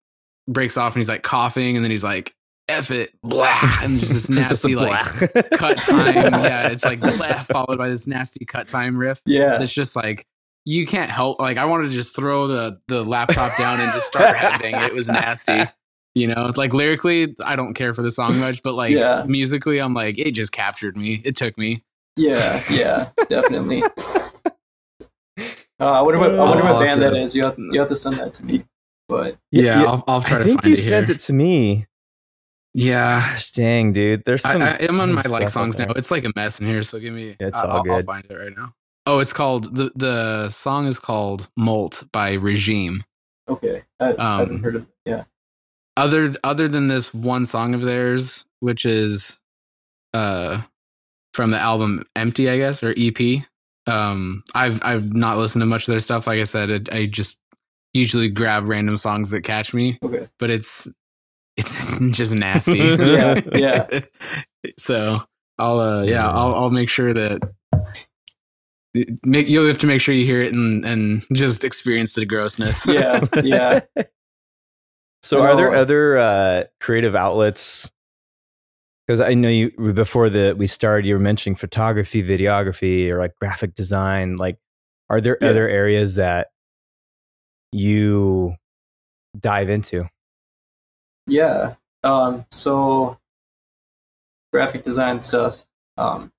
breaks 0.48 0.78
off 0.78 0.94
and 0.94 1.02
he's 1.02 1.10
like 1.10 1.24
coughing, 1.24 1.76
and 1.76 1.84
then 1.84 1.92
he's 1.92 2.04
like 2.04 2.34
F 2.70 2.92
it, 2.92 3.14
blah, 3.24 3.58
and 3.82 4.00
just 4.00 4.12
this 4.12 4.28
Just 4.28 4.30
nasty 4.30 4.76
like 4.76 4.90
blah. 5.20 5.42
cut 5.58 5.78
time. 5.82 6.16
yeah, 6.44 6.68
it's 6.70 6.84
like 6.86 7.00
blah, 7.00 7.10
followed 7.44 7.78
by 7.78 7.90
this 7.90 8.08
nasty 8.08 8.44
cut 8.46 8.68
time 8.68 8.98
riff. 8.98 9.22
Yeah. 9.26 9.62
It's 9.62 9.74
just 9.74 9.96
like 9.96 10.26
you 10.66 10.86
can't 10.86 11.10
help. 11.10 11.40
Like 11.40 11.58
I 11.58 11.66
wanted 11.66 11.86
to 11.88 11.94
just 11.94 12.16
throw 12.16 12.48
the 12.48 12.80
the 12.90 13.04
laptop 13.06 13.58
down 13.58 13.80
and 13.80 13.92
just 13.94 14.08
start 14.08 14.36
headbanging. 14.36 14.86
It 14.88 14.94
was 14.94 15.08
nasty. 15.10 15.64
You 16.14 16.28
know, 16.28 16.52
like 16.56 16.74
lyrically, 16.74 17.36
I 17.46 17.56
don't 17.56 17.74
care 17.74 17.94
for 17.94 18.02
the 18.02 18.12
song 18.12 18.40
much, 18.40 18.64
but 18.64 18.74
like 18.74 18.92
Yeah. 18.92 19.24
musically, 19.28 19.80
I'm 19.80 19.94
like 19.94 20.18
it 20.18 20.32
just 20.32 20.52
captured 20.52 20.98
me. 20.98 21.22
It 21.24 21.36
took 21.36 21.58
me. 21.58 21.84
Yeah, 22.18 22.60
yeah, 22.72 23.06
definitely. 23.30 23.84
Uh, 25.80 25.86
I 25.92 26.02
wonder 26.02 26.18
what 26.20 26.32
I 26.32 26.40
wonder 26.40 26.64
I'll 26.64 26.74
what 26.78 26.86
band 26.88 26.96
to- 26.96 27.02
that 27.02 27.16
is. 27.16 27.36
You 27.36 27.44
have, 27.44 27.56
you 27.60 27.80
have 27.80 27.90
to 27.90 27.96
send 27.96 28.18
that 28.18 28.34
to 28.34 28.44
me. 28.46 28.66
But 29.08 29.38
Yeah, 29.52 29.84
I'll, 29.84 30.04
I'll 30.08 30.22
try 30.22 30.38
I 30.38 30.40
to 30.40 30.44
think 30.44 30.62
find 30.62 30.68
you 30.70 30.74
it 30.74 30.78
sent 30.78 31.08
here. 31.08 31.16
it 31.16 31.20
to 31.20 31.34
me. 31.34 31.86
Yeah, 32.80 33.22
Gosh, 33.32 33.50
dang, 33.52 33.92
dude. 33.92 34.24
There's 34.26 34.44
some. 34.44 34.62
I, 34.62 34.74
I 34.74 34.84
am 34.84 35.02
on 35.02 35.12
my 35.14 35.24
like 35.30 35.50
songs 35.50 35.80
now. 35.80 35.92
It's 35.96 36.12
like 36.12 36.26
a 36.26 36.32
mess 36.36 36.60
in 36.60 36.68
here, 36.68 36.84
so 36.84 37.00
give 37.00 37.14
me. 37.14 37.36
It's 37.40 37.60
I'll, 37.60 37.72
all 37.72 37.78
I'll 37.78 37.84
good. 37.84 38.06
find 38.06 38.24
it 38.30 38.34
right 38.36 38.56
now. 38.56 38.74
Oh, 39.08 39.18
it's 39.18 39.34
called 39.34 39.76
the 39.76 39.92
the 39.96 40.50
song 40.50 40.86
is 40.86 41.00
called 41.00 41.48
"Molt" 41.58 42.04
by 42.12 42.34
Regime. 42.34 43.04
okay, 43.50 43.84
I, 44.00 44.14
I 44.20 44.38
haven't 44.40 44.58
Um, 44.58 44.64
heard 44.64 44.76
of. 44.76 44.90
Yeah, 45.06 45.24
Other 45.96 46.36
other 46.44 46.68
than 46.68 46.88
this 46.88 47.14
one 47.16 47.48
song 47.48 47.74
of 47.74 47.82
theirs, 47.82 48.46
which 48.60 48.86
is 48.86 49.40
uh 50.14 50.62
from 51.34 51.50
the 51.50 51.58
album 51.60 52.04
"Empty," 52.16 52.48
I 52.50 52.58
guess, 52.58 52.84
or 52.84 52.94
EP. 52.96 53.42
Um, 53.88 54.44
I've 54.54 54.84
I've 54.84 55.14
not 55.14 55.38
listened 55.40 55.62
to 55.62 55.66
much 55.66 55.88
of 55.88 55.94
their 55.94 56.00
stuff. 56.00 56.28
Like 56.28 56.40
I 56.40 56.44
said, 56.44 56.70
it, 56.70 56.94
I 56.94 57.08
just 57.08 57.40
usually 57.94 58.30
grab 58.30 58.68
random 58.68 58.98
songs 58.98 59.32
that 59.32 59.42
catch 59.42 59.74
me, 59.74 59.98
okay, 60.04 60.28
but 60.38 60.52
it's 60.52 60.88
it's 61.58 62.00
just 62.18 62.34
nasty. 62.34 62.78
Yeah, 62.80 63.42
yeah. 63.54 64.00
so 64.78 65.22
I'll 65.58 65.80
uh 65.80 66.04
yeah, 66.04 66.12
Yeah. 66.12 66.30
I'll 66.30 66.54
I'll 66.56 66.70
make 66.72 66.90
sure 66.90 67.14
that 67.14 67.42
make 69.24 69.48
you'll 69.48 69.68
have 69.68 69.78
to 69.80 69.88
make 69.88 70.02
sure 70.02 70.14
you 70.16 70.26
hear 70.26 70.42
it 70.42 70.54
and 70.56 70.84
and 70.86 71.24
just 71.34 71.64
experience 71.64 72.14
the 72.14 72.26
grossness. 72.26 72.86
yeah, 72.88 73.22
yeah. 73.44 73.82
So, 75.24 75.42
are 75.42 75.56
there 75.58 75.74
other 75.76 76.18
uh, 76.18 76.64
creative 76.80 77.16
outlets? 77.16 77.92
Because 79.06 79.20
I 79.20 79.34
know 79.34 79.50
you 79.50 79.72
before 79.94 80.30
the 80.30 80.54
we 80.58 80.68
started, 80.68 81.06
you 81.06 81.16
were 81.16 81.20
mentioning 81.20 81.56
photography, 81.56 82.24
videography, 82.24 83.12
or 83.12 83.20
like 83.20 83.36
graphic 83.40 83.74
design. 83.74 84.36
Like, 84.38 84.58
are 85.10 85.20
there 85.20 85.38
Yeah. 85.42 85.50
other 85.50 85.68
areas 85.68 86.16
that 86.16 86.48
you 87.72 88.56
dive 89.38 89.70
into? 89.70 90.06
Yeah. 91.28 91.76
Um, 92.04 92.46
so 92.52 93.20
graphic 94.52 94.84
design 94.84 95.20
stuff. 95.20 95.66
Um, 95.98 96.32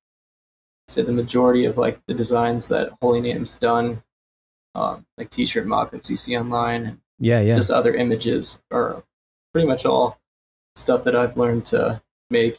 say 0.89 1.03
the 1.03 1.13
majority 1.13 1.67
of 1.67 1.77
like 1.77 2.01
the 2.07 2.15
designs 2.15 2.69
that 2.69 2.99
HolyName's 3.01 3.59
done, 3.59 4.03
um, 4.75 5.05
like 5.17 5.31
t-shirt 5.31 5.67
mock-ups 5.67 6.09
you 6.11 6.17
see 6.17 6.37
online 6.37 6.87
and 6.87 7.01
Yeah, 7.19 7.41
yeah, 7.41 7.57
just 7.57 7.71
other 7.71 7.95
images 7.95 8.63
are 8.71 9.05
pretty 9.53 9.69
much 9.69 9.85
all 9.85 10.19
stuff 10.75 11.05
that 11.05 11.15
I've 11.15 11.37
learned 11.37 11.67
to 11.67 12.01
make. 12.31 12.59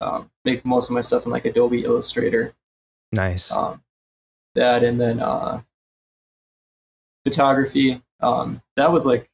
Um, 0.00 0.30
make 0.44 0.64
most 0.64 0.90
of 0.90 0.94
my 0.94 1.00
stuff 1.00 1.26
in 1.26 1.30
like 1.30 1.44
Adobe 1.44 1.84
Illustrator. 1.84 2.54
nice. 3.12 3.56
Um, 3.56 3.82
that 4.54 4.82
and 4.82 5.00
then 5.00 5.20
uh, 5.20 5.62
photography. 7.24 8.02
Um, 8.20 8.60
that 8.76 8.92
was 8.92 9.06
like, 9.06 9.30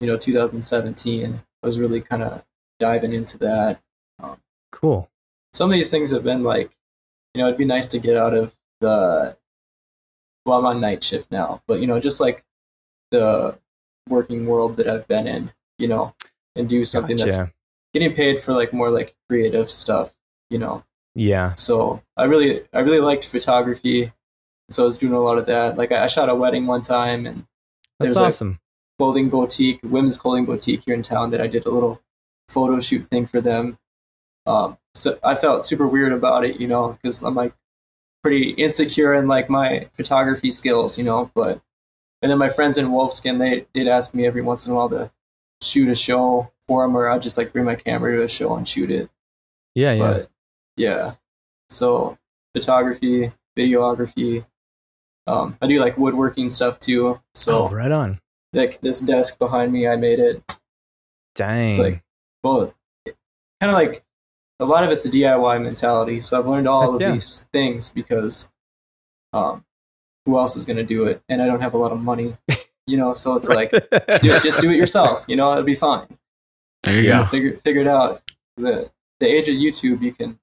you 0.00 0.06
know, 0.06 0.16
2017. 0.16 1.40
I 1.62 1.66
was 1.66 1.78
really 1.78 2.00
kind 2.00 2.22
of 2.22 2.44
diving 2.78 3.12
into 3.12 3.38
that. 3.38 3.80
Um, 4.22 4.38
cool. 4.72 5.10
Some 5.52 5.70
of 5.70 5.74
these 5.74 5.90
things 5.90 6.10
have 6.12 6.24
been 6.24 6.42
like, 6.42 6.70
you 7.34 7.40
know, 7.42 7.48
it'd 7.48 7.58
be 7.58 7.64
nice 7.64 7.86
to 7.88 7.98
get 7.98 8.16
out 8.16 8.34
of 8.34 8.56
the. 8.80 9.36
Well, 10.46 10.58
I'm 10.58 10.66
on 10.66 10.80
night 10.80 11.04
shift 11.04 11.30
now, 11.30 11.62
but 11.68 11.80
you 11.80 11.86
know, 11.86 12.00
just 12.00 12.20
like 12.20 12.42
the 13.10 13.58
working 14.08 14.46
world 14.46 14.76
that 14.78 14.86
I've 14.88 15.06
been 15.06 15.26
in, 15.26 15.52
you 15.78 15.86
know, 15.86 16.14
and 16.56 16.68
do 16.68 16.84
something 16.84 17.16
that's 17.16 17.36
getting 17.92 18.14
paid 18.14 18.40
for 18.40 18.52
like 18.52 18.72
more 18.72 18.90
like 18.90 19.14
creative 19.28 19.70
stuff, 19.70 20.12
you 20.48 20.58
know. 20.58 20.82
Yeah, 21.14 21.54
So 21.54 22.02
I 22.16 22.24
really, 22.24 22.62
I 22.72 22.80
really 22.80 23.00
liked 23.00 23.26
photography. 23.26 24.12
So 24.70 24.84
I 24.84 24.86
was 24.86 24.96
doing 24.96 25.12
a 25.12 25.20
lot 25.20 25.38
of 25.38 25.46
that. 25.46 25.76
Like 25.76 25.90
I, 25.90 26.04
I 26.04 26.06
shot 26.06 26.28
a 26.28 26.34
wedding 26.34 26.66
one 26.66 26.82
time, 26.82 27.26
and 27.26 27.44
that's 27.98 28.16
awesome. 28.16 28.60
Clothing 29.00 29.30
boutique, 29.30 29.80
women's 29.82 30.18
clothing 30.18 30.44
boutique 30.44 30.82
here 30.84 30.94
in 30.94 31.00
town 31.00 31.30
that 31.30 31.40
I 31.40 31.46
did 31.46 31.64
a 31.64 31.70
little 31.70 32.02
photo 32.50 32.82
shoot 32.82 33.08
thing 33.08 33.24
for 33.24 33.40
them. 33.40 33.78
Um, 34.44 34.76
so 34.94 35.18
I 35.24 35.36
felt 35.36 35.64
super 35.64 35.88
weird 35.88 36.12
about 36.12 36.44
it, 36.44 36.60
you 36.60 36.68
know, 36.68 36.98
because 37.00 37.22
I'm 37.22 37.34
like 37.34 37.54
pretty 38.22 38.50
insecure 38.50 39.14
in 39.14 39.26
like 39.26 39.48
my 39.48 39.88
photography 39.94 40.50
skills, 40.50 40.98
you 40.98 41.04
know. 41.04 41.30
But 41.34 41.62
and 42.20 42.30
then 42.30 42.36
my 42.36 42.50
friends 42.50 42.76
in 42.76 42.88
Wolfskin, 42.88 43.38
they 43.38 43.64
did 43.72 43.88
ask 43.88 44.12
me 44.12 44.26
every 44.26 44.42
once 44.42 44.66
in 44.66 44.74
a 44.74 44.76
while 44.76 44.90
to 44.90 45.10
shoot 45.62 45.88
a 45.88 45.94
show 45.94 46.52
for 46.68 46.82
them, 46.82 46.94
or 46.94 47.08
I'd 47.08 47.22
just 47.22 47.38
like 47.38 47.54
bring 47.54 47.64
my 47.64 47.76
camera 47.76 48.18
to 48.18 48.24
a 48.24 48.28
show 48.28 48.54
and 48.54 48.68
shoot 48.68 48.90
it. 48.90 49.08
yeah, 49.74 49.94
yeah. 49.94 50.12
But 50.12 50.30
yeah, 50.76 51.12
so 51.70 52.14
photography, 52.54 53.32
videography. 53.56 54.44
Um, 55.26 55.56
I 55.62 55.66
do 55.66 55.80
like 55.80 55.96
woodworking 55.96 56.50
stuff 56.50 56.78
too. 56.78 57.18
So 57.32 57.68
oh, 57.68 57.70
right 57.70 57.92
on. 57.92 58.18
Like 58.52 58.80
this 58.80 59.00
desk 59.00 59.38
behind 59.38 59.72
me, 59.72 59.86
I 59.86 59.96
made 59.96 60.18
it. 60.18 60.42
Dang. 61.34 61.68
It's 61.68 61.78
like- 61.78 62.02
Well, 62.42 62.74
kind 63.06 63.70
of 63.70 63.74
like 63.74 64.02
a 64.58 64.64
lot 64.64 64.84
of 64.84 64.90
it's 64.90 65.04
a 65.04 65.10
DIY 65.10 65.62
mentality. 65.62 66.20
So 66.20 66.38
I've 66.38 66.46
learned 66.46 66.68
all 66.68 66.94
of 66.94 67.00
yeah. 67.00 67.12
these 67.12 67.44
things 67.52 67.88
because 67.90 68.50
um, 69.32 69.64
who 70.26 70.38
else 70.38 70.56
is 70.56 70.64
going 70.64 70.76
to 70.76 70.84
do 70.84 71.04
it? 71.04 71.22
And 71.28 71.40
I 71.42 71.46
don't 71.46 71.60
have 71.60 71.74
a 71.74 71.78
lot 71.78 71.92
of 71.92 72.00
money, 72.00 72.36
you 72.86 72.96
know. 72.96 73.12
So 73.14 73.36
it's 73.36 73.48
like 73.48 73.70
do 73.70 73.78
it, 73.92 74.42
just 74.42 74.60
do 74.60 74.70
it 74.70 74.76
yourself. 74.76 75.24
You 75.28 75.36
know, 75.36 75.52
it'll 75.52 75.64
be 75.64 75.74
fine. 75.74 76.06
There 76.82 76.94
you 77.00 77.08
Yeah. 77.08 77.18
go. 77.20 77.24
Figure 77.26 77.52
figure 77.58 77.80
it 77.82 77.88
out. 77.88 78.20
The 78.56 78.90
the 79.20 79.26
age 79.26 79.48
of 79.48 79.54
YouTube, 79.54 80.02
you 80.02 80.12
can 80.12 80.38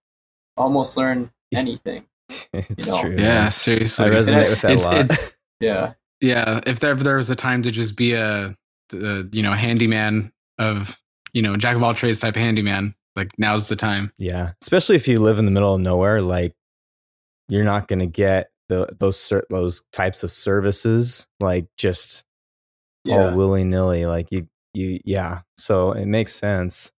almost 0.56 0.98
learn 0.98 1.32
anything. 1.54 2.06
it's 2.30 2.88
you 2.88 2.92
know. 2.94 3.02
true. 3.02 3.12
Yeah, 3.12 3.18
man. 3.18 3.46
I 3.48 3.50
seriously. 3.50 4.06
resonate 4.10 4.50
with 4.50 4.62
that 4.62 4.72
it's 4.72 4.86
a 4.86 4.90
lot. 4.90 4.98
it's 5.02 5.38
Yeah, 5.60 5.94
yeah. 6.22 6.62
If 6.66 6.80
there, 6.80 6.94
if 6.94 7.00
there 7.00 7.18
was 7.18 7.30
a 7.30 7.36
time 7.36 7.62
to 7.64 7.72
just 7.72 7.98
be 7.98 8.14
a, 8.14 8.56
a 8.94 9.24
you 9.32 9.44
know 9.44 9.54
handyman 9.54 10.32
of 10.58 11.00
you 11.34 11.42
know 11.42 11.56
jack 11.58 11.76
of 11.76 11.84
all 11.84 11.94
trades 11.94 12.20
type 12.20 12.36
handyman, 12.36 12.96
like 13.16 13.32
now's 13.38 13.68
the 13.68 13.76
time. 13.76 14.12
Yeah, 14.18 14.52
especially 14.62 14.96
if 14.96 15.08
you 15.08 15.20
live 15.20 15.40
in 15.40 15.46
the 15.46 15.52
middle 15.52 15.74
of 15.74 15.82
nowhere, 15.82 16.22
like 16.22 16.54
you're 17.50 17.64
not 17.64 17.88
going 17.88 18.00
to 18.00 18.08
get 18.08 18.50
the 18.70 18.88
those 19.00 19.34
those 19.50 19.84
types 19.92 20.24
of 20.24 20.32
services 20.32 21.28
like 21.40 21.68
just 21.78 22.26
yeah. 23.04 23.16
all 23.16 23.36
willy 23.36 23.64
nilly. 23.64 24.06
Like 24.06 24.28
you, 24.32 24.48
you, 24.74 25.00
yeah. 25.06 25.42
So 25.58 25.92
it 25.92 26.06
makes 26.06 26.34
sense. 26.34 26.92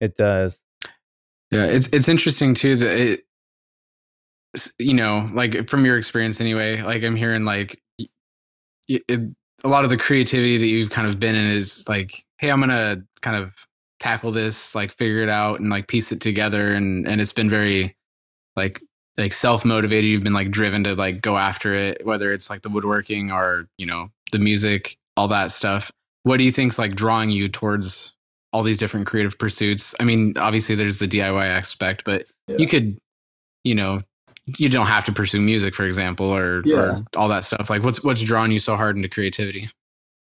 It 0.00 0.16
does. 0.16 0.62
Yeah, 1.50 1.64
it's 1.64 1.88
it's 1.88 2.08
interesting 2.08 2.54
too 2.54 2.76
that 2.76 2.96
it, 2.98 3.20
you 4.78 4.94
know, 4.94 5.28
like 5.32 5.68
from 5.68 5.84
your 5.84 5.98
experience 5.98 6.40
anyway. 6.40 6.82
Like 6.82 7.02
I'm 7.02 7.16
hearing 7.16 7.44
like 7.44 7.80
it, 8.88 9.20
a 9.64 9.68
lot 9.68 9.84
of 9.84 9.90
the 9.90 9.96
creativity 9.96 10.58
that 10.58 10.66
you've 10.66 10.90
kind 10.90 11.06
of 11.08 11.18
been 11.18 11.34
in 11.34 11.46
is 11.50 11.88
like, 11.88 12.24
hey, 12.38 12.50
I'm 12.50 12.60
gonna 12.60 13.02
kind 13.22 13.36
of 13.42 13.54
tackle 14.00 14.32
this, 14.32 14.74
like 14.74 14.92
figure 14.92 15.22
it 15.22 15.28
out, 15.28 15.60
and 15.60 15.70
like 15.70 15.88
piece 15.88 16.12
it 16.12 16.20
together, 16.20 16.74
and 16.74 17.06
and 17.08 17.20
it's 17.20 17.32
been 17.32 17.48
very 17.50 17.96
like 18.56 18.82
like 19.16 19.32
self 19.32 19.64
motivated. 19.64 20.04
You've 20.10 20.24
been 20.24 20.32
like 20.34 20.50
driven 20.50 20.84
to 20.84 20.94
like 20.94 21.20
go 21.22 21.38
after 21.38 21.74
it, 21.74 22.04
whether 22.04 22.32
it's 22.32 22.50
like 22.50 22.62
the 22.62 22.68
woodworking 22.68 23.30
or 23.32 23.68
you 23.78 23.86
know 23.86 24.10
the 24.32 24.38
music, 24.38 24.96
all 25.16 25.28
that 25.28 25.50
stuff. 25.52 25.90
What 26.24 26.38
do 26.38 26.44
you 26.44 26.52
think's 26.52 26.78
like 26.78 26.94
drawing 26.94 27.30
you 27.30 27.48
towards 27.48 28.14
all 28.52 28.62
these 28.62 28.78
different 28.78 29.06
creative 29.06 29.38
pursuits? 29.38 29.94
I 30.00 30.04
mean, 30.04 30.34
obviously 30.36 30.74
there's 30.74 30.98
the 30.98 31.08
DIY 31.08 31.46
aspect, 31.46 32.04
but 32.04 32.26
Yeah. 32.48 32.56
you 32.58 32.66
could, 32.68 32.98
you 33.62 33.74
know, 33.74 34.00
you 34.58 34.68
don't 34.68 34.86
have 34.86 35.04
to 35.06 35.12
pursue 35.12 35.40
music, 35.40 35.74
for 35.74 35.84
example, 35.86 36.26
or, 36.26 36.62
Yeah. 36.64 36.76
or 36.76 37.04
all 37.16 37.28
that 37.28 37.44
stuff. 37.44 37.70
Like, 37.70 37.82
what's 37.82 38.02
what's 38.04 38.22
drawing 38.22 38.52
you 38.52 38.58
so 38.58 38.76
hard 38.76 38.96
into 38.96 39.08
creativity? 39.08 39.70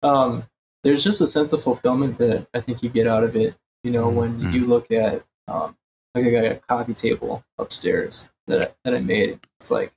um, 0.03 0.45
there's 0.83 1.05
just 1.05 1.21
a 1.21 1.27
sense 1.27 1.53
of 1.53 1.63
fulfillment 1.63 2.17
that 2.17 2.47
I 2.55 2.61
think 2.61 2.83
you 2.83 2.89
get 2.89 3.07
out 3.07 3.23
of 3.23 3.37
it. 3.37 3.55
You 3.85 3.91
know, 3.91 4.09
when 4.09 4.41
Mhm. 4.41 4.53
you 4.55 4.65
look 4.67 4.91
at 4.91 5.23
um, 5.47 5.77
like 6.15 6.25
I 6.27 6.31
got 6.31 6.45
a 6.45 6.55
coffee 6.69 6.95
table 6.95 7.45
upstairs 7.59 8.31
that 8.47 8.63
I, 8.63 8.69
that 8.85 8.95
I 8.95 9.01
made. 9.01 9.41
It's 9.59 9.71
like 9.71 9.93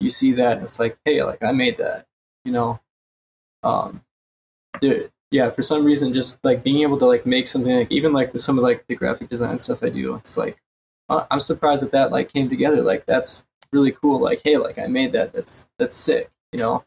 you 0.00 0.10
see 0.10 0.32
that 0.32 0.56
and 0.58 0.64
it's 0.64 0.78
like, 0.78 0.98
hey, 1.04 1.22
like 1.24 1.42
I 1.42 1.52
made 1.52 1.78
that, 1.78 2.06
you 2.44 2.52
know. 2.52 2.80
Um, 3.62 4.02
there, 4.80 5.10
yeah, 5.30 5.50
for 5.50 5.62
some 5.62 5.84
reason, 5.84 6.12
just 6.12 6.42
like 6.44 6.62
being 6.62 6.82
able 6.82 6.98
to 6.98 7.06
like 7.06 7.24
make 7.26 7.48
something 7.48 7.74
like 7.76 7.90
even 7.90 8.12
like 8.12 8.32
with 8.32 8.42
some 8.42 8.58
of 8.58 8.62
like 8.64 8.86
the 8.88 8.94
graphic 8.94 9.28
design 9.28 9.58
stuff 9.58 9.82
I 9.82 9.88
do, 9.88 10.14
it's 10.16 10.36
like 10.36 10.58
I'm 11.08 11.40
surprised 11.40 11.82
that 11.82 11.92
that 11.92 12.10
like 12.12 12.32
came 12.32 12.48
together. 12.48 12.82
Like 12.82 13.06
that's 13.06 13.46
really 13.72 13.92
cool. 13.92 14.18
Like 14.20 14.42
hey, 14.44 14.56
like 14.56 14.78
I 14.78 14.86
made 14.86 15.12
that. 15.12 15.32
That's 15.32 15.68
that's 15.78 15.96
sick. 15.96 16.30
You 16.52 16.58
know. 16.58 16.84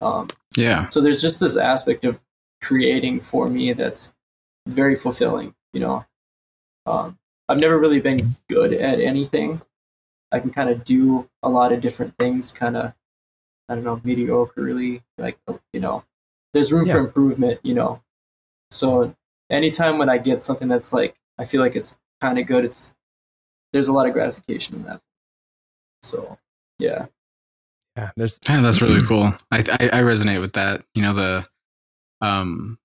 Um, 0.00 0.28
Yeah. 0.56 0.88
so 0.90 1.00
there's 1.00 1.20
just 1.20 1.40
this 1.40 1.56
aspect 1.56 2.04
of 2.04 2.20
creating 2.62 3.20
for 3.20 3.48
me 3.48 3.72
that's 3.72 4.14
very 4.66 4.94
fulfilling. 4.94 5.54
You 5.72 5.80
know. 5.80 6.04
Um, 6.86 7.18
I've 7.48 7.60
never 7.60 7.78
really 7.78 8.00
been 8.00 8.36
good 8.48 8.72
at 8.72 9.00
anything. 9.00 9.60
I 10.30 10.40
can 10.40 10.50
kind 10.50 10.68
of 10.70 10.84
do 10.84 11.28
a 11.42 11.48
lot 11.48 11.72
of 11.72 11.80
different 11.80 12.14
things, 12.16 12.52
kind 12.52 12.76
of, 12.76 12.92
I 13.68 13.74
don't 13.74 13.84
know, 13.84 13.96
mediocrely. 13.98 15.02
Like, 15.16 15.38
you 15.72 15.80
know, 15.80 16.04
there's 16.52 16.72
room 16.72 16.86
for 16.86 16.98
improvement, 16.98 17.60
you 17.62 17.74
know. 17.74 18.02
So 18.70 19.14
anytime 19.50 19.96
when 19.98 20.10
I 20.10 20.18
get 20.18 20.42
something 20.42 20.68
that's 20.68 20.92
like, 20.92 21.16
I 21.38 21.44
feel 21.44 21.62
like 21.62 21.76
it's 21.76 21.98
kind 22.20 22.38
of 22.38 22.46
good, 22.46 22.64
it's, 22.66 22.94
there's 23.72 23.88
a 23.88 23.92
lot 23.92 24.06
of 24.06 24.12
gratification 24.12 24.76
in 24.76 24.82
that. 24.84 25.00
So, 26.02 26.38
yeah. 26.78 27.06
Yeah, 27.96 28.10
there's 28.16 28.38
Yeah, 28.48 28.60
that's 28.60 28.80
really 28.80 29.02
cool. 29.02 29.24
I, 29.50 29.58
I 29.58 29.88
I 29.98 30.02
resonate 30.02 30.40
with 30.40 30.52
that. 30.54 30.84
You 30.94 31.02
know 31.02 31.12
the 31.12 31.44
um 32.20 32.78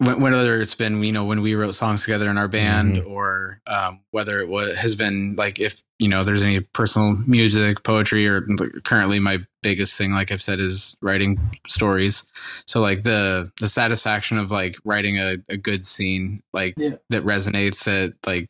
whether 0.00 0.60
it's 0.60 0.76
been 0.76 1.02
you 1.02 1.10
know 1.10 1.24
when 1.24 1.42
we 1.42 1.54
wrote 1.56 1.74
songs 1.74 2.02
together 2.04 2.30
in 2.30 2.38
our 2.38 2.46
band 2.46 2.98
or 3.00 3.60
um, 3.66 4.00
whether 4.12 4.38
it 4.38 4.48
was 4.48 4.76
has 4.76 4.94
been 4.94 5.34
like 5.36 5.58
if 5.58 5.82
you 5.98 6.06
know 6.08 6.22
there's 6.22 6.42
any 6.42 6.60
personal 6.60 7.14
music 7.26 7.82
poetry 7.82 8.28
or 8.28 8.46
currently 8.84 9.18
my 9.18 9.38
biggest 9.60 9.98
thing 9.98 10.12
like 10.12 10.30
i've 10.30 10.40
said 10.40 10.60
is 10.60 10.96
writing 11.02 11.36
stories 11.66 12.30
so 12.64 12.80
like 12.80 13.02
the 13.02 13.50
the 13.58 13.66
satisfaction 13.66 14.38
of 14.38 14.52
like 14.52 14.76
writing 14.84 15.18
a, 15.18 15.38
a 15.48 15.56
good 15.56 15.82
scene 15.82 16.44
like 16.52 16.74
Yeah. 16.76 16.94
that 17.10 17.24
resonates 17.24 17.82
that 17.82 18.14
like 18.24 18.46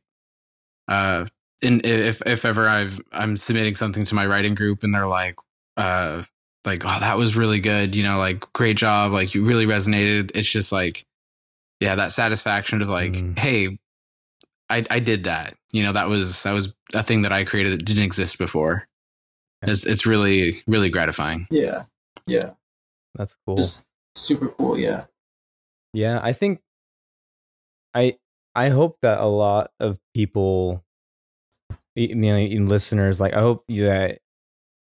uh 0.86 1.24
and 1.62 1.84
if 1.84 2.22
if 2.26 2.44
ever 2.44 2.68
i've 2.68 3.00
i'm 3.12 3.36
submitting 3.36 3.74
something 3.74 4.04
to 4.04 4.14
my 4.14 4.26
writing 4.26 4.54
group 4.54 4.82
and 4.82 4.94
they're 4.94 5.08
like 5.08 5.36
uh 5.76 6.22
like 6.64 6.84
oh 6.84 7.00
that 7.00 7.16
was 7.16 7.36
really 7.36 7.60
good 7.60 7.94
you 7.96 8.02
know 8.02 8.18
like 8.18 8.40
great 8.52 8.76
job 8.76 9.12
like 9.12 9.34
you 9.34 9.44
really 9.44 9.66
resonated 9.66 10.30
it's 10.34 10.50
just 10.50 10.70
like 10.72 11.04
yeah 11.80 11.94
that 11.94 12.12
satisfaction 12.12 12.82
of 12.82 12.88
like 12.88 13.12
Mm. 13.12 13.38
hey 13.38 13.78
i 14.70 14.84
i 14.90 14.98
did 15.00 15.24
that 15.24 15.54
you 15.72 15.82
know 15.82 15.92
that 15.92 16.08
was 16.08 16.42
that 16.42 16.52
was 16.52 16.72
a 16.94 17.02
thing 17.02 17.22
that 17.22 17.32
i 17.32 17.44
created 17.44 17.72
that 17.72 17.84
didn't 17.84 18.02
exist 18.04 18.38
before 18.38 18.86
it's 19.62 19.84
it's 19.86 20.06
really 20.06 20.62
really 20.66 20.90
gratifying 20.90 21.46
Yeah. 21.50 21.82
Yeah. 22.26 22.50
that's 23.14 23.34
cool. 23.46 23.56
Just 23.56 23.84
super 24.14 24.48
cool. 24.48 24.78
Yeah. 24.78 25.04
Yeah, 25.94 26.20
I 26.22 26.32
think 26.32 26.60
I 27.94 28.16
I 28.54 28.68
hope 28.68 28.98
that 29.02 29.18
a 29.20 29.26
lot 29.26 29.70
of 29.80 29.98
people 30.14 30.84
I 31.98 32.14
mean 32.14 32.66
listeners 32.66 33.20
like 33.20 33.34
I 33.34 33.40
hope 33.40 33.64
that 33.68 34.18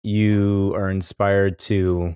you 0.04 0.74
are 0.76 0.90
inspired 0.90 1.60
to 1.60 2.16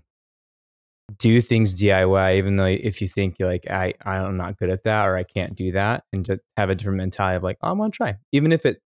do 1.20 1.42
things 1.42 1.80
DIY 1.80 2.38
even 2.38 2.56
though 2.56 2.66
if 2.66 3.02
you 3.02 3.08
think 3.08 3.36
you're 3.38 3.50
like 3.50 3.70
I 3.70 3.94
I'm 4.06 4.38
not 4.38 4.58
good 4.58 4.70
at 4.70 4.84
that 4.86 5.06
or 5.06 5.18
I 5.18 5.24
can't 5.24 5.56
do 5.56 5.72
that 5.74 6.04
and 6.14 6.26
just 6.26 6.40
have 6.58 6.70
a 6.70 6.76
different 6.76 6.98
mentality 6.98 7.36
of 7.36 7.44
like 7.44 7.58
oh, 7.62 7.72
I'm 7.72 7.78
gonna 7.78 7.92
try 7.92 8.16
even 8.32 8.52
if 8.52 8.66
it 8.66 8.80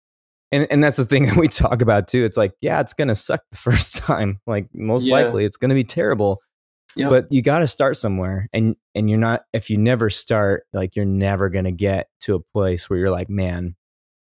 and 0.51 0.67
and 0.71 0.83
that's 0.83 0.97
the 0.97 1.05
thing 1.05 1.23
that 1.27 1.35
we 1.37 1.47
talk 1.47 1.81
about 1.81 2.07
too 2.07 2.23
it's 2.23 2.37
like 2.37 2.53
yeah 2.61 2.79
it's 2.81 2.93
gonna 2.93 3.15
suck 3.15 3.41
the 3.51 3.57
first 3.67 3.97
time 3.97 4.39
like 4.47 4.67
most 4.73 5.05
Yeah. 5.07 5.13
likely 5.15 5.45
it's 5.45 5.57
gonna 5.57 5.75
be 5.75 5.83
terrible 5.83 6.39
but 7.09 7.27
you 7.29 7.43
got 7.43 7.59
to 7.59 7.67
start 7.67 7.95
somewhere 7.95 8.47
and 8.53 8.75
and 8.95 9.07
you're 9.09 9.19
not 9.19 9.41
if 9.53 9.69
you 9.69 9.77
never 9.77 10.09
start 10.09 10.63
like 10.73 10.95
you're 10.95 11.05
never 11.05 11.47
going 11.49 11.65
to 11.65 11.71
get 11.71 12.07
to 12.21 12.33
a 12.33 12.39
place 12.55 12.89
where 12.89 12.97
you're 12.97 13.11
like 13.11 13.29
man 13.29 13.75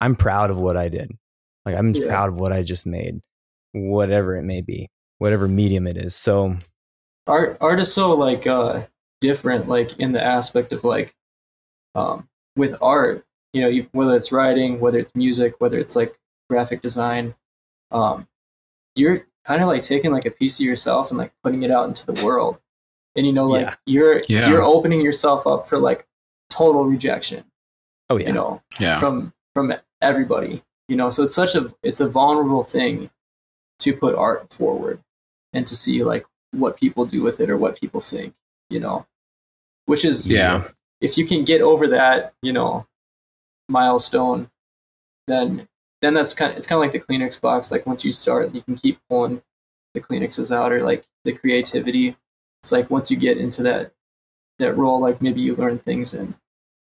i'm 0.02 0.16
proud 0.16 0.50
of 0.50 0.58
what 0.58 0.76
i 0.76 0.90
did 0.90 1.12
like 1.66 1.76
i'm 1.76 1.94
Yeah. 1.94 2.08
proud 2.08 2.30
of 2.30 2.40
what 2.40 2.54
i 2.54 2.62
just 2.64 2.86
made 2.86 3.20
whatever 3.74 4.36
it 4.36 4.44
may 4.44 4.62
be 4.62 4.88
whatever 5.20 5.48
medium 5.48 5.88
it 5.88 5.98
is 5.98 6.16
so 6.16 6.56
art 7.28 7.58
art 7.62 7.80
is 7.80 7.94
so 7.94 8.14
like 8.14 8.46
uh 8.48 8.82
different 9.22 9.68
like 9.68 9.98
in 10.00 10.12
the 10.12 10.22
aspect 10.22 10.74
of 10.74 10.84
like 10.84 11.16
um 11.96 12.28
with 12.56 12.76
art 12.82 13.24
you 13.54 13.62
know 13.62 13.68
you, 13.70 13.88
whether 13.94 14.16
it's 14.16 14.32
writing 14.32 14.80
whether 14.80 15.00
it's 15.00 15.16
music 15.16 15.56
whether 15.60 15.78
it's 15.78 15.96
like 15.96 16.18
graphic 16.50 16.82
design 16.82 17.34
um 17.92 18.28
you're 18.96 19.20
kind 19.46 19.62
of 19.62 19.68
like 19.68 19.82
taking 19.82 20.12
like 20.12 20.26
a 20.26 20.32
piece 20.32 20.60
of 20.60 20.66
yourself 20.66 21.10
and 21.10 21.18
like 21.18 21.32
putting 21.44 21.64
it 21.64 21.72
out 21.72 21.88
into 21.88 22.06
the 22.06 22.26
world 22.26 22.62
and 23.16 23.26
you 23.26 23.32
know 23.34 23.48
like 23.48 23.62
Yeah. 23.68 23.76
you're 23.86 24.20
Yeah. 24.28 24.50
you're 24.50 24.62
opening 24.64 25.02
yourself 25.02 25.48
up 25.48 25.66
for 25.68 25.80
like 25.80 26.06
total 26.50 26.84
rejection 26.86 27.44
oh 28.10 28.18
yeah 28.18 28.28
you 28.28 28.34
know 28.34 28.62
yeah 28.80 29.00
from 29.00 29.34
from 29.56 29.74
everybody 30.02 30.62
you 30.88 30.96
know 30.96 31.10
so 31.10 31.24
it's 31.24 31.36
such 31.36 31.56
a 31.56 31.70
it's 31.82 32.02
a 32.02 32.08
vulnerable 32.08 32.64
thing 32.64 33.10
to 33.80 33.96
put 33.96 34.16
art 34.16 34.52
forward 34.52 35.00
and 35.54 35.66
to 35.68 35.76
see 35.76 36.04
like 36.04 36.26
what 36.52 36.78
people 36.78 37.06
do 37.06 37.24
with 37.24 37.40
it 37.40 37.50
or 37.50 37.58
what 37.58 37.80
people 37.80 38.00
think 38.00 38.34
you 38.74 38.80
know? 38.80 39.06
Which 39.86 40.04
is 40.04 40.32
yeah. 40.32 40.64
if 41.02 41.18
you 41.18 41.26
can 41.26 41.44
get 41.44 41.62
over 41.62 41.88
that 41.88 42.34
you 42.42 42.52
know 42.52 42.88
milestone 43.70 44.50
then 45.28 45.68
then 46.02 46.14
that's 46.14 46.34
kind 46.34 46.52
of 46.52 46.58
it's 46.58 46.68
kind 46.68 46.78
of 46.78 46.82
like 46.82 46.92
the 46.92 47.14
kleenex 47.14 47.40
box. 47.40 47.72
Like 47.72 47.86
once 47.86 48.04
you 48.04 48.12
start 48.12 48.54
you 48.54 48.62
can 48.62 48.76
keep 48.76 49.00
pulling 49.10 49.42
the 49.94 50.02
kleenexes 50.02 50.54
out 50.54 50.72
or 50.72 50.82
like 50.82 51.06
the 51.24 51.32
creativity. 51.32 52.16
It's 52.62 52.72
like 52.72 52.90
once 52.90 53.12
you 53.12 53.18
get 53.18 53.38
into 53.38 53.64
that 53.64 53.92
that 54.60 54.78
role 54.78 55.00
like 55.00 55.22
maybe 55.22 55.42
you 55.42 55.56
learn 55.56 55.78
things 55.78 56.14
and 56.14 56.34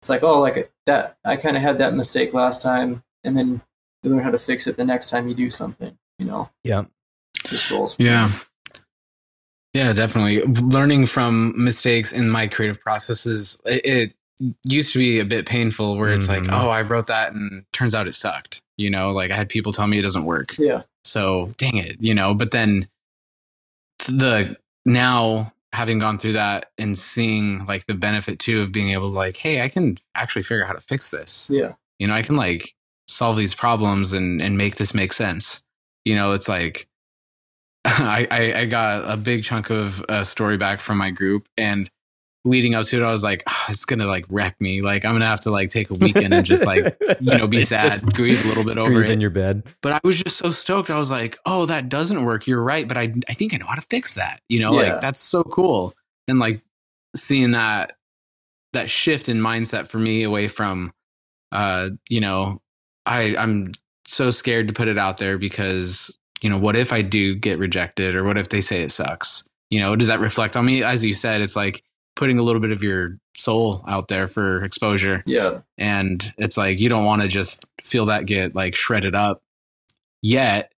it's 0.00 0.10
like 0.10 0.22
oh 0.22 0.38
like 0.40 0.70
that 0.84 1.16
i 1.24 1.34
kind 1.34 1.56
of 1.56 1.62
had 1.62 1.78
that 1.78 1.94
mistake 1.94 2.34
last 2.34 2.60
time 2.60 3.02
and 3.24 3.34
then 3.36 3.62
you 4.04 4.10
learn 4.10 4.20
how 4.22 4.30
to 4.30 4.38
fix 4.38 4.66
it 4.66 4.76
the 4.76 4.84
next 4.84 5.10
time 5.10 5.26
you 5.28 5.34
do 5.34 5.50
something 5.50 5.96
you 6.18 6.26
know 6.26 6.48
yeah 6.62 6.84
just 7.46 7.70
rolls 7.70 7.96
Yeah. 7.98 8.30
Yeah, 9.72 9.92
definitely. 9.92 10.40
Learning 10.42 11.04
from 11.04 11.52
mistakes 11.56 12.12
in 12.12 12.30
my 12.30 12.46
creative 12.46 12.80
processes, 12.80 13.60
it, 13.66 13.84
it 13.84 14.14
used 14.64 14.92
to 14.92 15.00
be 15.00 15.18
a 15.18 15.24
bit 15.24 15.46
painful 15.46 15.96
where 15.98 16.12
it's 16.12 16.28
like, 16.28 16.44
Mhm. 16.44 16.52
oh, 16.52 16.68
I 16.68 16.82
wrote 16.82 17.06
that 17.08 17.32
and 17.32 17.64
turns 17.72 17.92
out 17.92 18.06
it 18.06 18.14
sucked. 18.14 18.62
You 18.76 18.88
know, 18.90 19.10
like 19.10 19.32
I 19.32 19.36
had 19.36 19.48
people 19.48 19.72
tell 19.72 19.88
me 19.88 19.98
it 19.98 20.02
doesn't 20.02 20.24
work. 20.26 20.54
yeah 20.58 20.82
So 21.04 21.52
dang 21.58 21.76
it, 21.76 21.96
you 22.00 22.14
know, 22.14 22.34
but 22.34 22.52
then 22.52 22.86
the 24.06 24.56
now 24.84 25.52
having 25.72 25.98
gone 25.98 26.18
through 26.18 26.34
that 26.34 26.70
and 26.78 26.96
seeing 26.96 27.66
like 27.66 27.86
the 27.86 27.94
benefit 27.94 28.38
too 28.38 28.62
of 28.62 28.70
being 28.70 28.90
able 28.90 29.08
to 29.10 29.14
like, 29.16 29.36
hey, 29.36 29.60
I 29.62 29.68
can 29.68 29.98
actually 30.14 30.42
figure 30.42 30.62
out 30.62 30.68
how 30.68 30.74
to 30.74 30.80
fix 30.80 31.10
this. 31.10 31.48
yeah 31.50 31.72
You 31.98 32.06
know, 32.06 32.14
I 32.14 32.22
can 32.22 32.36
like 32.36 32.74
solve 33.08 33.36
these 33.36 33.54
problems 33.54 34.12
and 34.12 34.40
and 34.42 34.56
make 34.58 34.76
this 34.76 34.94
make 34.94 35.12
sense. 35.12 35.64
You 36.04 36.14
know, 36.14 36.32
it's 36.32 36.48
like 36.48 36.88
I 37.84 38.26
I, 38.30 38.60
I 38.60 38.64
got 38.66 39.10
a 39.10 39.16
big 39.16 39.42
chunk 39.44 39.70
of 39.70 40.04
a 40.08 40.24
story 40.24 40.56
back 40.56 40.80
from 40.80 40.98
my 40.98 41.10
group 41.10 41.48
and 41.56 41.90
leading 42.46 42.74
up 42.74 42.84
to 42.84 42.98
it, 42.98 43.02
I 43.02 43.10
was 43.10 43.24
like, 43.24 43.42
"Ah, 43.48 43.66
it's 43.70 43.86
gonna 43.86 44.06
like 44.06 44.26
wreck 44.28 44.60
me. 44.60 44.82
Like 44.82 45.04
I'm 45.06 45.14
gonna 45.14 45.26
have 45.26 45.40
to 45.40 45.50
like 45.50 45.70
take 45.70 45.90
a 45.90 45.94
weekend 45.94 46.34
and 46.34 46.44
just 46.44 46.66
like 46.66 46.94
you 47.20 47.38
know 47.38 47.46
be 47.46 47.60
sad, 47.62 47.80
Just 47.80 48.12
grieve 48.12 48.44
a 48.44 48.48
little 48.48 48.64
bit 48.64 48.76
over 48.76 49.02
it. 49.02 49.10
in 49.10 49.20
your 49.20 49.30
bed 49.30 49.62
but 49.80 49.92
I 49.92 50.00
was 50.04 50.22
just 50.22 50.36
so 50.36 50.50
stoked. 50.50 50.90
I 50.90 50.98
was 50.98 51.10
like, 51.10 51.38
oh, 51.46 51.64
that 51.66 51.88
doesn't 51.88 52.22
work. 52.24 52.46
You're 52.46 52.62
right, 52.62 52.86
but 52.86 52.96
I 52.98 53.14
I 53.28 53.32
think 53.34 53.54
I 53.54 53.56
know 53.56 53.66
how 53.66 53.76
to 53.76 53.80
fix 53.88 54.14
that. 54.16 54.40
You 54.50 54.60
know, 54.60 54.72
Yeah. 54.80 54.92
like 54.92 55.00
that's 55.00 55.20
so 55.20 55.42
cool. 55.42 55.94
And 56.28 56.38
like 56.38 56.60
seeing 57.16 57.52
that 57.52 57.96
that 58.74 58.90
shift 58.90 59.28
in 59.30 59.38
mindset 59.40 59.88
for 59.88 59.98
me 59.98 60.22
away 60.22 60.48
from 60.48 60.92
uh, 61.52 61.90
you 62.08 62.20
know, 62.20 62.60
I 63.06 63.36
I'm 63.36 63.72
so 64.06 64.30
scared 64.30 64.68
to 64.68 64.74
put 64.74 64.88
it 64.88 64.98
out 64.98 65.18
there 65.18 65.38
because, 65.38 66.16
you 66.42 66.50
know, 66.50 66.58
what 66.58 66.76
if 66.76 66.92
I 66.92 67.02
do 67.02 67.34
get 67.34 67.58
rejected 67.58 68.14
or 68.14 68.24
what 68.24 68.38
if 68.38 68.48
they 68.48 68.60
say 68.60 68.82
it 68.82 68.92
sucks? 68.92 69.48
You 69.70 69.80
know, 69.80 69.96
does 69.96 70.08
that 70.08 70.20
reflect 70.20 70.56
on 70.56 70.66
me? 70.66 70.82
As 70.82 71.04
you 71.04 71.14
said, 71.14 71.40
it's 71.40 71.56
like 71.56 71.82
putting 72.16 72.38
a 72.38 72.42
little 72.42 72.60
bit 72.60 72.70
of 72.70 72.82
your 72.82 73.18
soul 73.36 73.82
out 73.88 74.08
there 74.08 74.28
for 74.28 74.62
exposure. 74.62 75.22
Yeah. 75.26 75.62
And 75.78 76.32
it's 76.38 76.56
like 76.56 76.78
you 76.78 76.88
don't 76.88 77.04
want 77.04 77.22
to 77.22 77.28
just 77.28 77.64
feel 77.82 78.06
that 78.06 78.26
get 78.26 78.54
like 78.54 78.74
shredded 78.76 79.14
up 79.14 79.42
yet. 80.22 80.70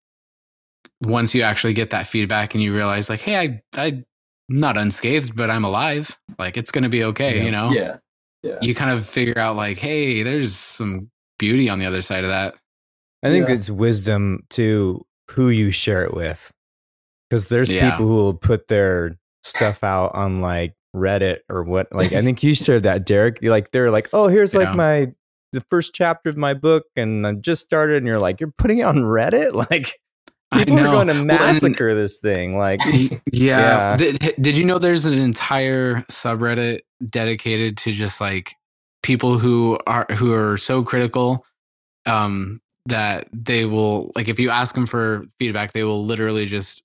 Once 1.03 1.35
you 1.35 1.43
actually 1.43 1.75
get 1.75 1.91
that 1.91 2.07
feedback 2.07 2.55
and 2.55 2.63
you 2.63 2.75
realize 2.75 3.11
like 3.11 3.21
hey 3.21 3.37
i 3.37 3.61
i'm 3.77 4.05
not 4.49 4.79
unscathed 4.79 5.37
but 5.37 5.51
i'm 5.51 5.65
alive. 5.65 6.19
Like 6.39 6.57
it's 6.57 6.71
gonna 6.71 6.89
be 6.89 7.05
okay 7.05 7.39
Yeah. 7.39 7.45
you 7.45 7.51
know? 7.51 7.71
Yeah. 7.71 7.99
Yeah. 8.43 8.59
You 8.63 8.75
kind 8.75 8.91
of 8.91 9.07
figure 9.07 9.39
out 9.39 9.57
like 9.57 9.79
hey 9.79 10.23
there's 10.23 10.55
some 10.57 11.11
beauty 11.39 11.69
on 11.69 11.79
the 11.79 11.87
other 11.87 12.03
side 12.03 12.25
of 12.25 12.31
that 12.31 12.55
i 13.23 13.29
think 13.29 13.49
Yeah. 13.49 13.55
it's 13.55 13.71
wisdom 13.71 14.45
to 14.51 15.05
who 15.31 15.49
you 15.49 15.71
share 15.71 16.03
it 16.05 16.15
with 16.15 16.53
because 17.29 17.49
there's 17.49 17.71
Yeah. 17.71 17.91
people 17.91 18.07
who 18.07 18.15
will 18.15 18.35
put 18.35 18.69
their 18.69 19.17
stuff 19.43 19.83
out 19.85 20.15
on 20.15 20.41
like 20.41 20.75
reddit 20.95 21.39
or 21.51 21.63
what 21.63 21.89
like 21.93 22.13
i 22.13 22.23
think 22.23 22.43
you 22.43 22.55
shared 22.55 22.85
that 22.85 23.05
derek 23.07 23.39
You're 23.43 23.51
like 23.53 23.71
they're 23.71 23.91
like 23.91 24.09
oh 24.13 24.29
here's 24.29 24.55
like 24.55 24.69
Yeah. 24.69 24.73
my 24.75 25.13
the 25.53 25.61
first 25.61 25.95
chapter 25.95 26.29
of 26.31 26.37
my 26.37 26.55
book 26.55 26.85
and 26.97 27.27
i 27.27 27.33
just 27.33 27.65
started 27.65 27.99
and 27.99 28.07
you're 28.07 28.19
like 28.19 28.41
you're 28.41 28.53
putting 28.59 28.79
it 28.79 28.83
on 28.83 28.97
reddit 28.99 29.53
like 29.71 29.89
People 30.55 30.79
are 30.79 30.83
know. 30.85 30.91
going 30.93 31.07
to 31.09 31.13
Well, 31.13 31.19
and- 31.23 31.27
massacre 31.27 31.93
this 31.97 32.21
thing. 32.21 32.57
Like, 32.57 32.79
yeah. 32.87 33.11
Yeah. 33.33 33.97
Did, 33.97 34.35
did 34.41 34.57
you 34.57 34.65
know 34.65 34.79
there's 34.79 35.05
an 35.05 35.13
entire 35.15 36.03
subreddit 36.03 36.81
dedicated 37.11 37.77
to 37.79 37.91
just 37.91 38.21
like 38.21 38.55
people 39.07 39.39
who 39.39 39.79
are 39.87 40.07
who 40.17 40.33
are 40.35 40.57
so 40.57 40.83
critical 40.83 41.47
um 42.07 42.61
that 42.87 43.29
they 43.33 43.65
will 43.65 44.11
like 44.15 44.29
if 44.29 44.39
you 44.39 44.51
ask 44.51 44.75
them 44.75 44.87
for 44.87 45.25
feedback 45.39 45.73
they 45.73 45.85
will 45.85 46.05
literally 46.05 46.45
just 46.47 46.83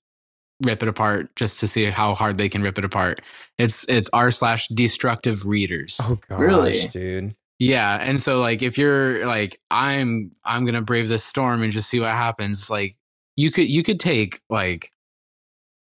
rip 0.64 0.82
it 0.82 0.88
apart 0.88 1.34
just 1.36 1.58
to 1.60 1.66
see 1.66 1.84
how 1.86 2.14
hard 2.14 2.38
they 2.38 2.48
can 2.48 2.62
rip 2.62 2.78
it 2.78 2.84
apart. 2.84 3.20
It's 3.58 3.88
it's 3.88 4.08
r 4.12 4.30
slash 4.30 4.68
destructive 4.68 5.44
readers. 5.46 6.00
oh 6.04 6.18
gosh, 6.28 6.38
Really? 6.40 6.78
dude. 6.92 7.34
Yeah, 7.58 7.98
and 8.00 8.20
so 8.20 8.40
like 8.40 8.62
if 8.62 8.78
you're 8.78 9.26
like 9.26 9.60
I'm 9.70 10.30
I'm 10.44 10.64
gonna 10.64 10.82
brave 10.82 11.08
this 11.08 11.24
storm 11.24 11.62
and 11.62 11.72
just 11.72 11.88
see 11.90 11.98
what 12.00 12.10
happens. 12.10 12.70
Like 12.70 12.96
you 13.36 13.50
could 13.50 13.68
you 13.68 13.82
could 13.82 13.98
take 14.00 14.40
like 14.48 14.90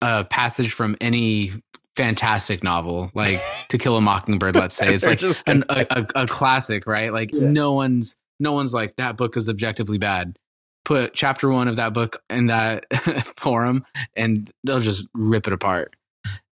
a 0.02 0.24
passage 0.24 0.72
from 0.72 0.96
any 1.00 1.52
fantastic 1.96 2.62
novel, 2.62 3.10
like 3.14 3.40
To 3.70 3.78
Kill 3.78 3.96
a 3.96 4.00
Mockingbird. 4.00 4.54
Let's 4.54 4.76
say 4.76 4.94
it's 4.94 5.06
like 5.06 5.18
just 5.18 5.48
an, 5.48 5.64
a, 5.68 5.86
a 5.90 6.06
a 6.22 6.26
classic, 6.26 6.86
right? 6.86 7.12
Like 7.12 7.32
Yeah. 7.32 7.48
no 7.50 7.72
one's 7.72 8.16
no 8.38 8.52
one's 8.52 8.74
like 8.74 8.96
that 8.96 9.16
book 9.16 9.36
is 9.36 9.48
objectively 9.48 9.98
bad. 9.98 10.36
Put 10.84 11.14
chapter 11.14 11.50
one 11.50 11.66
of 11.68 11.76
that 11.76 11.92
book 11.94 12.22
in 12.30 12.46
that 12.46 12.84
forum, 13.36 13.84
and 14.14 14.48
they'll 14.64 14.80
just 14.80 15.08
rip 15.14 15.46
it 15.48 15.52
apart. 15.52 15.94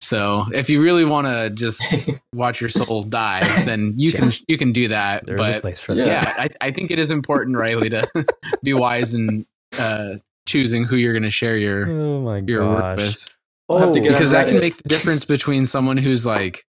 So 0.01 0.47
if 0.53 0.71
you 0.71 0.83
really 0.83 1.05
want 1.05 1.27
to 1.27 1.51
just 1.51 1.83
watch 2.35 2.61
your 2.61 2.71
soul 2.71 3.03
die, 3.03 3.43
then 3.65 3.95
you 3.97 4.13
can 4.13 4.31
you 4.49 4.57
can 4.59 4.73
do 4.73 4.89
that. 4.89 5.27
There's 5.27 5.41
a 5.41 5.61
place 5.61 5.83
for 5.83 5.95
Yeah. 5.95 6.05
that. 6.21 6.37
yeah, 6.39 6.47
I, 6.63 6.69
I 6.69 6.71
think 6.71 6.91
it 6.91 6.99
is 6.99 7.11
important, 7.11 7.57
Riley, 7.57 7.89
to 7.91 8.07
be 8.63 8.73
wise 8.73 9.15
in 9.15 9.47
uh, 9.79 10.17
choosing 10.47 10.85
who 10.85 10.97
you're 10.97 11.13
going 11.13 11.23
to 11.25 11.31
share 11.31 11.57
your 11.57 11.89
Oh 11.89 12.21
my 12.21 12.39
your 12.47 12.63
work 12.65 12.77
with, 12.77 12.83
I'll 12.83 12.91
have 12.91 12.99
to 13.15 13.31
Oh, 13.69 13.93
get 13.95 14.05
because 14.09 14.33
on 14.35 14.41
that 14.41 14.49
can 14.49 14.61
make 14.61 14.77
the 14.77 14.89
difference 14.89 15.25
between 15.25 15.65
someone 15.67 15.97
who's 15.97 16.27
like 16.27 16.65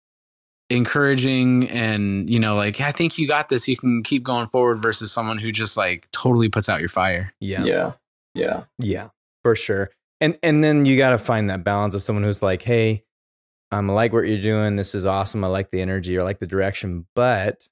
encouraging 0.70 1.70
and 1.70 2.30
you 2.30 2.40
know 2.40 2.56
like 2.56 2.82
I 2.82 2.92
think 2.92 3.18
you 3.18 3.28
got 3.28 3.50
this, 3.50 3.68
you 3.68 3.78
can 3.78 4.02
keep 4.04 4.24
going 4.24 4.48
forward, 4.48 4.82
versus 4.82 5.12
someone 5.12 5.38
who 5.38 5.52
just 5.52 5.78
like 5.78 6.10
totally 6.12 6.50
puts 6.50 6.70
out 6.70 6.80
your 6.80 6.90
fire. 6.90 7.34
yeah. 7.40 7.64
yeah, 7.66 7.92
yeah, 8.34 8.64
Yeah, 8.80 9.10
for 9.44 9.56
sure. 9.56 9.92
And 10.22 10.38
and 10.42 10.64
then 10.64 10.86
you 10.86 10.98
got 10.98 11.10
to 11.10 11.18
find 11.18 11.50
that 11.50 11.64
balance 11.64 11.94
of 11.96 12.02
someone 12.02 12.24
who's 12.24 12.42
like, 12.42 12.62
"Hey, 12.62 13.04
um, 13.72 13.90
I 13.90 13.94
like 13.94 14.14
what 14.14 14.28
you're 14.28 14.42
doing. 14.42 14.76
This 14.78 14.96
is 14.96 15.06
awesome. 15.06 15.44
I 15.44 15.48
like 15.48 15.72
the 15.72 15.82
energy. 15.82 16.18
or 16.18 16.22
I 16.22 16.24
like 16.24 16.40
the 16.40 16.48
direction, 16.48 17.06
but 17.16 17.68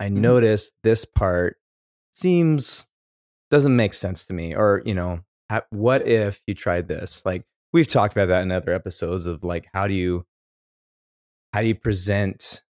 I 0.00 0.06
Mm-hmm. 0.08 0.20
noticed 0.20 0.74
this 0.82 1.04
part 1.04 1.56
seems 2.12 2.86
doesn't 3.50 3.76
make 3.76 3.94
sense 3.94 4.26
to 4.26 4.34
me." 4.34 4.54
Or 4.54 4.82
you 4.84 4.94
know, 4.94 5.20
what 5.70 6.06
if 6.06 6.42
you 6.46 6.54
tried 6.54 6.88
this? 6.88 7.24
Like 7.24 7.44
we've 7.72 7.88
talked 7.88 8.14
about 8.14 8.28
that 8.28 8.42
in 8.42 8.52
other 8.52 8.72
episodes 8.72 9.26
of 9.26 9.44
like 9.44 9.68
how 9.72 9.86
do 9.86 9.94
you 9.94 10.24
how 11.52 11.62
do 11.62 11.68
you 11.68 11.74
present 11.74 12.62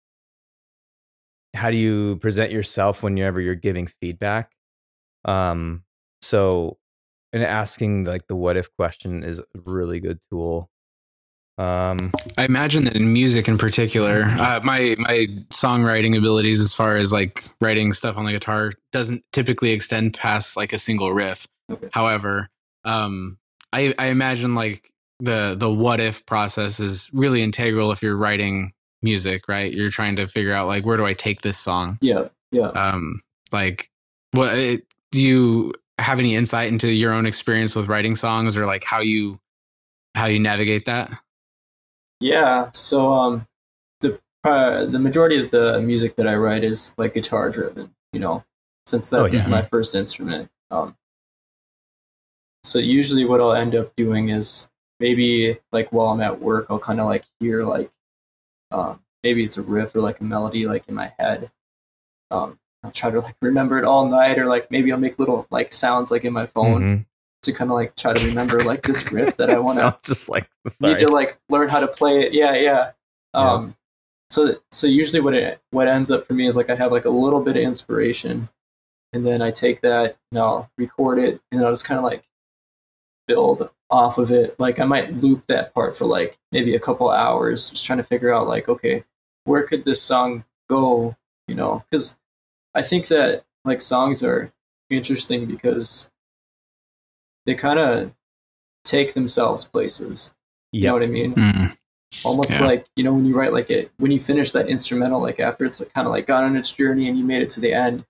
how 1.56 1.72
do 1.72 1.78
you 1.78 2.18
present 2.18 2.52
yourself 2.52 3.02
whenever 3.02 3.39
you're 3.39 3.56
giving 3.56 3.88
feedback? 3.88 4.52
Um 5.26 5.84
so 6.22 6.78
and 7.34 7.43
asking 7.43 8.06
like 8.06 8.28
the 8.28 8.36
what 8.36 8.58
if 8.58 8.74
question 8.76 9.24
is 9.24 9.39
a 9.39 9.46
really 9.66 10.00
good 10.00 10.20
tool. 10.30 10.70
Um 11.58 12.12
I 12.38 12.46
imagine 12.46 12.84
that 12.84 12.96
in 12.96 13.14
music 13.14 13.48
in 13.48 13.58
particular, 13.58 14.24
uh, 14.24 14.60
my 14.64 14.96
my 15.00 15.28
songwriting 15.50 16.18
abilities 16.18 16.60
as 16.60 16.76
far 16.76 16.98
as 16.98 17.14
like 17.14 17.43
writing 17.62 17.93
stuff 17.93 18.18
on 18.18 18.26
the 18.26 18.32
guitar 18.32 18.74
doesn't 18.91 19.24
typically 19.32 19.72
extend 19.72 20.14
past 20.14 20.58
like 20.58 20.74
a 20.74 20.80
single 20.80 21.14
riff. 21.14 21.48
However, 21.91 22.50
um, 22.84 23.38
I 23.74 23.93
I 23.97 24.07
imagine 24.07 24.55
like 24.55 24.91
the 25.20 25.55
the 25.57 25.72
what 25.72 25.99
if 25.99 26.26
process 26.26 26.80
is 26.80 27.09
really 27.13 27.41
integral 27.41 27.91
if 27.91 28.01
you're 28.01 28.18
writing 28.18 28.74
music, 29.01 29.47
right? 29.47 29.72
You're 29.74 29.89
trying 29.89 30.16
to 30.18 30.28
figure 30.28 30.53
out 30.53 30.68
like 30.68 30.86
where 30.86 30.97
do 30.97 31.05
I 31.05 31.13
take 31.13 31.41
this 31.41 31.57
song? 31.57 31.97
yeah, 32.01 32.28
yeah. 32.51 32.68
Um, 32.70 33.22
like 33.51 33.89
what 34.32 34.57
it, 34.57 34.86
do 35.11 35.24
you 35.24 35.74
have 35.99 36.20
any 36.20 36.36
insight 36.36 36.68
into 36.68 36.89
your 36.91 37.13
own 37.13 37.26
experience 37.26 37.76
with 37.76 37.88
writing 37.88 38.16
songs 38.16 38.57
or 38.57 38.66
like 38.66 38.84
how 38.84 38.99
you 38.99 39.39
how 40.16 40.26
you 40.26 40.39
navigate 40.39 40.86
that? 40.86 41.11
Yeah, 42.20 42.70
so 42.72 43.13
um, 43.13 43.47
the 44.01 44.20
uh, 44.43 44.86
the 44.86 44.99
majority 44.99 45.39
of 45.43 45.51
the 45.51 45.80
music 45.82 46.16
that 46.16 46.28
I 46.28 46.36
write 46.36 46.63
is 46.63 46.93
like 46.97 47.13
guitar 47.13 47.49
driven, 47.49 47.93
you 48.13 48.20
know, 48.20 48.43
since 48.86 49.11
Oh, 49.11 49.22
that's 49.22 49.36
yeah. 49.36 49.47
my 49.47 49.61
first 49.61 49.95
instrument. 49.95 50.49
Um, 50.72 50.95
so 52.66 52.80
usually 52.80 53.26
what 53.26 53.41
I'll 53.41 53.53
end 53.53 53.76
up 53.76 53.95
doing 53.95 54.30
is 54.30 54.70
maybe 54.99 55.57
like 55.72 55.91
while 55.91 56.07
I'm 56.07 56.22
at 56.22 56.39
work, 56.39 56.68
I'll 56.70 56.80
kind 56.80 56.99
of 56.99 57.05
like 57.05 57.24
hear 57.39 57.63
like 57.63 57.91
um, 58.72 58.99
maybe 59.24 59.43
it's 59.43 59.57
a 59.57 59.61
riff 59.61 59.95
or 59.95 60.01
like 60.01 60.20
a 60.20 60.24
melody 60.24 60.66
like 60.66 60.88
in 60.88 60.95
my 60.95 61.11
head. 61.20 61.51
Um, 62.32 62.57
I'll 62.84 62.91
try 62.91 63.11
to 63.11 63.20
like 63.20 63.36
remember 63.41 63.78
it 63.78 63.86
all 63.86 64.07
night, 64.07 64.39
or 64.39 64.45
like 64.47 64.72
maybe 64.72 64.91
I'll 64.91 64.99
make 64.99 65.20
little 65.20 65.45
like 65.51 65.72
sounds 65.72 66.09
like 66.09 66.26
in 66.26 66.34
my 66.34 66.47
phone 66.47 66.82
mhm. 66.82 67.05
to 67.43 67.53
kind 67.53 67.70
of 67.70 67.76
like 67.76 67.95
try 67.95 68.13
to 68.13 68.28
remember 68.28 68.59
like 68.59 68.82
this 68.82 69.11
riff 69.11 69.38
that 69.38 69.49
I 69.51 69.59
want 69.59 69.78
to 69.78 69.95
just 70.03 70.28
like 70.28 70.49
need 70.82 70.99
to 70.99 71.07
like 71.07 71.38
learn 71.49 71.70
how 71.70 71.80
to 71.80 71.88
play 71.88 72.22
it. 72.22 72.34
Yeah, 72.34 72.55
yeah. 72.55 72.91
Yeah. 73.34 73.51
Um, 73.53 73.76
so 74.32 74.55
so 74.72 74.88
usually 74.88 75.22
what 75.22 75.36
it 75.36 75.61
what 75.70 75.88
ends 75.88 76.09
up 76.09 76.26
for 76.26 76.34
me 76.34 76.47
is 76.47 76.55
like 76.55 76.72
I 76.72 76.76
have 76.76 76.91
like 76.91 77.05
a 77.05 77.09
little 77.09 77.41
bit 77.41 77.57
of 77.57 77.63
inspiration, 77.63 78.49
and 79.13 79.24
then 79.26 79.43
I 79.43 79.51
take 79.51 79.82
that 79.82 80.18
and 80.32 80.39
I'll 80.39 80.72
record 80.80 81.20
it, 81.20 81.41
and 81.51 81.63
I'll 81.63 81.72
just 81.72 81.86
kind 81.86 81.99
of 81.99 82.03
like 82.03 82.24
build 83.28 83.69
off 83.89 84.17
of 84.17 84.32
it. 84.32 84.59
Like 84.59 84.80
I 84.80 84.86
might 84.86 85.13
loop 85.17 85.45
that 85.47 85.73
part 85.73 85.95
for 85.97 86.05
like 86.05 86.38
maybe 86.51 86.76
a 86.76 86.80
couple 86.80 87.09
hours, 87.09 87.69
just 87.69 87.86
trying 87.86 87.97
to 87.97 88.03
figure 88.03 88.34
out 88.34 88.47
like 88.47 88.69
okay, 88.69 89.03
where 89.45 89.63
could 89.63 89.86
this 89.86 90.01
song 90.01 90.43
go? 90.69 91.15
You 91.47 91.55
know, 91.55 91.84
because 91.89 92.17
I 92.73 92.82
think 92.82 93.07
that 93.07 93.43
like 93.63 93.82
songs 93.82 94.23
are 94.23 94.51
interesting 94.89 95.45
because 95.45 96.11
they 97.45 97.55
kind 97.55 97.80
of 97.80 98.13
take 98.84 99.13
themselves 99.13 99.65
places. 99.65 100.34
You 100.71 100.82
yeah 100.82 100.89
know 100.89 100.93
what 100.93 101.03
I 101.03 101.07
mean? 101.07 101.34
Mm. 101.34 101.78
Almost 102.23 102.59
Yeah. 102.59 102.65
like 102.65 102.86
you 102.95 103.03
know 103.03 103.13
when 103.13 103.26
you 103.26 103.36
write 103.36 103.53
like 103.53 103.69
it 103.69 103.91
when 103.97 104.11
you 104.11 104.19
finish 104.19 104.51
that 104.51 104.67
instrumental, 104.67 105.21
like 105.21 105.39
after 105.39 105.65
it's 105.65 105.84
kind 105.86 106.07
of 106.07 106.11
like 106.11 106.28
gone 106.28 106.43
on 106.43 106.55
its 106.55 106.71
journey 106.71 107.07
and 107.07 107.17
you 107.17 107.23
made 107.23 107.41
it 107.41 107.49
to 107.51 107.59
the 107.59 107.73
end. 107.73 108.05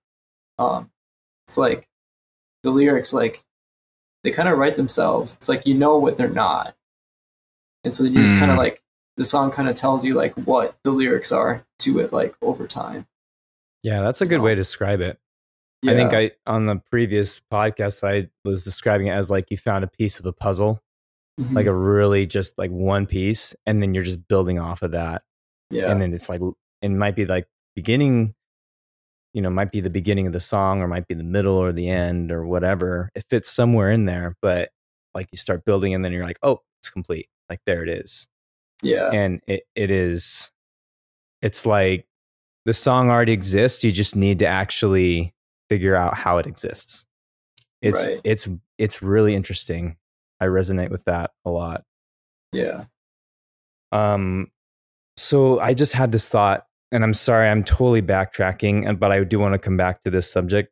Um, 0.57 0.89
it's 1.47 1.57
like 1.57 1.87
the 2.63 2.71
lyrics 2.71 3.13
like 3.13 3.43
they 4.25 4.31
kind 4.31 4.49
of 4.49 4.57
write 4.57 4.75
themselves. 4.75 5.33
It's 5.35 5.47
like 5.47 5.65
you 5.65 5.73
know 5.73 5.97
what 5.97 6.17
they're 6.17 6.27
not, 6.27 6.75
and 7.83 7.93
so 7.93 8.03
then 8.03 8.13
you 8.13 8.21
just 8.21 8.35
kind 8.37 8.51
of 8.51 8.55
Mm. 8.57 8.59
like 8.59 8.83
the 9.17 9.23
song 9.25 9.49
kind 9.51 9.69
of 9.69 9.75
tells 9.75 10.03
you 10.03 10.13
like 10.15 10.33
what 10.45 10.75
the 10.83 10.91
lyrics 10.91 11.31
are 11.31 11.65
to 11.79 11.99
it 11.99 12.11
like 12.11 12.35
over 12.41 12.67
time. 12.67 13.07
yeah 13.83 14.01
that's 14.01 14.19
a 14.21 14.25
good 14.25 14.41
way 14.41 14.51
to 14.51 14.55
describe 14.61 14.99
it 14.99 15.19
i 15.87 15.93
think 15.93 16.11
i 16.13 16.31
on 16.47 16.65
the 16.65 16.77
previous 16.89 17.39
podcast 17.53 18.03
i 18.07 18.27
was 18.43 18.63
describing 18.63 19.07
it 19.07 19.11
as 19.11 19.29
like 19.29 19.51
you 19.51 19.57
found 19.57 19.83
a 19.83 19.87
piece 19.87 20.19
of 20.19 20.25
a 20.25 20.33
puzzle 20.33 20.81
Mhm. 21.39 21.53
like 21.53 21.65
a 21.67 21.73
really 21.73 22.25
just 22.25 22.57
like 22.57 22.71
one 22.71 23.05
piece 23.05 23.55
and 23.65 23.81
then 23.81 23.93
you're 23.93 24.03
just 24.03 24.27
building 24.27 24.57
off 24.59 24.81
of 24.81 24.91
that 24.93 25.21
yeah 25.69 25.91
and 25.91 26.01
then 26.01 26.13
it's 26.13 26.29
like 26.29 26.41
it 26.81 26.89
might 26.89 27.15
be 27.15 27.25
like 27.25 27.47
beginning 27.75 28.33
you 29.35 29.41
know 29.41 29.51
might 29.51 29.71
be 29.71 29.81
the 29.81 29.89
beginning 29.91 30.25
of 30.25 30.33
the 30.33 30.39
song 30.39 30.81
or 30.81 30.87
might 30.87 31.07
be 31.07 31.13
the 31.13 31.23
middle 31.23 31.53
or 31.55 31.71
the 31.71 31.87
end 31.89 32.31
or 32.31 32.43
whatever 32.47 33.11
it 33.13 33.23
fits 33.29 33.51
somewhere 33.51 33.91
in 33.91 34.05
there 34.05 34.35
but 34.41 34.69
like 35.13 35.27
you 35.31 35.37
start 35.37 35.63
building 35.63 35.93
and 35.93 36.03
then 36.03 36.11
you're 36.11 36.25
like 36.25 36.39
oh 36.41 36.61
it's 36.85 36.91
complete. 36.91 37.27
Like 37.49 37.61
there 37.65 37.83
it 37.83 37.89
is. 37.89 38.27
Yeah. 38.83 39.09
And 39.11 39.41
it, 39.47 39.63
it 39.75 39.89
is 39.89 40.51
it's 41.41 41.65
like 41.65 42.05
the 42.65 42.73
song 42.73 43.09
already 43.09 43.31
exists 43.31 43.83
you 43.83 43.91
just 43.91 44.15
need 44.15 44.39
to 44.39 44.45
actually 44.45 45.33
figure 45.69 45.95
out 45.95 46.15
how 46.15 46.37
it 46.37 46.45
exists. 46.45 47.07
It's 47.81 48.05
Right. 48.05 48.21
it's 48.23 48.47
it's 48.77 49.01
really 49.01 49.35
interesting. 49.35 49.97
I 50.39 50.45
resonate 50.45 50.91
with 50.91 51.05
that 51.05 51.31
a 51.43 51.49
lot. 51.49 51.83
Yeah. 52.51 52.85
Um, 53.91 54.51
so 55.17 55.59
I 55.59 55.73
just 55.73 55.93
had 55.93 56.11
this 56.11 56.27
thought, 56.29 56.67
and 56.95 57.03
I'm 57.03 57.13
sorry, 57.13 57.49
I'm 57.49 57.63
totally 57.63 58.01
backtracking, 58.01 58.87
and 58.87 58.99
but 58.99 59.11
I 59.11 59.23
do 59.23 59.37
want 59.37 59.53
to 59.53 59.59
come 59.59 59.77
back 59.77 60.01
to 60.03 60.09
this 60.09 60.31
subject. 60.31 60.71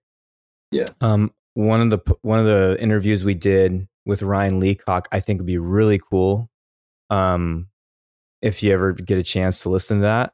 Yeah. 0.71 0.85
Um, 1.01 1.31
one 1.53 1.81
of 1.81 1.89
the 1.89 1.99
one 2.21 2.39
of 2.39 2.45
the 2.45 2.77
interviews 2.79 3.23
we 3.23 3.35
did 3.35 3.87
with 4.05 4.23
Ryan 4.23 4.59
Leacock, 4.59 5.07
I 5.11 5.19
think 5.19 5.39
would 5.39 5.45
be 5.47 5.57
really 5.57 5.99
cool. 5.99 6.49
Um, 7.09 7.67
if 8.41 8.63
you 8.63 8.73
ever 8.73 8.93
get 8.93 9.17
a 9.17 9.23
chance 9.23 9.61
to 9.63 9.69
listen 9.69 9.97
to 9.97 10.03
that, 10.03 10.33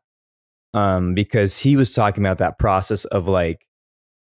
um, 0.73 1.13
because 1.13 1.59
he 1.59 1.75
was 1.75 1.93
talking 1.93 2.23
about 2.23 2.37
that 2.37 2.57
process 2.59 3.05
of 3.05 3.27
like 3.27 3.65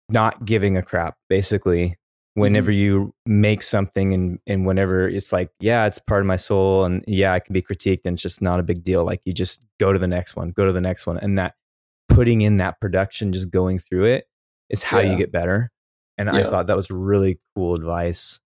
not 0.09 0.45
giving 0.45 0.77
a 0.77 0.83
crap, 0.83 1.15
basically. 1.29 1.95
Whenever 2.35 2.71
mm-hmm. 2.71 2.79
you 2.79 3.13
make 3.25 3.61
something 3.63 4.13
and 4.13 4.39
and 4.45 4.65
whenever 4.65 5.07
it's 5.09 5.33
like, 5.33 5.49
yeah, 5.59 5.85
it's 5.85 5.99
part 5.99 6.21
of 6.21 6.27
my 6.27 6.35
soul, 6.35 6.85
and 6.85 7.03
yeah, 7.07 7.33
i 7.33 7.39
can 7.39 7.53
be 7.53 7.61
critiqued, 7.61 8.05
and 8.05 8.15
it's 8.15 8.23
just 8.23 8.41
not 8.41 8.59
a 8.59 8.63
big 8.63 8.83
deal. 8.83 9.03
Like 9.03 9.21
you 9.25 9.33
just 9.33 9.65
go 9.79 9.91
to 9.93 9.99
the 9.99 10.07
next 10.07 10.35
one, 10.35 10.51
go 10.51 10.65
to 10.65 10.71
the 10.73 10.81
next 10.81 11.07
one, 11.07 11.17
and 11.17 11.37
that 11.37 11.55
putting 12.09 12.41
in 12.41 12.55
that 12.55 12.79
production, 12.79 13.33
just 13.33 13.49
going 13.49 13.79
through 13.79 14.05
it, 14.05 14.25
is 14.69 14.83
how 14.83 14.99
Yeah. 14.99 15.11
you 15.11 15.17
get 15.17 15.31
better. 15.31 15.69
And 16.17 16.29
I 16.29 16.43
thought 16.43 16.67
that 16.67 16.77
was 16.77 16.89
really 16.89 17.39
cool 17.55 17.75
advice. 17.75 18.39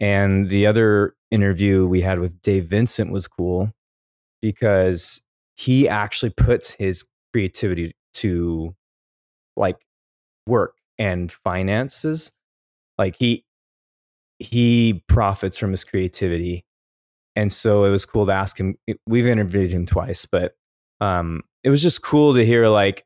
And 0.00 0.48
the 0.48 0.66
other 0.66 1.14
interview 1.30 1.86
we 1.86 2.00
had 2.00 2.18
with 2.18 2.40
Dave 2.42 2.66
Vincent 2.66 3.12
was 3.12 3.28
cool 3.28 3.72
because 4.42 5.22
he 5.56 5.88
actually 5.88 6.30
puts 6.30 6.74
his 6.74 7.04
creativity 7.32 7.94
to 8.14 8.74
like 9.56 9.76
work 10.46 10.74
and 10.98 11.30
finances. 11.30 12.32
Like 12.98 13.16
he 13.18 13.44
he 14.38 15.04
profits 15.08 15.58
from 15.58 15.70
his 15.70 15.84
creativity. 15.84 16.64
And 17.36 17.52
so 17.52 17.84
it 17.84 17.90
was 17.90 18.04
cool 18.04 18.26
to 18.26 18.32
ask 18.32 18.58
him. 18.58 18.76
We've 19.06 19.26
interviewed 19.26 19.72
him 19.72 19.86
twice, 19.86 20.26
but 20.26 20.54
um, 21.00 21.42
it 21.62 21.70
was 21.70 21.82
just 21.82 22.02
cool 22.02 22.34
to 22.34 22.44
hear 22.44 22.68
like 22.68 23.04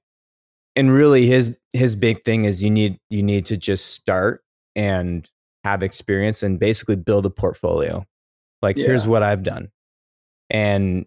and 0.75 0.91
really 0.91 1.27
his 1.27 1.59
his 1.73 1.95
big 1.95 2.23
thing 2.25 2.45
is 2.45 2.63
you 2.63 2.71
need 2.71 2.99
you 3.11 3.23
need 3.23 3.47
to 3.47 3.57
just 3.57 3.93
start 3.93 4.43
and 4.75 5.29
have 5.65 5.83
experience 5.83 6.43
and 6.43 6.59
basically 6.59 6.97
build 6.97 7.27
a 7.27 7.31
portfolio. 7.31 8.05
Like 8.63 8.77
yeah. 8.77 8.87
here's 8.87 9.07
what 9.07 9.23
I've 9.23 9.43
done. 9.43 9.71
And 10.51 11.07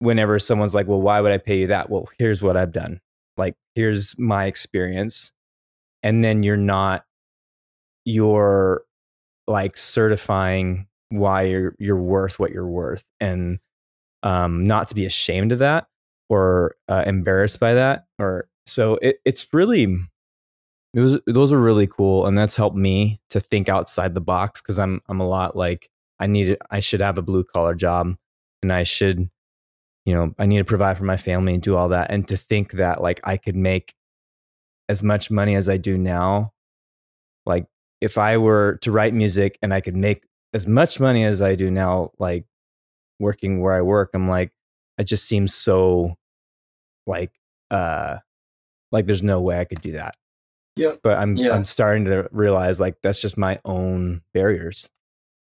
whenever 0.00 0.38
someone's 0.38 0.74
like, 0.74 0.86
"Well, 0.88 1.00
why 1.00 1.20
would 1.20 1.32
I 1.32 1.38
pay 1.38 1.60
you 1.60 1.66
that?" 1.68 1.90
Well, 1.90 2.08
here's 2.18 2.42
what 2.42 2.56
I've 2.56 2.72
done. 2.72 3.00
Like 3.36 3.54
here's 3.74 4.18
my 4.18 4.46
experience. 4.46 5.32
And 6.02 6.22
then 6.22 6.42
you're 6.42 6.56
not 6.56 7.04
you're 8.08 8.84
like 9.46 9.76
certifying 9.76 10.86
why 11.10 11.42
you're 11.42 11.74
you're 11.78 12.00
worth 12.00 12.38
what 12.38 12.50
you're 12.50 12.66
worth 12.66 13.04
and 13.20 13.58
um 14.22 14.64
not 14.64 14.88
to 14.88 14.94
be 14.94 15.04
ashamed 15.04 15.52
of 15.52 15.58
that 15.58 15.86
or 16.30 16.74
uh, 16.88 17.02
embarrassed 17.06 17.60
by 17.60 17.74
that 17.74 18.06
or 18.18 18.48
so 18.66 18.98
it, 19.02 19.18
it's 19.26 19.52
really 19.52 19.98
it 20.94 21.00
was 21.00 21.20
those 21.26 21.52
are 21.52 21.60
really 21.60 21.86
cool 21.86 22.26
and 22.26 22.36
that's 22.36 22.56
helped 22.56 22.76
me 22.76 23.20
to 23.28 23.40
think 23.40 23.68
outside 23.68 24.14
the 24.14 24.22
box 24.22 24.62
because 24.62 24.78
i'm 24.78 25.02
i'm 25.10 25.20
a 25.20 25.28
lot 25.28 25.54
like 25.54 25.90
i 26.18 26.26
need 26.26 26.56
i 26.70 26.80
should 26.80 27.00
have 27.00 27.18
a 27.18 27.22
blue 27.22 27.44
collar 27.44 27.74
job 27.74 28.16
and 28.62 28.72
i 28.72 28.84
should 28.84 29.28
you 30.06 30.14
know 30.14 30.34
i 30.38 30.46
need 30.46 30.58
to 30.58 30.64
provide 30.64 30.96
for 30.96 31.04
my 31.04 31.18
family 31.18 31.52
and 31.52 31.62
do 31.62 31.76
all 31.76 31.90
that 31.90 32.10
and 32.10 32.26
to 32.26 32.38
think 32.38 32.72
that 32.72 33.02
like 33.02 33.20
i 33.24 33.36
could 33.36 33.56
make 33.56 33.94
as 34.88 35.02
much 35.02 35.30
money 35.30 35.54
as 35.54 35.68
i 35.68 35.76
do 35.76 35.98
now 35.98 36.52
like 37.44 37.66
if 38.00 38.18
i 38.18 38.36
were 38.36 38.78
to 38.82 38.90
write 38.92 39.14
music 39.14 39.58
and 39.62 39.72
i 39.72 39.80
could 39.80 39.96
make 39.96 40.24
as 40.52 40.66
much 40.66 41.00
money 41.00 41.24
as 41.24 41.42
i 41.42 41.54
do 41.54 41.70
now 41.70 42.10
like 42.18 42.44
working 43.18 43.60
where 43.60 43.74
i 43.74 43.82
work 43.82 44.10
i'm 44.14 44.28
like 44.28 44.52
it 44.98 45.04
just 45.04 45.26
seems 45.26 45.54
so 45.54 46.16
like 47.06 47.32
uh 47.70 48.16
like 48.92 49.06
there's 49.06 49.22
no 49.22 49.40
way 49.40 49.58
I 49.60 49.64
could 49.64 49.80
do 49.80 49.92
that. 49.92 50.16
Yeah. 50.76 50.92
But 51.02 51.18
I'm 51.18 51.36
yeah. 51.36 51.52
I'm 51.52 51.64
starting 51.64 52.04
to 52.06 52.28
realize 52.30 52.80
like 52.80 52.96
that's 53.02 53.20
just 53.20 53.36
my 53.36 53.58
own 53.64 54.22
barriers 54.32 54.90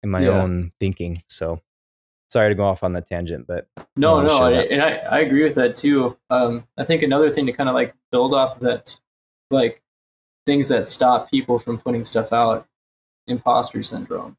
and 0.03 0.13
my 0.13 0.23
yeah. 0.23 0.31
own 0.31 0.73
thinking. 0.79 1.17
So 1.29 1.61
sorry 2.31 2.51
to 2.51 2.55
go 2.55 2.65
off 2.65 2.83
on 2.83 2.93
that 2.93 3.07
tangent, 3.07 3.47
but 3.47 3.67
no, 3.97 4.23
no, 4.23 4.39
I, 4.39 4.53
and 4.53 4.83
I, 4.83 4.91
I 4.91 5.21
agree 5.21 5.43
with 5.43 5.55
that 5.57 5.77
too. 5.77 6.17
Um, 6.31 6.67
I 6.79 6.85
think 6.85 7.03
another 7.03 7.31
thing 7.31 7.47
to 7.47 7.53
kind 7.53 7.69
of 7.69 7.75
like 7.75 7.95
build 8.11 8.35
off 8.35 8.57
of 8.57 8.63
that, 8.63 8.99
like 9.51 9.82
things 10.47 10.69
that 10.69 10.87
stop 10.87 11.31
people 11.31 11.59
from 11.59 11.79
putting 11.79 12.05
stuff 12.05 12.33
out, 12.33 12.67
imposter 13.27 13.83
syndrome. 13.83 14.37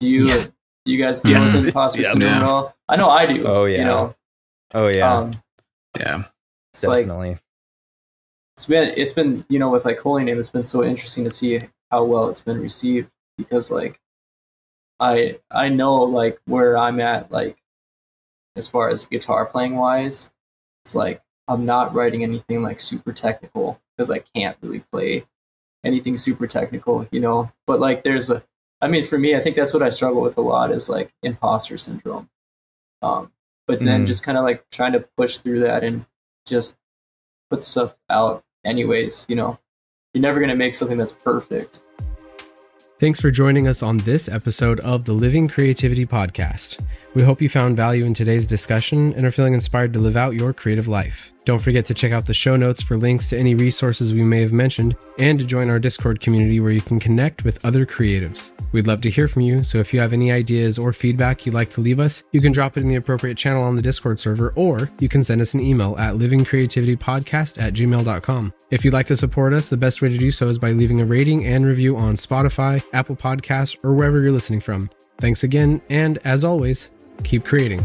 Do 0.00 0.08
you, 0.08 0.26
yeah. 0.26 0.46
do 0.84 0.92
you 0.92 1.02
guys 1.02 1.20
deal 1.20 1.42
with 1.42 1.54
imposter 1.66 2.04
syndrome 2.04 2.32
at 2.32 2.42
all? 2.42 2.76
I 2.88 2.96
know 2.96 3.08
I 3.08 3.26
do. 3.26 3.46
Oh 3.46 3.64
yeah. 3.64 3.78
You 3.78 3.84
know? 3.84 4.14
Oh 4.74 4.88
yeah. 4.88 5.10
Um, 5.10 5.32
yeah. 5.98 6.24
It's 6.72 6.82
Definitely. 6.82 7.30
like 7.30 7.42
it's 8.56 8.66
been 8.66 8.94
it's 8.96 9.12
been 9.12 9.44
you 9.48 9.58
know 9.58 9.68
with 9.68 9.84
like 9.84 9.98
HolyName 9.98 10.38
it's 10.38 10.48
been 10.48 10.64
so 10.64 10.82
interesting 10.82 11.24
to 11.24 11.30
see 11.30 11.60
how 11.90 12.04
well 12.04 12.28
it's 12.28 12.40
been 12.40 12.60
received 12.60 13.10
because 13.36 13.70
like 13.70 14.00
i 14.98 15.38
i 15.50 15.68
know 15.68 15.96
like 15.96 16.38
where 16.46 16.78
i'm 16.78 17.00
at 17.00 17.30
like 17.30 17.56
as 18.56 18.66
far 18.66 18.88
as 18.88 19.04
guitar 19.04 19.44
playing 19.44 19.76
wise 19.76 20.32
it's 20.84 20.94
like 20.94 21.20
i'm 21.48 21.66
not 21.66 21.92
writing 21.92 22.22
anything 22.22 22.62
like 22.62 22.80
super 22.80 23.12
technical 23.12 23.78
because 23.96 24.10
i 24.10 24.18
can't 24.18 24.56
really 24.62 24.80
play 24.92 25.24
anything 25.84 26.16
super 26.16 26.46
technical 26.46 27.06
you 27.10 27.20
know 27.20 27.50
but 27.66 27.80
like 27.80 28.02
there's 28.02 28.30
a 28.30 28.42
i 28.80 28.88
mean 28.88 29.04
for 29.04 29.18
me 29.18 29.36
i 29.36 29.40
think 29.40 29.56
that's 29.56 29.72
what 29.72 29.82
i 29.82 29.88
struggle 29.88 30.22
with 30.22 30.36
a 30.36 30.40
lot 30.40 30.70
is 30.70 30.88
like 30.88 31.12
imposter 31.22 31.78
syndrome 31.78 32.28
um 33.02 33.30
but 33.66 33.80
then 33.80 34.04
mm. 34.04 34.06
just 34.06 34.24
kind 34.24 34.38
of 34.38 34.44
like 34.44 34.64
trying 34.70 34.92
to 34.92 35.00
push 35.16 35.38
through 35.38 35.60
that 35.60 35.82
and 35.82 36.06
just 36.46 36.76
put 37.50 37.62
stuff 37.62 37.96
out 38.10 38.44
anyways, 38.64 39.26
you 39.28 39.36
know, 39.36 39.58
you're 40.14 40.22
never 40.22 40.38
going 40.38 40.50
to 40.50 40.56
make 40.56 40.74
something 40.74 40.96
that's 40.96 41.12
perfect. 41.12 41.82
Thanks 42.98 43.20
for 43.20 43.30
joining 43.30 43.68
us 43.68 43.82
on 43.82 43.98
this 43.98 44.28
episode 44.28 44.80
of 44.80 45.04
the 45.04 45.12
Living 45.12 45.48
Creativity 45.48 46.06
Podcast. 46.06 46.82
We 47.14 47.22
hope 47.22 47.42
you 47.42 47.48
found 47.48 47.76
value 47.76 48.06
in 48.06 48.14
today's 48.14 48.46
discussion 48.46 49.12
and 49.14 49.26
are 49.26 49.30
feeling 49.30 49.52
inspired 49.52 49.92
to 49.92 49.98
live 49.98 50.16
out 50.16 50.34
your 50.34 50.54
creative 50.54 50.88
life. 50.88 51.32
Don't 51.46 51.62
forget 51.62 51.86
to 51.86 51.94
check 51.94 52.10
out 52.10 52.26
the 52.26 52.34
show 52.34 52.56
notes 52.56 52.82
for 52.82 52.96
links 52.96 53.28
to 53.28 53.38
any 53.38 53.54
resources 53.54 54.12
we 54.12 54.24
may 54.24 54.40
have 54.40 54.52
mentioned 54.52 54.96
and 55.20 55.38
to 55.38 55.44
join 55.44 55.70
our 55.70 55.78
Discord 55.78 56.20
community 56.20 56.58
where 56.58 56.72
you 56.72 56.80
can 56.80 56.98
connect 56.98 57.44
with 57.44 57.64
other 57.64 57.86
creatives. 57.86 58.50
We'd 58.72 58.88
love 58.88 59.00
to 59.02 59.10
hear 59.10 59.28
from 59.28 59.42
you, 59.42 59.62
so 59.62 59.78
if 59.78 59.94
you 59.94 60.00
have 60.00 60.12
any 60.12 60.32
ideas 60.32 60.76
or 60.76 60.92
feedback 60.92 61.46
you'd 61.46 61.54
like 61.54 61.70
to 61.70 61.80
leave 61.80 62.00
us, 62.00 62.24
you 62.32 62.40
can 62.40 62.50
drop 62.50 62.76
it 62.76 62.80
in 62.80 62.88
the 62.88 62.96
appropriate 62.96 63.38
channel 63.38 63.62
on 63.62 63.76
the 63.76 63.80
Discord 63.80 64.18
server 64.18 64.52
or 64.56 64.90
you 64.98 65.08
can 65.08 65.22
send 65.22 65.40
us 65.40 65.54
an 65.54 65.60
email 65.60 65.96
at 65.98 66.16
livingcreativitypodcast 66.16 67.62
at 67.62 67.74
gmail.com. 67.74 68.52
If 68.72 68.84
you'd 68.84 68.94
like 68.94 69.06
to 69.06 69.16
support 69.16 69.52
us, 69.52 69.68
the 69.68 69.76
best 69.76 70.02
way 70.02 70.08
to 70.08 70.18
do 70.18 70.32
so 70.32 70.48
is 70.48 70.58
by 70.58 70.72
leaving 70.72 71.00
a 71.00 71.06
rating 71.06 71.46
and 71.46 71.64
review 71.64 71.96
on 71.96 72.16
Spotify, 72.16 72.82
Apple 72.92 73.14
Podcasts, 73.14 73.76
or 73.84 73.94
wherever 73.94 74.20
you're 74.20 74.32
listening 74.32 74.60
from. 74.60 74.90
Thanks 75.18 75.44
again, 75.44 75.80
and 75.90 76.18
as 76.24 76.42
always, 76.42 76.90
keep 77.22 77.44
creating. 77.44 77.84